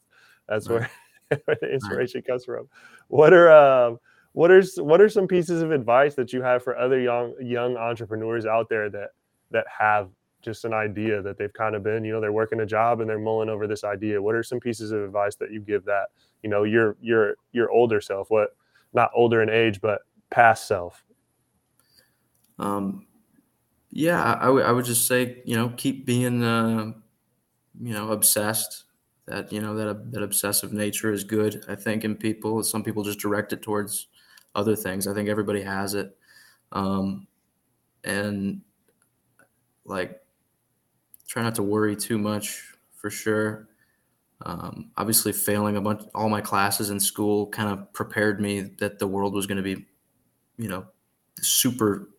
that's 0.48 0.68
right. 0.68 0.88
where, 1.28 1.40
where 1.46 1.56
the 1.62 1.72
inspiration 1.72 2.18
right. 2.18 2.26
comes 2.26 2.44
from. 2.44 2.68
What 3.08 3.32
are 3.32 3.50
um 3.50 3.98
what 4.32 4.50
are 4.50 4.62
what 4.82 5.00
are 5.00 5.08
some 5.08 5.26
pieces 5.26 5.62
of 5.62 5.72
advice 5.72 6.14
that 6.14 6.32
you 6.32 6.42
have 6.42 6.62
for 6.62 6.76
other 6.76 7.00
young 7.00 7.34
young 7.40 7.76
entrepreneurs 7.76 8.46
out 8.46 8.68
there 8.68 8.90
that 8.90 9.10
that 9.50 9.64
have 9.78 10.10
just 10.42 10.64
an 10.64 10.72
idea 10.72 11.20
that 11.20 11.36
they've 11.36 11.52
kind 11.52 11.74
of 11.74 11.82
been 11.82 12.04
you 12.04 12.12
know 12.12 12.20
they're 12.20 12.32
working 12.32 12.60
a 12.60 12.66
job 12.66 13.00
and 13.00 13.10
they're 13.10 13.18
mulling 13.18 13.48
over 13.48 13.66
this 13.66 13.84
idea 13.84 14.22
what 14.22 14.34
are 14.34 14.42
some 14.42 14.60
pieces 14.60 14.90
of 14.90 15.02
advice 15.02 15.36
that 15.36 15.50
you 15.50 15.60
give 15.60 15.84
that 15.84 16.06
you 16.42 16.48
know 16.48 16.62
your 16.62 16.96
your 17.00 17.34
your 17.52 17.70
older 17.70 18.00
self 18.00 18.30
what 18.30 18.50
not 18.94 19.10
older 19.14 19.42
in 19.42 19.50
age 19.50 19.80
but 19.80 20.02
past 20.30 20.66
self 20.66 21.04
um, 22.60 23.06
yeah, 23.90 24.22
I, 24.22 24.42
I, 24.42 24.46
w- 24.46 24.64
I 24.64 24.72
would 24.72 24.84
just 24.84 25.06
say, 25.08 25.42
you 25.44 25.56
know, 25.56 25.70
keep 25.76 26.06
being, 26.06 26.44
uh, 26.44 26.92
you 27.80 27.94
know, 27.94 28.12
obsessed. 28.12 28.84
That 29.26 29.52
you 29.52 29.60
know 29.60 29.76
that 29.76 30.12
that 30.12 30.22
obsessive 30.22 30.72
nature 30.72 31.12
is 31.12 31.24
good. 31.24 31.64
I 31.68 31.76
think 31.76 32.04
in 32.04 32.16
people, 32.16 32.62
some 32.64 32.82
people 32.84 33.04
just 33.04 33.20
direct 33.20 33.52
it 33.52 33.62
towards 33.62 34.08
other 34.54 34.76
things. 34.76 35.06
I 35.06 35.14
think 35.14 35.28
everybody 35.28 35.62
has 35.62 35.94
it, 35.94 36.18
um, 36.72 37.28
and 38.04 38.62
like 39.84 40.22
try 41.28 41.42
not 41.42 41.54
to 41.56 41.62
worry 41.62 41.96
too 41.96 42.18
much 42.18 42.74
for 42.94 43.10
sure. 43.10 43.68
Um, 44.46 44.92
obviously, 44.96 45.32
failing 45.32 45.76
a 45.76 45.80
bunch, 45.82 46.02
all 46.14 46.28
my 46.30 46.40
classes 46.42 46.90
in 46.90 47.00
school 47.00 47.48
kind 47.48 47.70
of 47.70 47.92
prepared 47.92 48.40
me 48.40 48.62
that 48.80 48.98
the 48.98 49.06
world 49.08 49.34
was 49.34 49.46
going 49.46 49.56
to 49.58 49.62
be, 49.64 49.86
you 50.58 50.68
know, 50.68 50.86
super 51.40 52.09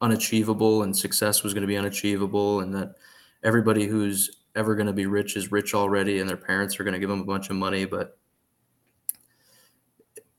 unachievable 0.00 0.82
and 0.82 0.96
success 0.96 1.42
was 1.42 1.54
going 1.54 1.62
to 1.62 1.68
be 1.68 1.76
unachievable 1.76 2.60
and 2.60 2.74
that 2.74 2.94
everybody 3.42 3.86
who's 3.86 4.44
ever 4.54 4.74
going 4.74 4.86
to 4.86 4.92
be 4.92 5.06
rich 5.06 5.36
is 5.36 5.52
rich 5.52 5.74
already 5.74 6.20
and 6.20 6.28
their 6.28 6.36
parents 6.36 6.78
are 6.78 6.84
going 6.84 6.94
to 6.94 7.00
give 7.00 7.08
them 7.08 7.20
a 7.20 7.24
bunch 7.24 7.50
of 7.50 7.56
money 7.56 7.84
but 7.84 8.18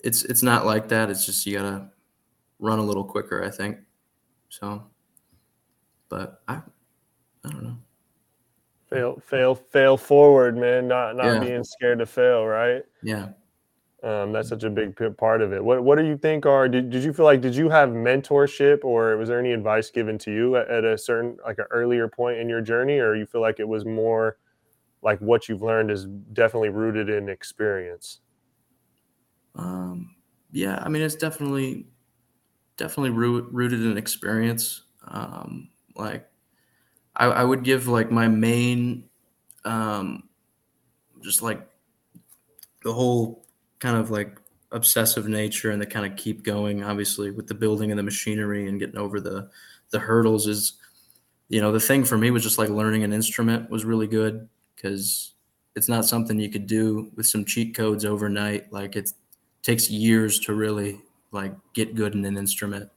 it's 0.02 0.24
it's 0.24 0.44
not 0.44 0.66
like 0.66 0.88
that. 0.90 1.10
It's 1.10 1.26
just 1.26 1.46
you 1.46 1.58
got 1.58 1.64
to 1.64 1.90
run 2.60 2.80
a 2.80 2.84
little 2.84 3.04
quicker 3.04 3.44
i 3.44 3.50
think. 3.50 3.78
So 4.50 4.84
but 6.10 6.42
i 6.48 6.56
i 6.56 7.50
don't 7.50 7.64
know. 7.64 7.78
Fail 8.90 9.22
fail 9.26 9.56
fail 9.56 9.98
forward 9.98 10.58
man. 10.58 10.88
Not 10.88 11.16
not 11.16 11.26
yeah. 11.26 11.40
being 11.40 11.64
scared 11.64 12.00
to 12.00 12.06
fail 12.06 12.46
right? 12.46 12.84
Yeah 13.04 13.30
um, 14.04 14.32
that's 14.32 14.50
such 14.50 14.64
a 14.64 14.70
big 14.70 14.96
part 15.18 15.42
of 15.42 15.52
it. 15.54 15.64
What 15.64 15.84
What 15.84 15.98
do 15.98 16.06
you 16.06 16.18
think 16.18 16.46
are? 16.46 16.68
Did, 16.70 16.90
did 16.90 17.04
you 17.04 17.14
feel 17.14 17.26
like 17.26 17.42
did 17.42 17.56
you 17.56 17.70
have 17.70 17.90
mentorship, 17.90 18.84
or 18.84 19.18
was 19.18 19.30
there 19.30 19.40
any 19.40 19.52
advice 19.52 19.90
given 19.90 20.18
to 20.20 20.32
you 20.32 20.56
at, 20.56 20.70
at 20.70 20.86
a 20.86 20.98
certain 20.98 21.38
like 21.46 21.60
an 21.60 21.66
earlier 21.72 22.08
point 22.08 22.38
in 22.40 22.48
your 22.50 22.62
journey, 22.62 23.00
or 23.00 23.16
you 23.16 23.26
feel 23.26 23.42
like 23.42 23.60
it 23.60 23.68
was 23.68 23.86
more 23.86 24.38
like 25.02 25.20
what 25.20 25.50
you've 25.50 25.62
learned 25.62 25.92
is 25.92 26.06
definitely 26.34 26.70
rooted 26.70 27.10
in 27.10 27.30
experience? 27.30 28.20
Um, 29.56 30.16
yeah, 30.52 30.80
I 30.82 30.90
mean 30.90 31.02
it's 31.02 31.16
definitely 31.16 31.88
definitely 32.78 33.12
root, 33.12 33.48
rooted 33.52 33.82
in 33.86 33.98
experience. 33.98 34.84
Um, 35.08 35.70
like 35.96 36.30
I, 37.16 37.26
I 37.28 37.44
would 37.44 37.64
give 37.64 37.88
like 37.88 38.12
my 38.12 38.28
main, 38.28 39.10
um, 39.66 40.30
just 41.22 41.42
like 41.42 41.68
the 42.84 42.94
whole 42.94 43.46
kind 43.80 43.98
of 43.98 44.12
like 44.12 44.40
obsessive 44.72 45.28
nature 45.28 45.72
and 45.72 45.82
the 45.82 45.86
kind 45.86 46.06
of 46.06 46.16
keep 46.16 46.44
going 46.44 46.84
obviously 46.84 47.32
with 47.32 47.48
the 47.48 47.56
building 47.56 47.92
and 47.92 47.98
the 47.98 48.04
machinery 48.04 48.68
and 48.68 48.80
getting 48.80 48.98
over 48.98 49.20
the 49.20 49.50
the 49.90 49.98
hurdles 49.98 50.46
is 50.46 50.74
you 51.48 51.60
know 51.60 51.72
the 51.72 51.80
thing 51.80 52.04
for 52.06 52.18
me 52.18 52.30
was 52.30 52.44
just 52.44 52.60
like 52.60 52.70
learning 52.70 53.04
an 53.04 53.12
instrument 53.12 53.70
was 53.70 53.84
really 53.84 54.06
good 54.06 54.48
because 54.76 55.34
it's 55.76 55.90
not 55.90 56.06
something 56.06 56.40
you 56.40 56.50
could 56.50 56.68
do 56.68 57.12
with 57.16 57.26
some 57.26 57.46
cheat 57.46 57.76
codes 57.76 58.06
overnight. 58.06 58.72
Like 58.72 58.96
it 58.96 59.12
takes 59.62 59.90
years 59.90 60.40
to 60.42 60.54
really 60.54 61.00
like 61.32 61.54
get 61.74 61.96
good 61.96 62.16
in 62.16 62.26
an 62.26 62.38
instrument. 62.38 62.90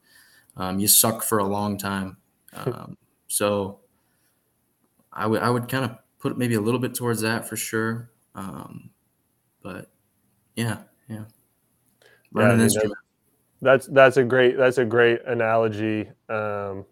Um, 0.56 0.78
you 0.78 0.88
suck 0.88 1.22
for 1.22 1.38
a 1.38 1.44
long 1.44 1.78
time. 1.78 2.16
Um, 2.54 2.98
so 3.28 3.80
I 5.10 5.26
would 5.26 5.40
I 5.40 5.48
would 5.48 5.68
kind 5.70 5.86
of 5.86 5.96
put 6.18 6.36
maybe 6.36 6.54
a 6.54 6.60
little 6.60 6.78
bit 6.78 6.94
towards 6.94 7.22
that 7.22 7.48
for 7.48 7.56
sure. 7.56 8.10
Um, 8.34 8.90
but 9.62 9.91
yeah, 10.56 10.78
yeah. 11.08 11.24
Yeah, 12.34 12.52
an 12.52 12.60
instrument. 12.60 12.98
That's 13.60 13.86
that's 13.86 14.16
a 14.16 14.24
great 14.24 14.56
that's 14.56 14.78
a 14.78 14.84
great 14.84 15.20
analogy. 15.26 16.08
Um, 16.28 16.84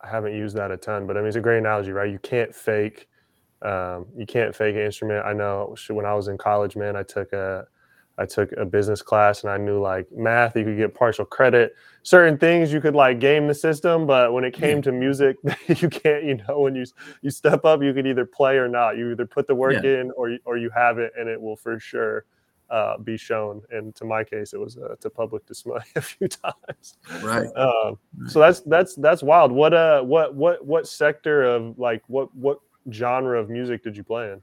I 0.00 0.08
haven't 0.08 0.34
used 0.34 0.56
that 0.56 0.70
a 0.70 0.76
ton, 0.76 1.06
but 1.06 1.16
I 1.16 1.20
mean 1.20 1.28
it's 1.28 1.36
a 1.36 1.40
great 1.40 1.58
analogy, 1.58 1.92
right? 1.92 2.10
You 2.10 2.18
can't 2.18 2.54
fake 2.54 3.08
um, 3.62 4.06
you 4.16 4.26
can't 4.26 4.54
fake 4.54 4.74
an 4.74 4.82
instrument. 4.82 5.24
I 5.24 5.32
know 5.32 5.76
when 5.88 6.06
I 6.06 6.14
was 6.14 6.28
in 6.28 6.38
college, 6.38 6.76
man, 6.76 6.96
I 6.96 7.02
took 7.02 7.32
a 7.32 7.66
I 8.18 8.26
took 8.26 8.52
a 8.52 8.64
business 8.64 9.00
class 9.00 9.42
and 9.42 9.50
I 9.50 9.56
knew 9.56 9.80
like 9.80 10.06
math, 10.12 10.56
you 10.56 10.64
could 10.64 10.76
get 10.76 10.94
partial 10.94 11.24
credit. 11.24 11.74
Certain 12.02 12.36
things 12.36 12.72
you 12.72 12.80
could 12.80 12.94
like 12.94 13.20
game 13.20 13.46
the 13.46 13.54
system, 13.54 14.06
but 14.06 14.32
when 14.32 14.44
it 14.44 14.52
came 14.52 14.78
yeah. 14.78 14.82
to 14.82 14.92
music, 14.92 15.36
you 15.68 15.88
can't. 15.88 16.24
You 16.24 16.40
know, 16.48 16.60
when 16.60 16.74
you 16.74 16.84
you 17.22 17.30
step 17.30 17.64
up, 17.64 17.82
you 17.82 17.92
could 17.94 18.06
either 18.06 18.26
play 18.26 18.56
or 18.56 18.68
not. 18.68 18.96
You 18.96 19.12
either 19.12 19.26
put 19.26 19.46
the 19.46 19.54
work 19.54 19.82
yeah. 19.82 20.00
in 20.00 20.10
or 20.16 20.36
or 20.44 20.56
you 20.56 20.70
have 20.70 20.98
it, 20.98 21.12
and 21.18 21.28
it 21.28 21.40
will 21.40 21.56
for 21.56 21.78
sure 21.78 22.24
uh, 22.72 22.96
be 22.96 23.18
shown. 23.18 23.62
And 23.70 23.94
to 23.96 24.04
my 24.04 24.24
case, 24.24 24.54
it 24.54 24.60
was 24.60 24.78
uh, 24.78 24.96
to 25.00 25.10
public 25.10 25.46
display 25.46 25.80
a 25.96 26.00
few 26.00 26.26
times. 26.26 26.96
Right. 27.22 27.46
Um, 27.54 27.98
so 28.26 28.40
that's 28.40 28.60
that's 28.60 28.94
that's 28.96 29.22
wild. 29.22 29.52
What 29.52 29.74
uh 29.74 30.02
what 30.02 30.34
what 30.34 30.64
what 30.64 30.88
sector 30.88 31.44
of 31.44 31.78
like 31.78 32.02
what 32.08 32.34
what 32.34 32.58
genre 32.90 33.38
of 33.38 33.50
music 33.50 33.84
did 33.84 33.96
you 33.96 34.02
play 34.02 34.32
in? 34.32 34.42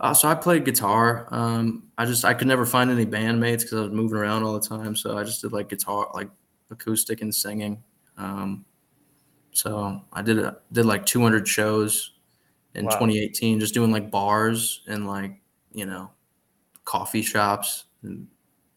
Uh, 0.00 0.14
so 0.14 0.28
I 0.28 0.34
played 0.34 0.64
guitar. 0.64 1.28
Um, 1.30 1.84
I 1.98 2.06
just 2.06 2.24
I 2.24 2.34
could 2.34 2.46
never 2.46 2.64
find 2.64 2.90
any 2.90 3.06
bandmates 3.06 3.60
because 3.60 3.74
I 3.74 3.80
was 3.82 3.90
moving 3.90 4.16
around 4.16 4.44
all 4.44 4.52
the 4.52 4.66
time. 4.66 4.94
So 4.96 5.18
I 5.18 5.24
just 5.24 5.42
did 5.42 5.52
like 5.52 5.68
guitar, 5.68 6.10
like 6.14 6.30
acoustic 6.70 7.20
and 7.20 7.34
singing. 7.34 7.82
Um, 8.16 8.64
so 9.52 10.02
I 10.12 10.22
did 10.22 10.38
a, 10.38 10.58
did 10.72 10.86
like 10.86 11.06
200 11.06 11.46
shows 11.46 12.12
in 12.74 12.86
wow. 12.86 12.92
2018, 12.92 13.60
just 13.60 13.74
doing 13.74 13.92
like 13.92 14.10
bars 14.10 14.82
and 14.86 15.06
like 15.06 15.40
you 15.72 15.86
know 15.86 16.10
coffee 16.84 17.22
shops 17.22 17.84
and 18.02 18.26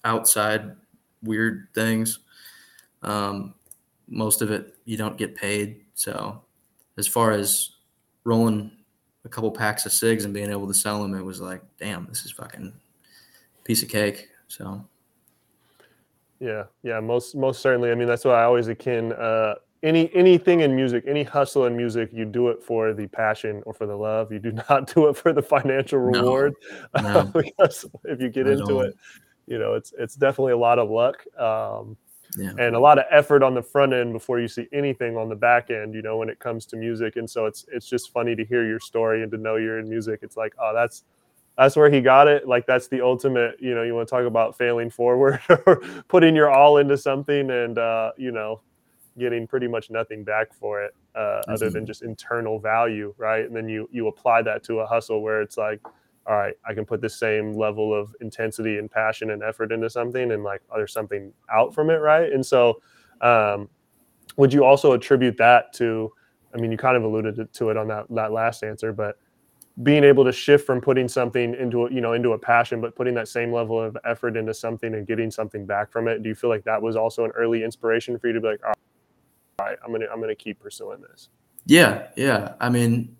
outside 0.03 0.75
weird 1.23 1.67
things. 1.73 2.19
Um, 3.03 3.53
most 4.07 4.41
of 4.41 4.51
it 4.51 4.75
you 4.85 4.97
don't 4.97 5.17
get 5.17 5.35
paid. 5.35 5.81
So 5.93 6.41
as 6.97 7.07
far 7.07 7.31
as 7.31 7.71
rolling 8.23 8.71
a 9.25 9.29
couple 9.29 9.51
packs 9.51 9.85
of 9.85 9.91
cigs 9.91 10.25
and 10.25 10.33
being 10.33 10.51
able 10.51 10.67
to 10.67 10.73
sell 10.73 11.01
them, 11.01 11.13
it 11.13 11.23
was 11.23 11.41
like, 11.41 11.61
damn, 11.77 12.05
this 12.07 12.25
is 12.25 12.31
fucking 12.31 12.73
piece 13.63 13.83
of 13.83 13.89
cake. 13.89 14.29
So 14.47 14.83
yeah, 16.39 16.63
yeah, 16.83 16.99
most 16.99 17.35
most 17.35 17.61
certainly. 17.61 17.91
I 17.91 17.95
mean, 17.95 18.07
that's 18.07 18.23
why 18.23 18.33
I 18.33 18.43
always 18.43 18.67
akin 18.67 19.11
uh, 19.13 19.55
any 19.83 20.13
anything 20.13 20.61
in 20.61 20.75
music, 20.75 21.03
any 21.07 21.23
hustle 21.23 21.65
in 21.65 21.75
music, 21.75 22.09
you 22.11 22.25
do 22.25 22.49
it 22.49 22.63
for 22.63 22.93
the 22.93 23.07
passion 23.07 23.61
or 23.65 23.73
for 23.73 23.85
the 23.85 23.95
love. 23.95 24.31
You 24.31 24.39
do 24.39 24.51
not 24.69 24.93
do 24.93 25.07
it 25.07 25.17
for 25.17 25.33
the 25.33 25.41
financial 25.41 25.99
reward. 25.99 26.55
No, 26.95 27.01
no. 27.01 27.31
because 27.33 27.85
if 28.05 28.21
you 28.21 28.29
get 28.29 28.47
into 28.47 28.81
it, 28.81 28.95
you 29.45 29.59
know, 29.59 29.73
it's 29.73 29.93
it's 29.97 30.15
definitely 30.15 30.53
a 30.53 30.57
lot 30.57 30.79
of 30.79 30.89
luck. 30.89 31.23
Um, 31.39 31.97
yeah. 32.37 32.51
and 32.59 32.75
a 32.75 32.79
lot 32.79 32.99
of 32.99 33.05
effort 33.09 33.41
on 33.41 33.53
the 33.53 33.61
front 33.61 33.93
end 33.93 34.11
before 34.11 34.39
you 34.39 34.47
see 34.47 34.67
anything 34.73 35.15
on 35.15 35.29
the 35.29 35.35
back 35.35 35.69
end 35.69 35.93
you 35.93 36.01
know 36.01 36.17
when 36.17 36.27
it 36.27 36.37
comes 36.39 36.65
to 36.65 36.75
music 36.75 37.15
and 37.15 37.29
so 37.29 37.45
it's 37.45 37.65
it's 37.71 37.87
just 37.87 38.11
funny 38.11 38.35
to 38.35 38.43
hear 38.43 38.67
your 38.67 38.81
story 38.81 39.23
and 39.23 39.31
to 39.31 39.37
know 39.37 39.55
you're 39.55 39.79
in 39.79 39.87
music 39.87 40.19
it's 40.21 40.35
like 40.35 40.53
oh 40.59 40.73
that's 40.73 41.05
that's 41.57 41.77
where 41.77 41.89
he 41.89 42.01
got 42.01 42.27
it 42.27 42.45
like 42.45 42.65
that's 42.67 42.89
the 42.89 43.01
ultimate 43.01 43.55
you 43.61 43.73
know 43.73 43.81
you 43.81 43.95
want 43.95 44.07
to 44.07 44.11
talk 44.11 44.25
about 44.25 44.57
failing 44.57 44.89
forward 44.89 45.39
or 45.65 45.81
putting 46.09 46.35
your 46.35 46.51
all 46.51 46.77
into 46.77 46.97
something 46.97 47.49
and 47.49 47.77
uh 47.77 48.11
you 48.17 48.31
know 48.31 48.59
getting 49.17 49.47
pretty 49.47 49.67
much 49.67 49.89
nothing 49.89 50.23
back 50.23 50.53
for 50.53 50.83
it 50.83 50.95
uh, 51.15 51.41
other 51.47 51.69
than 51.69 51.85
just 51.85 52.01
internal 52.01 52.59
value, 52.59 53.13
right? 53.17 53.45
And 53.45 53.55
then 53.55 53.67
you 53.67 53.89
you 53.91 54.07
apply 54.07 54.41
that 54.43 54.63
to 54.65 54.79
a 54.79 54.85
hustle 54.85 55.21
where 55.21 55.41
it's 55.41 55.57
like, 55.57 55.81
all 56.25 56.37
right, 56.37 56.55
I 56.65 56.73
can 56.73 56.85
put 56.85 57.01
the 57.01 57.09
same 57.09 57.53
level 57.53 57.93
of 57.93 58.15
intensity 58.21 58.77
and 58.77 58.89
passion 58.89 59.31
and 59.31 59.43
effort 59.43 59.71
into 59.71 59.89
something, 59.89 60.31
and 60.31 60.43
like 60.43 60.61
there's 60.75 60.93
something 60.93 61.31
out 61.51 61.73
from 61.73 61.89
it, 61.89 61.97
right? 61.97 62.31
And 62.31 62.45
so, 62.45 62.81
um, 63.21 63.69
would 64.37 64.53
you 64.53 64.63
also 64.63 64.93
attribute 64.93 65.37
that 65.37 65.73
to? 65.73 66.11
I 66.53 66.59
mean, 66.59 66.71
you 66.71 66.77
kind 66.77 66.97
of 66.97 67.03
alluded 67.03 67.53
to 67.53 67.69
it 67.69 67.77
on 67.77 67.87
that 67.89 68.05
that 68.11 68.31
last 68.31 68.63
answer, 68.63 68.93
but 68.93 69.17
being 69.83 70.03
able 70.03 70.23
to 70.23 70.31
shift 70.31 70.65
from 70.65 70.81
putting 70.81 71.07
something 71.07 71.53
into 71.53 71.85
a, 71.85 71.91
you 71.91 72.01
know 72.01 72.13
into 72.13 72.33
a 72.33 72.37
passion 72.37 72.81
but 72.81 72.95
putting 72.95 73.13
that 73.13 73.27
same 73.27 73.53
level 73.53 73.79
of 73.79 73.95
effort 74.05 74.35
into 74.35 74.53
something 74.53 74.95
and 74.95 75.05
getting 75.05 75.29
something 75.29 75.65
back 75.65 75.91
from 75.91 76.07
it 76.07 76.23
do 76.23 76.29
you 76.29 76.35
feel 76.35 76.49
like 76.49 76.63
that 76.63 76.81
was 76.81 76.95
also 76.95 77.25
an 77.25 77.31
early 77.31 77.63
inspiration 77.63 78.17
for 78.17 78.27
you 78.27 78.33
to 78.33 78.41
be 78.41 78.47
like 78.47 78.59
all 79.59 79.65
right, 79.65 79.77
I'm 79.83 79.91
gonna 79.91 80.05
I'm 80.11 80.21
gonna 80.21 80.35
keep 80.35 80.59
pursuing 80.59 81.01
this. 81.01 81.29
Yeah, 81.65 82.09
yeah. 82.15 82.53
I 82.59 82.69
mean, 82.69 83.17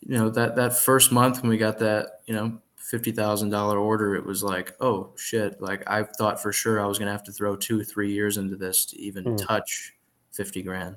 you 0.00 0.16
know 0.16 0.30
that 0.30 0.56
that 0.56 0.76
first 0.76 1.12
month 1.12 1.42
when 1.42 1.50
we 1.50 1.58
got 1.58 1.78
that, 1.80 2.20
you 2.26 2.34
know, 2.34 2.58
fifty 2.76 3.12
thousand 3.12 3.50
dollar 3.50 3.78
order, 3.78 4.14
it 4.14 4.24
was 4.24 4.42
like, 4.42 4.74
oh 4.80 5.12
shit! 5.16 5.60
Like 5.60 5.82
I 5.86 6.04
thought 6.04 6.40
for 6.40 6.52
sure 6.52 6.80
I 6.80 6.86
was 6.86 6.98
gonna 6.98 7.12
have 7.12 7.24
to 7.24 7.32
throw 7.32 7.54
two, 7.54 7.84
three 7.84 8.12
years 8.12 8.38
into 8.38 8.56
this 8.56 8.86
to 8.86 8.98
even 8.98 9.24
mm. 9.24 9.46
touch 9.46 9.92
fifty 10.32 10.62
grand. 10.62 10.96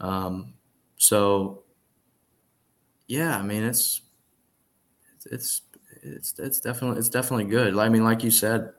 Um, 0.00 0.54
so 0.96 1.64
yeah, 3.06 3.36
I 3.36 3.42
mean 3.42 3.64
it's 3.64 4.00
it's 5.30 5.60
it's 6.02 6.34
it's 6.38 6.60
definitely 6.60 6.98
it's 6.98 7.10
definitely 7.10 7.44
good. 7.44 7.76
I 7.76 7.90
mean, 7.90 8.02
like 8.02 8.24
you 8.24 8.30
said, 8.30 8.72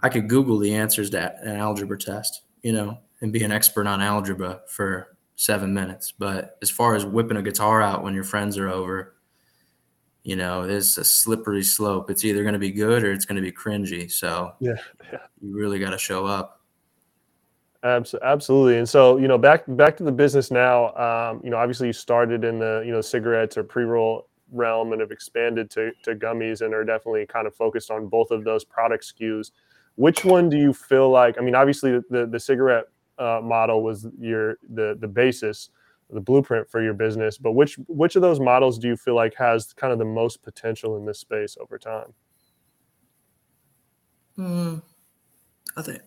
I 0.00 0.08
could 0.08 0.28
Google 0.28 0.58
the 0.58 0.74
answers 0.74 1.10
to 1.10 1.40
an 1.42 1.56
algebra 1.56 1.98
test, 1.98 2.42
you 2.62 2.72
know, 2.72 2.98
and 3.20 3.32
be 3.32 3.42
an 3.44 3.52
expert 3.52 3.86
on 3.86 4.00
algebra 4.00 4.60
for 4.66 5.16
seven 5.36 5.72
minutes. 5.72 6.12
But 6.12 6.56
as 6.62 6.70
far 6.70 6.94
as 6.94 7.04
whipping 7.04 7.36
a 7.36 7.42
guitar 7.42 7.82
out 7.82 8.02
when 8.02 8.14
your 8.14 8.24
friends 8.24 8.58
are 8.58 8.68
over, 8.68 9.14
you 10.22 10.36
know, 10.36 10.66
there's 10.66 10.98
a 10.98 11.04
slippery 11.04 11.62
slope. 11.62 12.10
It's 12.10 12.24
either 12.24 12.42
going 12.42 12.52
to 12.52 12.58
be 12.58 12.70
good 12.70 13.02
or 13.02 13.12
it's 13.12 13.24
going 13.24 13.36
to 13.36 13.42
be 13.42 13.52
cringy. 13.52 14.10
So 14.10 14.52
yeah, 14.60 14.74
yeah. 15.12 15.18
you 15.40 15.54
really 15.54 15.78
got 15.78 15.90
to 15.90 15.98
show 15.98 16.26
up. 16.26 16.60
Absolutely. 17.82 18.76
And 18.76 18.86
so, 18.86 19.16
you 19.16 19.26
know, 19.26 19.38
back 19.38 19.64
back 19.68 19.96
to 19.96 20.04
the 20.04 20.12
business 20.12 20.50
now. 20.50 20.94
Um, 20.96 21.40
you 21.42 21.48
know, 21.48 21.56
obviously 21.56 21.86
you 21.86 21.94
started 21.94 22.44
in 22.44 22.58
the 22.58 22.82
you 22.84 22.92
know 22.92 23.00
cigarettes 23.00 23.56
or 23.56 23.64
pre 23.64 23.84
roll 23.84 24.28
realm 24.52 24.92
and 24.92 25.00
have 25.00 25.10
expanded 25.10 25.70
to 25.70 25.92
to 26.02 26.14
gummies 26.14 26.60
and 26.60 26.74
are 26.74 26.84
definitely 26.84 27.24
kind 27.24 27.46
of 27.46 27.54
focused 27.54 27.90
on 27.90 28.06
both 28.06 28.30
of 28.30 28.44
those 28.44 28.64
product 28.64 29.04
SKUs. 29.04 29.52
Which 29.94 30.24
one 30.24 30.50
do 30.50 30.58
you 30.58 30.74
feel 30.74 31.08
like? 31.10 31.38
I 31.38 31.40
mean, 31.40 31.54
obviously 31.54 32.00
the, 32.10 32.26
the 32.30 32.40
cigarette 32.40 32.84
uh, 33.20 33.40
model 33.42 33.82
was 33.82 34.06
your 34.18 34.56
the 34.74 34.96
the 34.98 35.06
basis, 35.08 35.70
the 36.10 36.20
blueprint 36.20 36.68
for 36.68 36.82
your 36.82 36.94
business. 36.94 37.38
But 37.38 37.52
which 37.52 37.76
which 37.86 38.16
of 38.16 38.22
those 38.22 38.40
models 38.40 38.78
do 38.78 38.88
you 38.88 38.96
feel 38.96 39.14
like 39.14 39.34
has 39.34 39.72
kind 39.74 39.92
of 39.92 39.98
the 39.98 40.04
most 40.04 40.42
potential 40.42 40.96
in 40.96 41.04
this 41.04 41.20
space 41.20 41.56
over 41.60 41.78
time? 41.78 42.14
Mm, 44.38 44.82
I 45.76 45.82
think. 45.82 46.00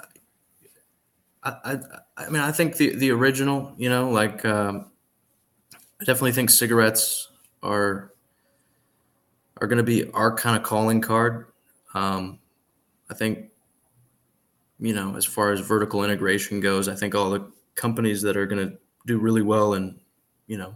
I, 1.46 1.56
I, 1.66 1.80
I 2.18 2.30
mean, 2.30 2.42
I 2.42 2.54
think 2.54 2.78
the, 2.78 2.96
the 2.96 3.12
original, 3.12 3.74
you 3.78 3.90
know, 3.90 4.10
like 4.10 4.46
um, 4.46 4.92
I 6.00 6.06
definitely 6.06 6.32
think 6.32 6.50
cigarettes 6.50 7.30
are 7.62 8.14
are 9.62 9.68
going 9.68 9.78
to 9.78 9.84
be 9.84 10.10
our 10.12 10.36
kind 10.36 10.58
of 10.58 10.64
calling 10.64 11.00
card. 11.00 11.48
Um, 11.94 12.40
I 13.10 13.14
think 13.14 13.52
you 14.84 14.94
know, 14.94 15.16
as 15.16 15.24
far 15.24 15.54
as 15.54 15.62
vertical 15.62 16.04
integration 16.04 16.60
goes, 16.60 16.90
I 16.90 16.96
think 16.96 17.16
all 17.16 17.30
the 17.30 17.50
companies 17.76 18.22
that 18.24 18.36
are 18.36 18.46
going 18.46 18.68
to 18.68 18.78
do 19.06 19.18
really 19.18 19.42
well 19.42 19.76
in, 19.76 19.98
you 20.48 20.58
know, 20.58 20.76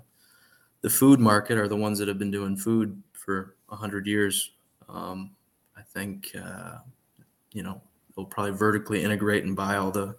the 0.80 0.89
food 0.89 1.20
market 1.20 1.58
are 1.58 1.68
the 1.68 1.76
ones 1.76 1.99
that 1.99 2.08
have 2.08 2.18
been 2.18 2.32
doing 2.32 2.55
food 2.55 3.03
for 3.12 3.58
a 3.70 3.76
hundred 3.76 4.08
years. 4.08 4.51
Um, 4.88 5.32
I 5.76 5.82
think, 5.82 6.32
uh, 6.41 6.78
you 7.51 7.64
know, 7.64 7.82
they'll 8.16 8.24
probably 8.24 8.53
vertically 8.53 9.03
integrate 9.03 9.43
and 9.43 9.58
buy 9.58 9.76
all 9.76 9.91
the 9.91 10.16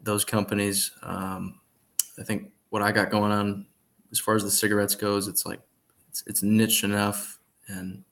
those 0.00 0.24
companies. 0.24 0.92
Um, 1.02 1.58
I 2.20 2.22
think 2.22 2.52
what 2.68 2.82
I 2.82 2.92
got 2.92 3.10
going 3.10 3.32
on 3.32 3.66
as 4.12 4.20
far 4.20 4.36
as 4.36 4.44
the 4.44 4.50
cigarettes 4.50 4.94
goes, 4.94 5.26
it's 5.26 5.44
like 5.44 5.60
it's, 6.08 6.22
it's 6.28 6.44
niche 6.44 6.84
enough 6.84 7.40
and 7.66 8.04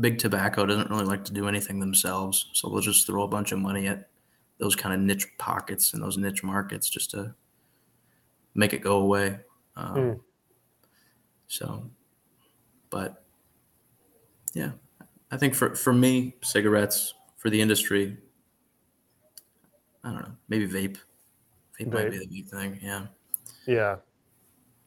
big 0.00 0.18
tobacco 0.18 0.66
doesn't 0.66 0.90
really 0.90 1.04
like 1.04 1.24
to 1.24 1.32
do 1.32 1.48
anything 1.48 1.78
themselves, 1.78 2.50
so 2.52 2.68
they'll 2.68 2.80
just 2.80 3.06
throw 3.06 3.22
a 3.22 3.28
bunch 3.28 3.52
of 3.52 3.58
money 3.58 3.86
at 3.86 4.08
those 4.58 4.76
kind 4.76 4.94
of 4.94 5.00
niche 5.00 5.26
pockets 5.38 5.92
and 5.92 6.02
those 6.02 6.16
niche 6.16 6.42
markets 6.42 6.88
just 6.88 7.10
to 7.10 7.34
make 8.54 8.72
it 8.72 8.80
go 8.80 8.98
away. 8.98 9.38
Um, 9.76 9.96
mm. 9.96 10.20
So, 11.48 11.90
but 12.90 13.24
yeah, 14.52 14.72
I 15.30 15.36
think 15.36 15.54
for 15.54 15.74
for 15.74 15.92
me, 15.92 16.36
cigarettes 16.42 17.14
for 17.36 17.50
the 17.50 17.60
industry, 17.60 18.16
I 20.02 20.10
don't 20.10 20.22
know, 20.22 20.32
maybe 20.48 20.66
vape. 20.66 20.98
Vape, 21.78 21.88
vape. 21.88 21.92
might 21.92 22.10
be 22.10 22.18
the 22.18 22.26
big 22.26 22.46
thing. 22.46 22.78
Yeah. 22.82 23.06
Yeah 23.66 23.96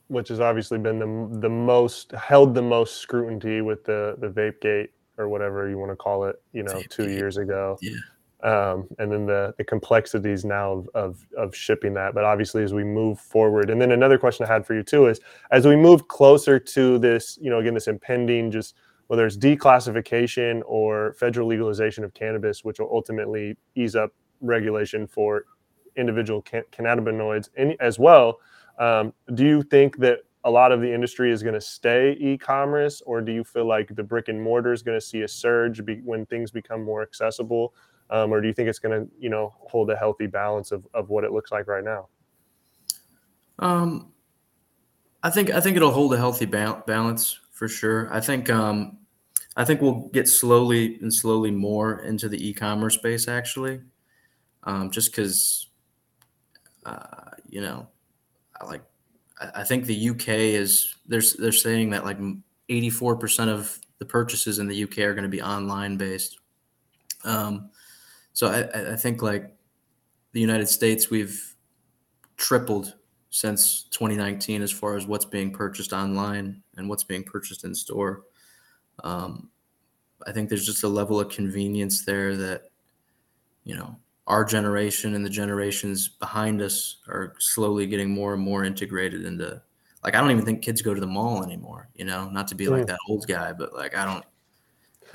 which 0.07 0.29
has 0.29 0.39
obviously 0.39 0.77
been 0.77 0.99
the 0.99 1.39
the 1.39 1.49
most 1.49 2.11
held 2.13 2.55
the 2.55 2.61
most 2.61 2.97
scrutiny 2.97 3.61
with 3.61 3.83
the 3.83 4.15
the 4.19 4.27
vape 4.27 4.61
gate 4.61 4.91
or 5.17 5.29
whatever 5.29 5.69
you 5.69 5.77
want 5.77 5.91
to 5.91 5.95
call 5.95 6.25
it, 6.25 6.41
you 6.53 6.63
know, 6.63 6.81
two 6.89 7.09
years 7.09 7.37
ago. 7.37 7.77
Yeah. 7.81 7.95
Um, 8.43 8.87
and 8.99 9.11
then 9.11 9.25
the 9.25 9.55
the 9.57 9.63
complexities 9.63 10.45
now 10.45 10.71
of, 10.71 10.89
of, 10.93 11.25
of 11.35 11.55
shipping 11.55 11.93
that. 11.95 12.13
But 12.13 12.23
obviously, 12.23 12.63
as 12.63 12.73
we 12.73 12.83
move 12.83 13.19
forward, 13.19 13.71
and 13.71 13.81
then 13.81 13.91
another 13.91 14.19
question 14.19 14.45
I 14.45 14.53
had 14.53 14.65
for 14.65 14.75
you 14.75 14.83
too 14.83 15.07
is 15.07 15.19
as 15.49 15.65
we 15.65 15.75
move 15.75 16.07
closer 16.07 16.59
to 16.59 16.99
this, 16.99 17.39
you 17.41 17.49
know, 17.49 17.59
again, 17.59 17.73
this 17.73 17.87
impending 17.87 18.51
just 18.51 18.75
whether 19.07 19.25
it's 19.25 19.37
declassification 19.37 20.61
or 20.65 21.13
federal 21.13 21.47
legalization 21.47 22.03
of 22.03 22.13
cannabis, 22.13 22.63
which 22.63 22.79
will 22.79 22.89
ultimately 22.91 23.57
ease 23.75 23.95
up 23.95 24.11
regulation 24.41 25.07
for 25.07 25.45
individual 25.95 26.41
can- 26.41 26.63
cannabinoids 26.71 27.49
in, 27.55 27.75
as 27.79 27.97
well. 27.97 28.39
Um, 28.79 29.13
do 29.33 29.45
you 29.45 29.63
think 29.63 29.97
that 29.97 30.19
a 30.47 30.49
lot 30.49 30.71
of 30.71 30.79
the 30.79 30.91
industry 30.91 31.29
is 31.29 31.43
going 31.43 31.53
to 31.53 31.61
stay 31.61 32.15
e-commerce 32.21 33.01
or 33.05 33.19
do 33.19 33.33
you 33.33 33.43
feel 33.43 33.67
like 33.67 33.93
the 33.93 34.01
brick 34.01 34.29
and 34.29 34.41
mortar 34.41 34.71
is 34.71 34.81
going 34.81 34.97
to 34.97 35.05
see 35.05 35.23
a 35.23 35.27
surge 35.27 35.83
be, 35.83 35.95
when 36.05 36.25
things 36.25 36.51
become 36.51 36.81
more 36.81 37.01
accessible? 37.01 37.73
Um, 38.09 38.31
or 38.31 38.39
do 38.39 38.47
you 38.47 38.53
think 38.53 38.69
it's 38.69 38.79
going 38.79 38.97
to 38.97 39.11
you 39.19 39.29
know 39.29 39.53
hold 39.59 39.91
a 39.91 39.95
healthy 39.97 40.25
balance 40.25 40.71
of, 40.71 40.87
of 40.93 41.09
what 41.09 41.25
it 41.25 41.33
looks 41.33 41.51
like 41.51 41.67
right 41.67 41.83
now? 41.83 42.07
Um, 43.59 44.13
i 45.23 45.29
think 45.29 45.49
i 45.49 45.59
think 45.59 45.75
it'll 45.75 45.91
hold 45.91 46.13
a 46.13 46.17
healthy 46.17 46.45
ba- 46.45 46.83
balance 46.87 47.39
for 47.51 47.67
sure. 47.67 48.07
I 48.13 48.21
think 48.21 48.49
um, 48.49 48.99
i 49.57 49.65
think 49.65 49.81
we'll 49.81 50.09
get 50.13 50.29
slowly 50.29 50.97
and 51.01 51.13
slowly 51.13 51.51
more 51.51 51.99
into 51.99 52.29
the 52.29 52.47
e-commerce 52.47 52.93
space 52.93 53.27
actually. 53.27 53.81
Um, 54.63 54.91
just 54.91 55.11
because 55.11 55.67
uh, 56.85 57.31
you 57.49 57.59
know 57.59 57.87
like 58.65 58.83
I 59.39 59.63
think 59.63 59.85
the 59.85 60.09
UK 60.09 60.29
is 60.29 60.95
they're 61.05 61.21
they're 61.37 61.51
saying 61.51 61.91
that 61.91 62.05
like 62.05 62.17
84% 62.69 63.49
of 63.49 63.79
the 63.99 64.05
purchases 64.05 64.59
in 64.59 64.67
the 64.67 64.83
UK 64.83 64.99
are 64.99 65.13
going 65.13 65.23
to 65.23 65.29
be 65.29 65.41
online 65.41 65.97
based. 65.97 66.39
Um, 67.23 67.69
so 68.33 68.47
I, 68.47 68.93
I 68.93 68.95
think 68.95 69.21
like 69.21 69.55
the 70.33 70.39
United 70.39 70.67
States, 70.67 71.09
we've 71.09 71.55
tripled 72.37 72.95
since 73.29 73.83
2019 73.91 74.61
as 74.61 74.71
far 74.71 74.95
as 74.95 75.05
what's 75.05 75.25
being 75.25 75.51
purchased 75.51 75.93
online 75.93 76.61
and 76.77 76.87
what's 76.87 77.03
being 77.03 77.23
purchased 77.23 77.63
in 77.63 77.73
store. 77.73 78.23
Um, 79.03 79.49
I 80.25 80.31
think 80.31 80.49
there's 80.49 80.65
just 80.65 80.83
a 80.83 80.87
level 80.87 81.19
of 81.19 81.29
convenience 81.29 82.05
there 82.05 82.35
that, 82.35 82.63
you 83.63 83.75
know, 83.75 83.97
our 84.27 84.43
generation 84.43 85.15
and 85.15 85.25
the 85.25 85.29
generations 85.29 86.07
behind 86.07 86.61
us 86.61 86.97
are 87.07 87.33
slowly 87.39 87.87
getting 87.87 88.09
more 88.09 88.33
and 88.33 88.43
more 88.43 88.65
integrated 88.65 89.25
into 89.25 89.61
like 90.03 90.15
I 90.15 90.21
don't 90.21 90.31
even 90.31 90.45
think 90.45 90.61
kids 90.61 90.81
go 90.81 90.93
to 90.93 91.01
the 91.01 91.07
mall 91.07 91.43
anymore, 91.43 91.89
you 91.95 92.05
know, 92.05 92.29
not 92.29 92.47
to 92.49 92.55
be 92.55 92.67
like 92.67 92.83
mm. 92.83 92.87
that 92.87 92.99
old 93.09 93.25
guy, 93.27 93.53
but 93.53 93.73
like 93.73 93.95
I 93.95 94.05
don't 94.05 94.23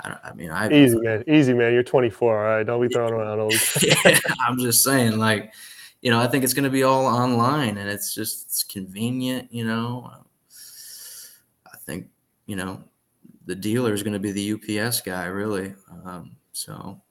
I 0.01 0.09
don't 0.09 0.19
I 0.23 0.33
mean 0.33 0.51
I 0.51 0.71
easy 0.71 0.99
man, 0.99 1.23
easy 1.27 1.53
man. 1.53 1.73
You're 1.73 1.83
24, 1.83 2.37
all 2.37 2.57
right. 2.57 2.63
Don't 2.63 2.81
be 2.81 2.93
throwing 2.93 3.13
around 3.13 3.39
old. 3.39 3.53
yeah, 3.81 4.19
I'm 4.47 4.57
just 4.59 4.83
saying, 4.83 5.17
like, 5.17 5.53
you 6.01 6.11
know, 6.11 6.19
I 6.19 6.27
think 6.27 6.43
it's 6.43 6.53
gonna 6.53 6.69
be 6.69 6.83
all 6.83 7.05
online 7.05 7.77
and 7.77 7.89
it's 7.89 8.13
just 8.13 8.47
it's 8.47 8.63
convenient, 8.63 9.53
you 9.53 9.65
know. 9.65 10.11
I 11.65 11.77
think, 11.85 12.07
you 12.45 12.55
know, 12.55 12.83
the 13.45 13.55
dealer 13.55 13.93
is 13.93 14.03
gonna 14.03 14.19
be 14.19 14.31
the 14.31 14.53
UPS 14.53 15.01
guy, 15.01 15.25
really. 15.25 15.75
Um, 16.03 16.35
so 16.51 17.01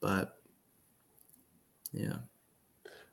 but 0.00 0.35
yeah. 1.96 2.16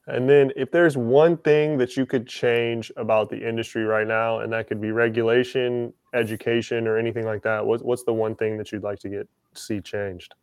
And 0.06 0.30
then 0.30 0.52
if 0.58 0.70
there's 0.70 0.98
one 0.98 1.38
thing 1.38 1.78
that 1.78 1.96
you 1.96 2.06
could 2.06 2.28
change 2.28 2.92
about 2.98 3.30
the 3.30 3.48
industry 3.48 3.84
right 3.86 4.06
now, 4.06 4.40
and 4.40 4.52
that 4.52 4.68
could 4.68 4.82
be 4.82 4.92
regulation, 4.92 5.94
education, 6.14 6.88
or 6.88 6.98
anything 6.98 7.26
like 7.26 7.42
that, 7.44 7.66
what's 7.66 7.82
what's 7.84 8.04
the 8.04 8.14
one 8.14 8.36
thing 8.36 8.58
that 8.58 8.72
you'd 8.72 8.84
like 8.84 9.00
to 9.00 9.10
get 9.10 9.30
see 9.54 9.80
changed? 9.80 10.36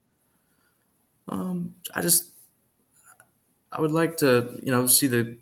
Um, 1.29 1.75
I 1.95 2.01
just 2.01 2.33
I 3.71 3.83
would 3.83 3.93
like 3.93 4.17
to, 4.19 4.59
you 4.63 4.73
know, 4.73 4.87
see 4.87 5.09
the 5.09 5.37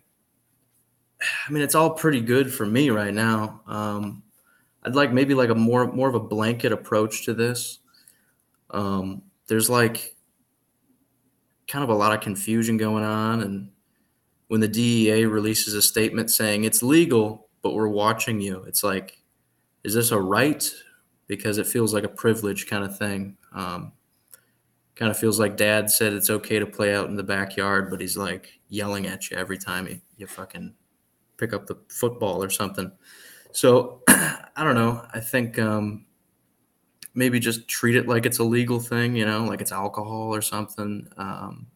I 1.20 1.52
mean, 1.52 1.62
it's 1.62 1.76
all 1.76 1.90
pretty 1.90 2.20
good 2.20 2.52
for 2.52 2.66
me 2.66 2.90
right 2.90 3.14
now. 3.14 3.60
Um, 3.66 4.22
I'd 4.82 4.96
like 4.96 5.12
maybe 5.12 5.34
like 5.34 5.50
a 5.50 5.54
more 5.54 5.92
more 5.92 6.08
of 6.08 6.16
a 6.16 6.20
blanket 6.20 6.72
approach 6.72 7.24
to 7.26 7.34
this. 7.34 7.78
Um, 8.70 9.22
there's 9.46 9.70
like 9.70 10.16
kind 11.68 11.84
of 11.84 11.90
a 11.90 11.94
lot 11.94 12.12
of 12.12 12.20
confusion 12.20 12.76
going 12.76 13.04
on. 13.04 13.42
And 13.42 13.70
when 14.48 14.60
the 14.60 14.68
DEA 14.68 15.26
releases 15.26 15.74
a 15.74 15.82
statement 15.82 16.30
saying 16.30 16.64
it's 16.64 16.82
legal, 16.82 17.48
but 17.62 17.74
we're 17.74 17.88
watching 17.88 18.40
you, 18.40 18.64
it's 18.64 18.82
like, 18.82 19.22
is 19.84 19.94
this 19.94 20.10
a 20.10 20.20
right? 20.20 20.68
Because 21.26 21.58
it 21.58 21.66
feels 21.66 21.92
like 21.92 22.04
a 22.04 22.08
privilege 22.08 22.66
kind 22.66 22.84
of 22.84 22.98
thing. 22.98 23.36
Um, 23.52 23.92
kind 24.94 25.10
of 25.10 25.18
feels 25.18 25.38
like 25.38 25.56
dad 25.56 25.88
said 25.90 26.12
it's 26.12 26.30
okay 26.30 26.58
to 26.58 26.66
play 26.66 26.94
out 26.94 27.08
in 27.08 27.14
the 27.14 27.22
backyard, 27.22 27.88
but 27.88 28.00
he's 28.00 28.16
like 28.16 28.58
yelling 28.68 29.06
at 29.06 29.30
you 29.30 29.36
every 29.36 29.56
time 29.56 29.86
you, 29.86 30.00
you 30.16 30.26
fucking 30.26 30.74
pick 31.36 31.52
up 31.52 31.66
the 31.66 31.76
football 31.88 32.42
or 32.42 32.50
something. 32.50 32.90
So 33.52 34.02
I 34.08 34.64
don't 34.64 34.74
know. 34.74 35.06
I 35.14 35.20
think 35.20 35.58
um, 35.58 36.06
maybe 37.18 37.40
just 37.40 37.66
treat 37.66 37.96
it 37.96 38.06
like 38.06 38.24
it's 38.24 38.38
a 38.38 38.44
legal 38.44 38.78
thing, 38.78 39.16
you 39.16 39.26
know, 39.26 39.44
like 39.44 39.60
it's 39.60 39.72
alcohol 39.72 40.32
or 40.32 40.40
something. 40.40 41.08
Um, 41.16 41.66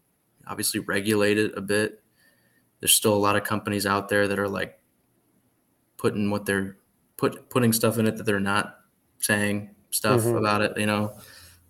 obviously, 0.47 0.79
regulate 0.79 1.37
it 1.37 1.53
a 1.57 1.61
bit. 1.61 2.01
There's 2.79 2.95
still 2.95 3.13
a 3.13 3.19
lot 3.19 3.35
of 3.35 3.43
companies 3.43 3.85
out 3.85 4.09
there 4.09 4.29
that 4.29 4.39
are 4.39 4.49
like 4.49 4.79
putting 5.97 6.31
what 6.31 6.47
they're 6.47 6.79
put 7.17 7.51
putting 7.51 7.73
stuff 7.73 7.99
in 7.99 8.07
it 8.07 8.17
that 8.17 8.23
they're 8.25 8.41
not 8.41 8.79
saying 9.19 9.75
stuff 9.91 10.21
mm-hmm. 10.21 10.37
about 10.37 10.63
it. 10.63 10.79
You 10.79 10.87
know, 10.87 11.13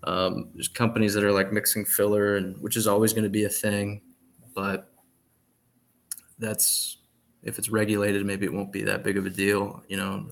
um, 0.05 0.51
there's 0.55 0.69
companies 0.69 1.15
that 1.15 1.25
are 1.25 1.33
like 1.33 1.51
mixing 1.51 1.87
filler, 1.87 2.37
and 2.37 2.61
which 2.61 2.77
is 2.77 2.87
always 2.87 3.15
going 3.15 3.25
to 3.25 3.31
be 3.31 3.45
a 3.45 3.49
thing, 3.49 4.03
but 4.55 4.93
that's 6.39 6.99
if 7.43 7.59
it's 7.59 7.71
regulated, 7.71 8.27
maybe 8.27 8.45
it 8.45 8.53
won't 8.53 8.71
be 8.71 8.83
that 8.83 9.03
big 9.03 9.17
of 9.17 9.25
a 9.25 9.31
deal. 9.31 9.83
You 9.89 9.97
know, 9.97 10.27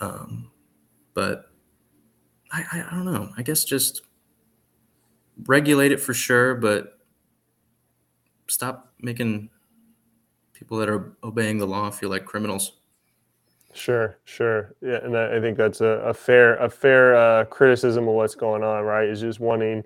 um, 0.00 0.50
but 1.12 1.50
I, 2.52 2.64
I, 2.72 2.84
I 2.88 2.90
don't 2.94 3.04
know. 3.04 3.30
I 3.36 3.42
guess 3.42 3.64
just 3.64 4.02
regulate 5.46 5.92
it 5.92 6.00
for 6.00 6.14
sure, 6.14 6.54
but 6.54 6.98
stop 8.48 8.92
making 9.00 9.50
people 10.52 10.78
that 10.78 10.88
are 10.88 11.16
obeying 11.22 11.58
the 11.58 11.66
law 11.66 11.90
feel 11.90 12.08
like 12.08 12.24
criminals. 12.24 12.72
Sure, 13.74 14.16
sure. 14.24 14.74
Yeah, 14.80 15.04
and 15.04 15.16
I 15.16 15.38
think 15.38 15.58
that's 15.58 15.82
a, 15.82 15.86
a 15.86 16.14
fair 16.14 16.56
a 16.56 16.70
fair 16.70 17.14
uh, 17.14 17.44
criticism 17.44 18.08
of 18.08 18.14
what's 18.14 18.34
going 18.34 18.62
on. 18.62 18.84
Right, 18.84 19.06
is 19.06 19.20
just 19.20 19.38
wanting 19.38 19.84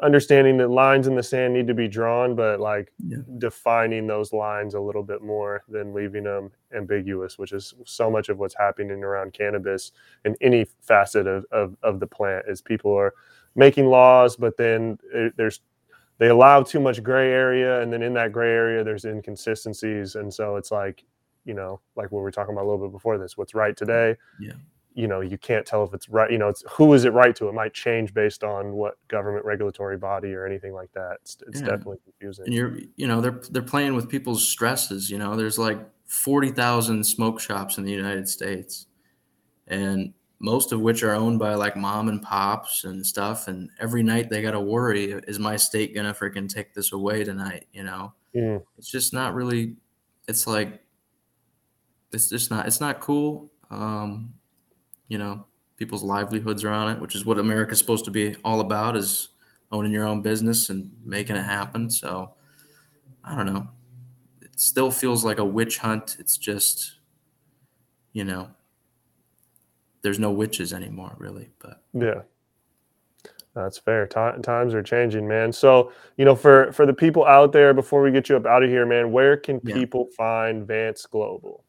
understanding 0.00 0.56
that 0.58 0.68
lines 0.68 1.06
in 1.06 1.14
the 1.14 1.22
sand 1.22 1.54
need 1.54 1.66
to 1.66 1.74
be 1.74 1.88
drawn, 1.88 2.34
but 2.34 2.60
like 2.60 2.92
yeah. 3.06 3.18
defining 3.38 4.06
those 4.06 4.32
lines 4.32 4.74
a 4.74 4.80
little 4.80 5.02
bit 5.02 5.22
more 5.22 5.62
than 5.68 5.94
leaving 5.94 6.24
them 6.24 6.50
ambiguous, 6.74 7.38
which 7.38 7.52
is 7.52 7.74
so 7.84 8.10
much 8.10 8.28
of 8.28 8.38
what's 8.38 8.54
happening 8.54 9.02
around 9.02 9.32
cannabis 9.32 9.92
in 10.24 10.36
any 10.40 10.66
facet 10.82 11.26
of, 11.26 11.44
of, 11.50 11.76
of 11.82 12.00
the 12.00 12.06
plant 12.06 12.44
is 12.48 12.60
people 12.60 12.92
are 12.92 13.14
making 13.54 13.86
laws, 13.86 14.36
but 14.36 14.56
then 14.56 14.98
there's 15.36 15.60
they 16.18 16.28
allow 16.28 16.62
too 16.62 16.80
much 16.80 17.02
gray 17.02 17.30
area, 17.30 17.82
and 17.82 17.92
then 17.92 18.02
in 18.02 18.14
that 18.14 18.32
gray 18.32 18.50
area 18.50 18.82
there's 18.82 19.04
inconsistencies, 19.04 20.14
and 20.14 20.32
so 20.32 20.56
it's 20.56 20.70
like 20.70 21.04
you 21.44 21.54
know, 21.54 21.80
like 21.94 22.10
we 22.10 22.20
were 22.20 22.32
talking 22.32 22.52
about 22.52 22.64
a 22.64 22.68
little 22.68 22.86
bit 22.86 22.92
before 22.92 23.18
this, 23.18 23.36
what's 23.36 23.54
right 23.54 23.76
today 23.76 24.16
yeah 24.40 24.52
you 24.96 25.06
know 25.06 25.20
you 25.20 25.36
can't 25.36 25.66
tell 25.66 25.84
if 25.84 25.92
it's 25.92 26.08
right 26.08 26.30
you 26.30 26.38
know 26.38 26.48
it's 26.48 26.64
who 26.70 26.94
is 26.94 27.04
it 27.04 27.12
right 27.12 27.36
to? 27.36 27.48
It 27.48 27.54
might 27.54 27.74
change 27.74 28.14
based 28.14 28.42
on 28.42 28.72
what 28.72 28.96
government 29.08 29.44
regulatory 29.44 29.98
body 29.98 30.32
or 30.32 30.46
anything 30.46 30.72
like 30.72 30.90
that. 30.94 31.18
It's, 31.20 31.36
it's 31.46 31.60
yeah. 31.60 31.66
definitely 31.66 31.98
confusing. 32.02 32.46
And 32.46 32.54
you're 32.54 32.78
you 32.96 33.06
know 33.06 33.20
they're 33.20 33.42
they're 33.50 33.62
playing 33.62 33.94
with 33.94 34.08
people's 34.08 34.46
stresses 34.46 35.10
you 35.10 35.18
know? 35.18 35.36
There's 35.36 35.58
like 35.58 35.78
40,000 36.06 37.04
smoke 37.04 37.40
shops 37.40 37.78
in 37.78 37.84
the 37.84 37.92
United 37.92 38.26
States 38.28 38.86
and 39.68 40.14
most 40.38 40.72
of 40.72 40.80
which 40.80 41.02
are 41.02 41.14
owned 41.14 41.38
by 41.38 41.54
like 41.54 41.76
mom 41.76 42.08
and 42.08 42.22
pops 42.22 42.84
and 42.84 43.04
stuff 43.04 43.48
and 43.48 43.70
every 43.78 44.02
night 44.02 44.30
they 44.30 44.40
got 44.40 44.52
to 44.52 44.60
worry 44.60 45.12
is 45.26 45.38
my 45.38 45.56
state 45.56 45.94
going 45.94 46.06
to 46.06 46.18
freaking 46.18 46.48
take 46.48 46.72
this 46.72 46.92
away 46.92 47.22
tonight 47.22 47.66
you 47.72 47.84
know? 47.84 48.14
Mm. 48.34 48.62
it's 48.78 48.90
just 48.90 49.12
not 49.12 49.34
really 49.34 49.76
it's 50.26 50.46
like 50.46 50.80
it's 52.12 52.30
just 52.30 52.50
not 52.50 52.66
it's 52.66 52.80
not 52.80 53.00
cool. 53.00 53.50
Um 53.70 54.32
you 55.08 55.18
know 55.18 55.44
people's 55.76 56.02
livelihoods 56.02 56.64
are 56.64 56.70
on 56.70 56.90
it 56.90 57.00
which 57.00 57.14
is 57.14 57.24
what 57.24 57.38
america's 57.38 57.78
supposed 57.78 58.04
to 58.04 58.10
be 58.10 58.34
all 58.44 58.60
about 58.60 58.96
is 58.96 59.28
owning 59.72 59.92
your 59.92 60.06
own 60.06 60.22
business 60.22 60.70
and 60.70 60.90
making 61.04 61.36
it 61.36 61.42
happen 61.42 61.90
so 61.90 62.34
i 63.24 63.34
don't 63.34 63.46
know 63.46 63.66
it 64.40 64.58
still 64.58 64.90
feels 64.90 65.24
like 65.24 65.38
a 65.38 65.44
witch 65.44 65.78
hunt 65.78 66.16
it's 66.18 66.36
just 66.36 66.96
you 68.12 68.24
know 68.24 68.48
there's 70.02 70.18
no 70.18 70.30
witches 70.30 70.72
anymore 70.72 71.14
really 71.18 71.50
but 71.58 71.82
yeah 71.92 72.22
that's 73.56 73.78
fair. 73.78 74.06
T- 74.06 74.42
times 74.42 74.74
are 74.74 74.82
changing, 74.82 75.26
man. 75.26 75.50
So, 75.50 75.90
you 76.18 76.26
know, 76.26 76.36
for 76.36 76.70
for 76.72 76.84
the 76.84 76.92
people 76.92 77.24
out 77.24 77.52
there, 77.52 77.72
before 77.72 78.02
we 78.02 78.12
get 78.12 78.28
you 78.28 78.36
up 78.36 78.44
out 78.44 78.62
of 78.62 78.68
here, 78.68 78.84
man, 78.84 79.10
where 79.10 79.36
can 79.38 79.60
people 79.60 80.08
find 80.14 80.66
Vance 80.66 81.06
Global? 81.06 81.64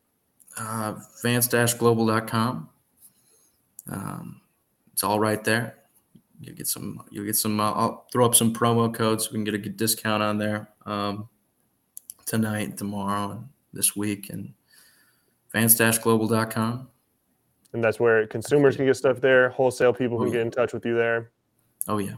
Uh, 0.57 0.95
Vance-global.com. 1.23 2.69
Um, 3.89 4.41
it's 4.93 5.03
all 5.03 5.19
right 5.19 5.43
there. 5.43 5.75
You 6.39 6.53
get 6.53 6.67
some. 6.67 7.03
You'll 7.09 7.25
get 7.25 7.35
some. 7.35 7.59
Uh, 7.59 7.71
I'll 7.71 8.07
throw 8.11 8.25
up 8.25 8.35
some 8.35 8.53
promo 8.53 8.93
codes 8.93 9.31
we 9.31 9.37
can 9.37 9.43
get 9.43 9.53
a 9.53 9.59
good 9.59 9.77
discount 9.77 10.21
on 10.21 10.37
there 10.37 10.69
um, 10.85 11.29
tonight, 12.25 12.77
tomorrow, 12.77 13.31
and 13.31 13.49
this 13.73 13.95
week. 13.95 14.29
And 14.29 14.53
vance-global.com. 15.51 16.87
And 17.73 17.83
that's 17.83 17.99
where 17.99 18.27
consumers 18.27 18.75
can 18.75 18.85
get 18.85 18.95
stuff 18.95 19.19
there. 19.19 19.49
Wholesale 19.49 19.93
people 19.93 20.17
oh, 20.17 20.21
can 20.21 20.27
yeah. 20.27 20.33
get 20.33 20.41
in 20.41 20.51
touch 20.51 20.73
with 20.73 20.85
you 20.85 20.95
there. 20.95 21.31
Oh 21.87 21.97
yeah, 21.97 22.15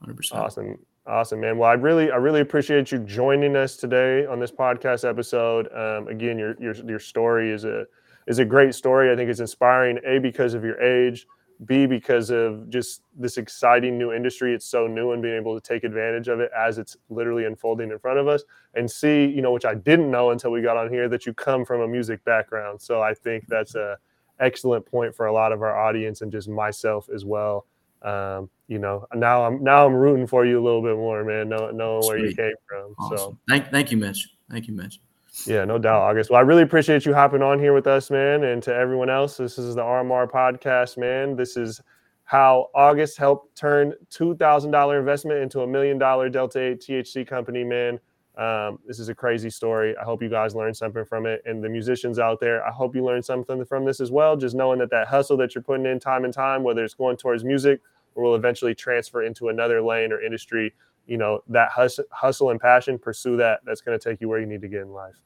hundred 0.00 0.16
percent. 0.16 0.42
Awesome. 0.42 0.78
Awesome, 1.04 1.40
man. 1.40 1.58
Well, 1.58 1.68
I 1.68 1.74
really, 1.74 2.12
I 2.12 2.16
really 2.16 2.42
appreciate 2.42 2.92
you 2.92 2.98
joining 2.98 3.56
us 3.56 3.76
today 3.76 4.24
on 4.24 4.38
this 4.38 4.52
podcast 4.52 5.08
episode. 5.08 5.66
Um, 5.72 6.06
again, 6.06 6.38
your 6.38 6.56
your 6.60 6.74
your 6.74 7.00
story 7.00 7.50
is 7.50 7.64
a 7.64 7.86
is 8.26 8.38
a 8.38 8.44
great 8.44 8.74
story. 8.74 9.12
I 9.12 9.16
think 9.16 9.30
it's 9.30 9.40
inspiring. 9.40 9.98
A 10.06 10.18
because 10.18 10.54
of 10.54 10.64
your 10.64 10.80
age. 10.80 11.26
B 11.66 11.86
because 11.86 12.30
of 12.30 12.68
just 12.70 13.02
this 13.16 13.36
exciting 13.36 13.96
new 13.96 14.12
industry. 14.12 14.54
It's 14.54 14.66
so 14.66 14.86
new 14.86 15.12
and 15.12 15.22
being 15.22 15.36
able 15.36 15.58
to 15.58 15.60
take 15.60 15.84
advantage 15.84 16.28
of 16.28 16.40
it 16.40 16.50
as 16.56 16.78
it's 16.78 16.96
literally 17.08 17.44
unfolding 17.44 17.90
in 17.90 17.98
front 17.98 18.18
of 18.18 18.26
us. 18.26 18.42
And 18.74 18.90
C, 18.90 19.26
you 19.26 19.42
know, 19.42 19.52
which 19.52 19.64
I 19.64 19.74
didn't 19.74 20.10
know 20.10 20.30
until 20.30 20.50
we 20.50 20.60
got 20.60 20.76
on 20.76 20.90
here, 20.90 21.08
that 21.08 21.24
you 21.26 21.34
come 21.34 21.64
from 21.64 21.82
a 21.82 21.88
music 21.88 22.24
background. 22.24 22.80
So 22.80 23.00
I 23.00 23.14
think 23.14 23.46
that's 23.46 23.74
a 23.74 23.96
excellent 24.40 24.84
point 24.86 25.14
for 25.14 25.26
a 25.26 25.32
lot 25.32 25.52
of 25.52 25.62
our 25.62 25.78
audience 25.78 26.22
and 26.22 26.32
just 26.32 26.48
myself 26.48 27.08
as 27.14 27.24
well. 27.24 27.66
Um, 28.02 28.50
you 28.66 28.78
know, 28.78 29.06
now 29.14 29.44
I'm 29.44 29.62
now 29.62 29.86
I'm 29.86 29.94
rooting 29.94 30.26
for 30.26 30.44
you 30.44 30.60
a 30.60 30.64
little 30.64 30.82
bit 30.82 30.96
more, 30.96 31.22
man. 31.22 31.48
Knowing, 31.48 31.76
knowing 31.76 32.06
where 32.06 32.18
you 32.18 32.34
came 32.34 32.54
from. 32.66 32.94
Awesome. 32.98 33.16
So 33.16 33.38
thank 33.48 33.70
thank 33.70 33.92
you, 33.92 33.98
Mitch. 33.98 34.30
Thank 34.50 34.66
you, 34.66 34.74
Mitch. 34.74 34.98
Yeah, 35.46 35.64
no 35.64 35.78
doubt, 35.78 36.02
August. 36.02 36.30
Well, 36.30 36.38
I 36.38 36.42
really 36.42 36.62
appreciate 36.62 37.06
you 37.06 37.14
hopping 37.14 37.42
on 37.42 37.58
here 37.58 37.72
with 37.72 37.86
us, 37.86 38.10
man. 38.10 38.44
And 38.44 38.62
to 38.64 38.74
everyone 38.74 39.10
else, 39.10 39.38
this 39.38 39.58
is 39.58 39.74
the 39.74 39.82
RMR 39.82 40.30
podcast, 40.30 40.98
man. 40.98 41.36
This 41.36 41.56
is 41.56 41.80
how 42.24 42.68
August 42.74 43.18
helped 43.18 43.56
turn 43.56 43.94
$2,000 44.10 44.98
investment 44.98 45.40
into 45.40 45.62
a 45.62 45.66
million 45.66 45.98
dollar 45.98 46.28
Delta 46.28 46.60
8 46.60 46.80
THC 46.80 47.26
company, 47.26 47.64
man. 47.64 47.98
Um, 48.36 48.78
this 48.86 48.98
is 48.98 49.08
a 49.08 49.14
crazy 49.14 49.50
story. 49.50 49.96
I 49.96 50.04
hope 50.04 50.22
you 50.22 50.28
guys 50.28 50.54
learned 50.54 50.76
something 50.76 51.04
from 51.04 51.26
it. 51.26 51.42
And 51.44 51.62
the 51.62 51.68
musicians 51.68 52.18
out 52.18 52.38
there, 52.40 52.64
I 52.66 52.70
hope 52.70 52.94
you 52.94 53.04
learned 53.04 53.24
something 53.24 53.64
from 53.64 53.84
this 53.84 54.00
as 54.00 54.10
well. 54.10 54.36
Just 54.36 54.54
knowing 54.54 54.78
that 54.78 54.90
that 54.90 55.08
hustle 55.08 55.36
that 55.38 55.54
you're 55.54 55.62
putting 55.62 55.86
in 55.86 55.98
time 55.98 56.24
and 56.24 56.32
time, 56.32 56.62
whether 56.62 56.84
it's 56.84 56.94
going 56.94 57.16
towards 57.16 57.42
music 57.44 57.80
or 58.14 58.22
will 58.24 58.34
eventually 58.34 58.74
transfer 58.74 59.22
into 59.22 59.48
another 59.48 59.82
lane 59.82 60.12
or 60.12 60.22
industry, 60.22 60.72
you 61.06 61.16
know 61.16 61.42
that 61.48 61.70
hustle, 61.70 62.04
hustle 62.10 62.50
and 62.50 62.60
passion 62.60 62.98
pursue 62.98 63.36
that. 63.38 63.60
That's 63.64 63.80
going 63.80 63.98
to 63.98 64.10
take 64.10 64.20
you 64.20 64.28
where 64.28 64.40
you 64.40 64.46
need 64.46 64.62
to 64.62 64.68
get 64.68 64.82
in 64.82 64.92
life. 64.92 65.16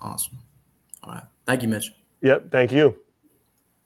Awesome. 0.00 0.38
All 1.02 1.12
right. 1.14 1.24
Thank 1.46 1.62
you 1.62 1.68
mitch. 1.68 1.92
Yep. 2.22 2.50
Thank 2.50 2.72
you 2.72 3.05